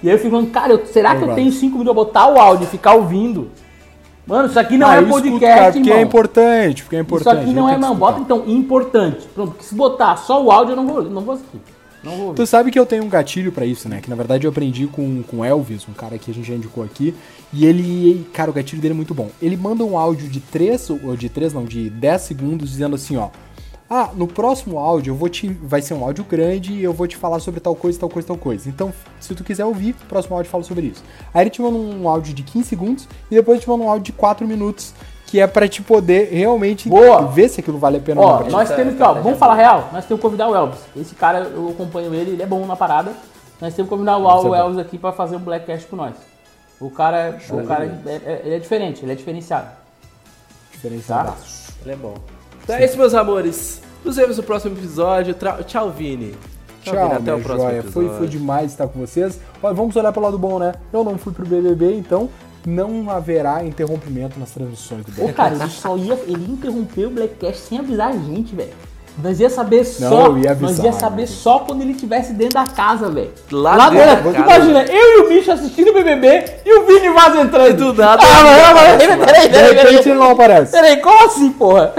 E 0.03 0.09
aí 0.09 0.15
eu 0.17 0.19
fico 0.19 0.31
falando, 0.31 0.51
cara, 0.51 0.73
eu- 0.73 0.87
será 0.87 1.15
que 1.15 1.23
eu 1.23 1.29
Não 1.29 1.35
tenho 1.37 1.53
5 1.53 1.79
minutos 1.79 1.95
pra 1.95 2.05
botar 2.05 2.27
o 2.27 2.41
áudio 2.41 2.65
e 2.65 2.69
ficar 2.69 2.95
ouvindo? 2.95 3.51
Mano, 4.29 4.47
isso 4.49 4.61
aqui 4.61 4.77
não 4.77 4.87
Ah, 4.89 4.97
é 4.97 5.03
podcast, 5.03 5.41
cara, 5.41 5.73
porque 5.73 5.79
irmão. 5.89 5.99
é 5.99 6.03
importante, 6.03 6.83
porque 6.83 6.97
é 6.97 6.99
Isso 7.01 7.07
importante. 7.07 7.39
aqui 7.41 7.49
eu 7.49 7.55
não 7.55 7.69
é, 7.69 7.79
não. 7.79 7.93
escutar. 7.93 7.95
Bota 7.99 8.21
então, 8.21 8.45
importante. 8.47 9.27
Pronto, 9.35 9.51
porque 9.53 9.65
se 9.65 9.75
botar 9.75 10.17
só 10.19 10.45
o 10.45 10.53
áudio 10.53 10.73
eu 10.73 10.77
não 10.77 10.87
vou, 10.87 11.03
não 11.03 11.23
vou 11.23 11.35
assistir. 11.35 11.59
Não 12.05 12.13
vou 12.13 12.27
ouvir. 12.27 12.37
Tu 12.37 12.47
sabe 12.47 12.71
que 12.71 12.79
eu 12.79 12.85
tenho 12.85 13.03
um 13.05 13.09
gatilho 13.09 13.51
pra 13.51 13.65
isso, 13.65 13.89
né? 13.89 14.01
Que 14.03 14.11
na 14.11 14.15
verdade 14.15 14.47
eu 14.47 14.51
aprendi 14.51 14.87
com, 14.87 15.23
com 15.23 15.39
o 15.39 15.45
Elvis, 15.45 15.89
um 15.89 15.95
cara 15.95 16.19
que 16.19 16.31
a 16.31 16.35
gente 16.35 16.47
já 16.47 16.55
indicou 16.55 16.85
aqui. 16.85 17.15
E 17.53 17.65
ele, 17.65 18.29
cara, 18.33 18.51
o 18.51 18.55
gatilho 18.55 18.81
dele 18.83 18.93
é 18.93 18.97
muito 18.97 19.15
bom. 19.15 19.31
Ele 19.41 19.57
manda 19.57 19.83
um 19.83 19.97
áudio 19.99 20.29
de 20.29 20.41
3, 20.41 20.91
ou 20.91 21.17
de 21.17 21.29
3 21.31 21.55
não, 21.55 21.65
de 21.65 21.89
10 21.89 22.21
segundos, 22.21 22.71
dizendo 22.71 22.95
assim, 22.97 23.17
ó. 23.17 23.31
Ah, 23.91 24.11
no 24.15 24.27
próximo 24.27 24.79
áudio 24.79 25.13
eu 25.13 25.17
vou 25.17 25.29
te. 25.31 25.49
Vai 25.49 25.81
ser 25.81 25.95
um 25.95 26.05
áudio 26.05 26.23
grande 26.25 26.75
e 26.75 26.85
eu 26.85 26.93
vou 26.93 27.07
te 27.07 27.17
falar 27.17 27.41
sobre 27.41 27.59
tal 27.59 27.75
coisa, 27.75 27.99
tal 27.99 28.09
coisa, 28.11 28.29
tal 28.29 28.37
coisa. 28.37 28.69
Então, 28.69 28.93
se 29.19 29.35
tu 29.35 29.43
quiser 29.43 29.65
ouvir, 29.65 29.97
o 30.03 30.07
próximo 30.07 30.37
áudio 30.37 30.51
fala 30.51 30.63
sobre 30.63 30.87
isso. 30.89 31.03
Aí 31.33 31.43
ele 31.45 31.51
te 31.51 31.63
manda 31.63 31.77
um 31.79 32.07
áudio 32.07 32.35
de 32.35 32.43
15 32.43 32.69
segundos 32.69 33.09
e 33.31 33.35
depois 33.35 33.61
te 33.61 33.69
manda 33.69 33.85
um 33.85 33.89
áudio 33.89 34.05
de 34.05 34.13
4 34.13 34.47
minutos. 34.47 34.93
Que 35.27 35.41
é 35.41 35.47
pra 35.47 35.69
te 35.69 35.83
poder 35.83 36.31
realmente 36.33 36.89
Boa. 36.89 37.27
ver 37.27 37.51
se 37.51 37.61
aquilo 37.61 37.77
vale 37.79 37.99
a 37.99 38.01
pena 38.01 38.19
Ó, 38.19 38.39
ou 38.39 38.45
não. 38.45 38.51
nós 38.51 38.71
temos 38.75 38.95
que, 38.95 39.03
ó, 39.03 39.13
vamos 39.13 39.39
falar 39.39 39.57
real, 39.57 39.91
nós 39.93 40.07
temos 40.07 40.21
que 40.21 40.27
convidar 40.27 40.49
o 40.49 40.55
Elvis. 40.57 40.79
Esse 40.97 41.15
cara, 41.15 41.41
eu 41.41 41.69
acompanho 41.69 42.15
ele, 42.15 42.31
ele 42.31 42.43
é 42.43 42.47
bom 42.47 42.65
na 42.65 42.75
parada. 42.75 43.13
Nós 43.61 43.75
temos 43.75 43.91
que 43.91 43.95
convidar 43.95 44.17
o, 44.17 44.23
o. 44.25 44.55
Elvis 44.55 44.79
aqui 44.79 44.97
pra 44.97 45.13
fazer 45.13 45.37
um 45.37 45.41
Blackcast 45.41 45.87
com 45.87 45.97
nós. 45.97 46.15
O 46.81 46.89
cara, 46.91 47.39
o 47.51 47.67
cara 47.67 48.01
é, 48.07 48.11
é- 48.11 48.43
ele 48.47 48.55
é 48.55 48.59
diferente, 48.59 49.05
ele 49.05 49.13
é 49.13 49.15
diferenciado. 49.15 49.69
Diferenciado. 50.73 51.35
Ele 51.83 51.93
é 51.93 51.97
bom. 51.97 52.15
Então 52.69 52.77
é 52.77 52.85
isso, 52.85 52.99
meus 52.99 53.15
amores. 53.15 53.81
Nos 54.05 54.17
vemos 54.17 54.37
no 54.37 54.43
próximo 54.43 54.77
episódio. 54.77 55.35
Tra- 55.35 55.63
Tchau, 55.63 55.91
Vini. 55.91 56.35
Tchau, 56.83 56.95
Vini. 56.95 57.07
Até 57.15 57.21
minha 57.23 57.37
o 57.37 57.41
próximo 57.41 57.69
joia. 57.71 57.83
Foi, 57.83 58.05
episódio. 58.05 58.19
foi 58.19 58.27
demais 58.29 58.71
estar 58.73 58.87
com 58.89 59.01
vocês. 59.01 59.41
Olha, 59.63 59.75
vamos 59.75 59.97
olhar 59.97 60.13
pelo 60.13 60.27
lado 60.27 60.39
bom, 60.39 60.59
né? 60.59 60.75
Eu 60.93 61.03
não 61.03 61.17
fui 61.17 61.33
pro 61.33 61.47
BBB, 61.47 61.95
então 61.97 62.29
não 62.67 63.09
haverá 63.11 63.65
interrompimento 63.65 64.39
nas 64.39 64.51
transmissões 64.51 65.03
do 65.07 65.13
Ô, 65.13 65.15
BBB. 65.15 65.33
cara, 65.33 65.55
ele 65.55 65.71
só 65.71 65.97
ia, 65.97 66.13
ele 66.27 66.53
interrompeu 66.53 67.09
o 67.09 67.13
Blackcast 67.13 67.63
sem 67.63 67.79
avisar 67.79 68.09
a 68.11 68.13
gente, 68.13 68.55
velho. 68.55 68.73
Nós 69.23 69.41
ia 69.41 69.51
saber 69.51 69.79
Não, 69.99 70.09
só, 70.09 70.27
eu 70.27 70.39
ia 70.39 70.51
nós 70.55 70.63
avisar, 70.63 70.87
ia 70.87 70.93
saber 70.93 71.23
né? 71.23 71.27
só 71.27 71.59
quando 71.61 71.83
ele 71.83 71.91
estivesse 71.93 72.33
dentro 72.33 72.55
da 72.55 72.67
casa, 72.67 73.11
velho. 73.11 73.33
Lá 73.51 73.91
dentro 73.91 74.07
da 74.33 74.33
casa. 74.33 74.39
Imagina, 74.39 74.85
eu 74.85 75.19
e 75.19 75.23
o 75.25 75.29
bicho 75.29 75.51
assistindo 75.51 75.89
o 75.91 75.93
BBB 75.95 76.45
e 76.65 76.79
o 76.79 76.87
Vini 76.87 77.09
Vaz 77.11 77.35
entrando. 77.37 77.69
E 77.71 77.73
do 77.73 77.93
nada, 77.95 78.23
Ah, 78.23 78.43
mas, 78.45 78.63
ah, 78.63 78.75
mas, 78.75 78.97
peraí, 78.97 79.19
peraí, 79.19 79.43
De 79.43 79.49
peraí, 79.49 79.75
repente 79.75 79.87
peraí. 79.89 80.09
ele 80.11 80.15
não 80.15 80.31
aparece. 80.31 80.71
Peraí, 80.73 80.97
como 81.01 81.25
assim, 81.27 81.51
porra? 81.53 81.95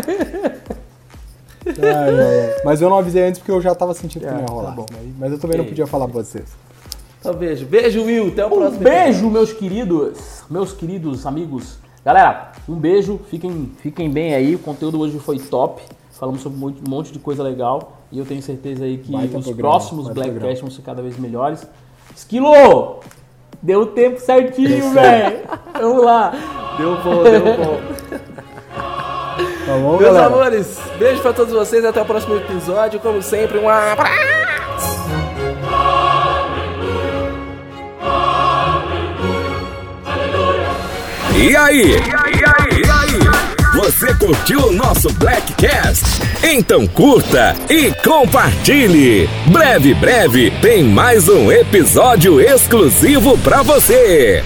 Ai, 1.65 1.73
ai, 1.77 2.19
ai. 2.19 2.55
Mas 2.63 2.81
eu 2.81 2.89
não 2.89 2.97
avisei 2.97 3.23
antes 3.23 3.39
porque 3.39 3.51
eu 3.51 3.61
já 3.61 3.75
tava 3.75 3.93
sentindo 3.93 4.25
que 4.25 4.31
não 4.31 4.39
ia 4.39 4.45
tá 4.45 4.53
rolar. 4.53 4.75
Mas 5.17 5.31
eu 5.33 5.39
também 5.39 5.57
não 5.57 5.65
podia 5.65 5.85
falar 5.85 6.07
pra 6.07 6.21
vocês. 6.23 6.45
Então 7.19 7.33
beijo. 7.33 7.65
Beijo, 7.65 8.01
Will. 8.05 8.29
Até 8.29 8.45
o 8.45 8.47
Um 8.47 8.51
próximo 8.51 8.79
beijo, 8.79 9.29
meus 9.29 9.51
queridos, 9.51 10.17
meus 10.49 10.71
queridos 10.71 11.25
amigos. 11.25 11.77
Galera, 12.05 12.53
um 12.67 12.75
beijo, 12.75 13.19
fiquem, 13.29 13.71
fiquem 13.83 14.09
bem 14.09 14.33
aí. 14.33 14.55
O 14.55 14.59
conteúdo 14.59 14.99
hoje 15.01 15.19
foi 15.19 15.37
top. 15.37 15.81
Falamos 16.19 16.41
sobre 16.41 16.57
um 16.57 16.71
monte- 16.89 17.11
de 17.13 17.19
coisa 17.19 17.41
legal. 17.41 17.97
E 18.11 18.19
eu 18.19 18.25
tenho 18.25 18.41
certeza 18.41 18.83
aí 18.83 18.97
que 18.97 19.11
Baita 19.11 19.37
os 19.37 19.45
programa, 19.45 19.69
próximos 19.71 20.09
Blackcast 20.09 20.61
vão 20.61 20.71
ser 20.71 20.81
cada 20.81 21.01
vez 21.01 21.17
melhores. 21.17 21.65
Esquilo! 22.15 22.99
Deu 23.61 23.85
tempo 23.87 24.19
certinho, 24.19 24.91
velho! 24.91 25.39
Vamos 25.73 26.03
lá! 26.03 26.33
Deu 26.77 26.95
bom, 27.03 27.23
deu 27.23 27.41
bom. 27.41 27.79
Tá 29.65 29.73
bom, 29.77 29.91
Meus 29.97 30.01
galera? 30.01 30.25
amores, 30.25 30.79
beijo 30.97 31.21
pra 31.21 31.31
todos 31.33 31.53
vocês. 31.53 31.85
Até 31.85 32.01
o 32.01 32.05
próximo 32.05 32.35
episódio. 32.35 32.99
Como 32.99 33.21
sempre, 33.21 33.59
um 33.59 33.69
abraço. 33.69 34.99
E 41.35 41.55
aí? 41.55 41.91
E 41.91 41.95
aí? 41.95 42.58
Você 43.79 44.13
curtiu 44.15 44.59
o 44.59 44.73
nosso 44.73 45.09
Blackcast? 45.13 46.03
Então 46.43 46.85
curta 46.85 47.55
e 47.69 47.93
compartilhe. 48.03 49.29
Breve, 49.47 49.93
breve 49.93 50.51
tem 50.61 50.83
mais 50.83 51.29
um 51.29 51.49
episódio 51.49 52.41
exclusivo 52.41 53.37
pra 53.37 53.63
você. 53.63 54.43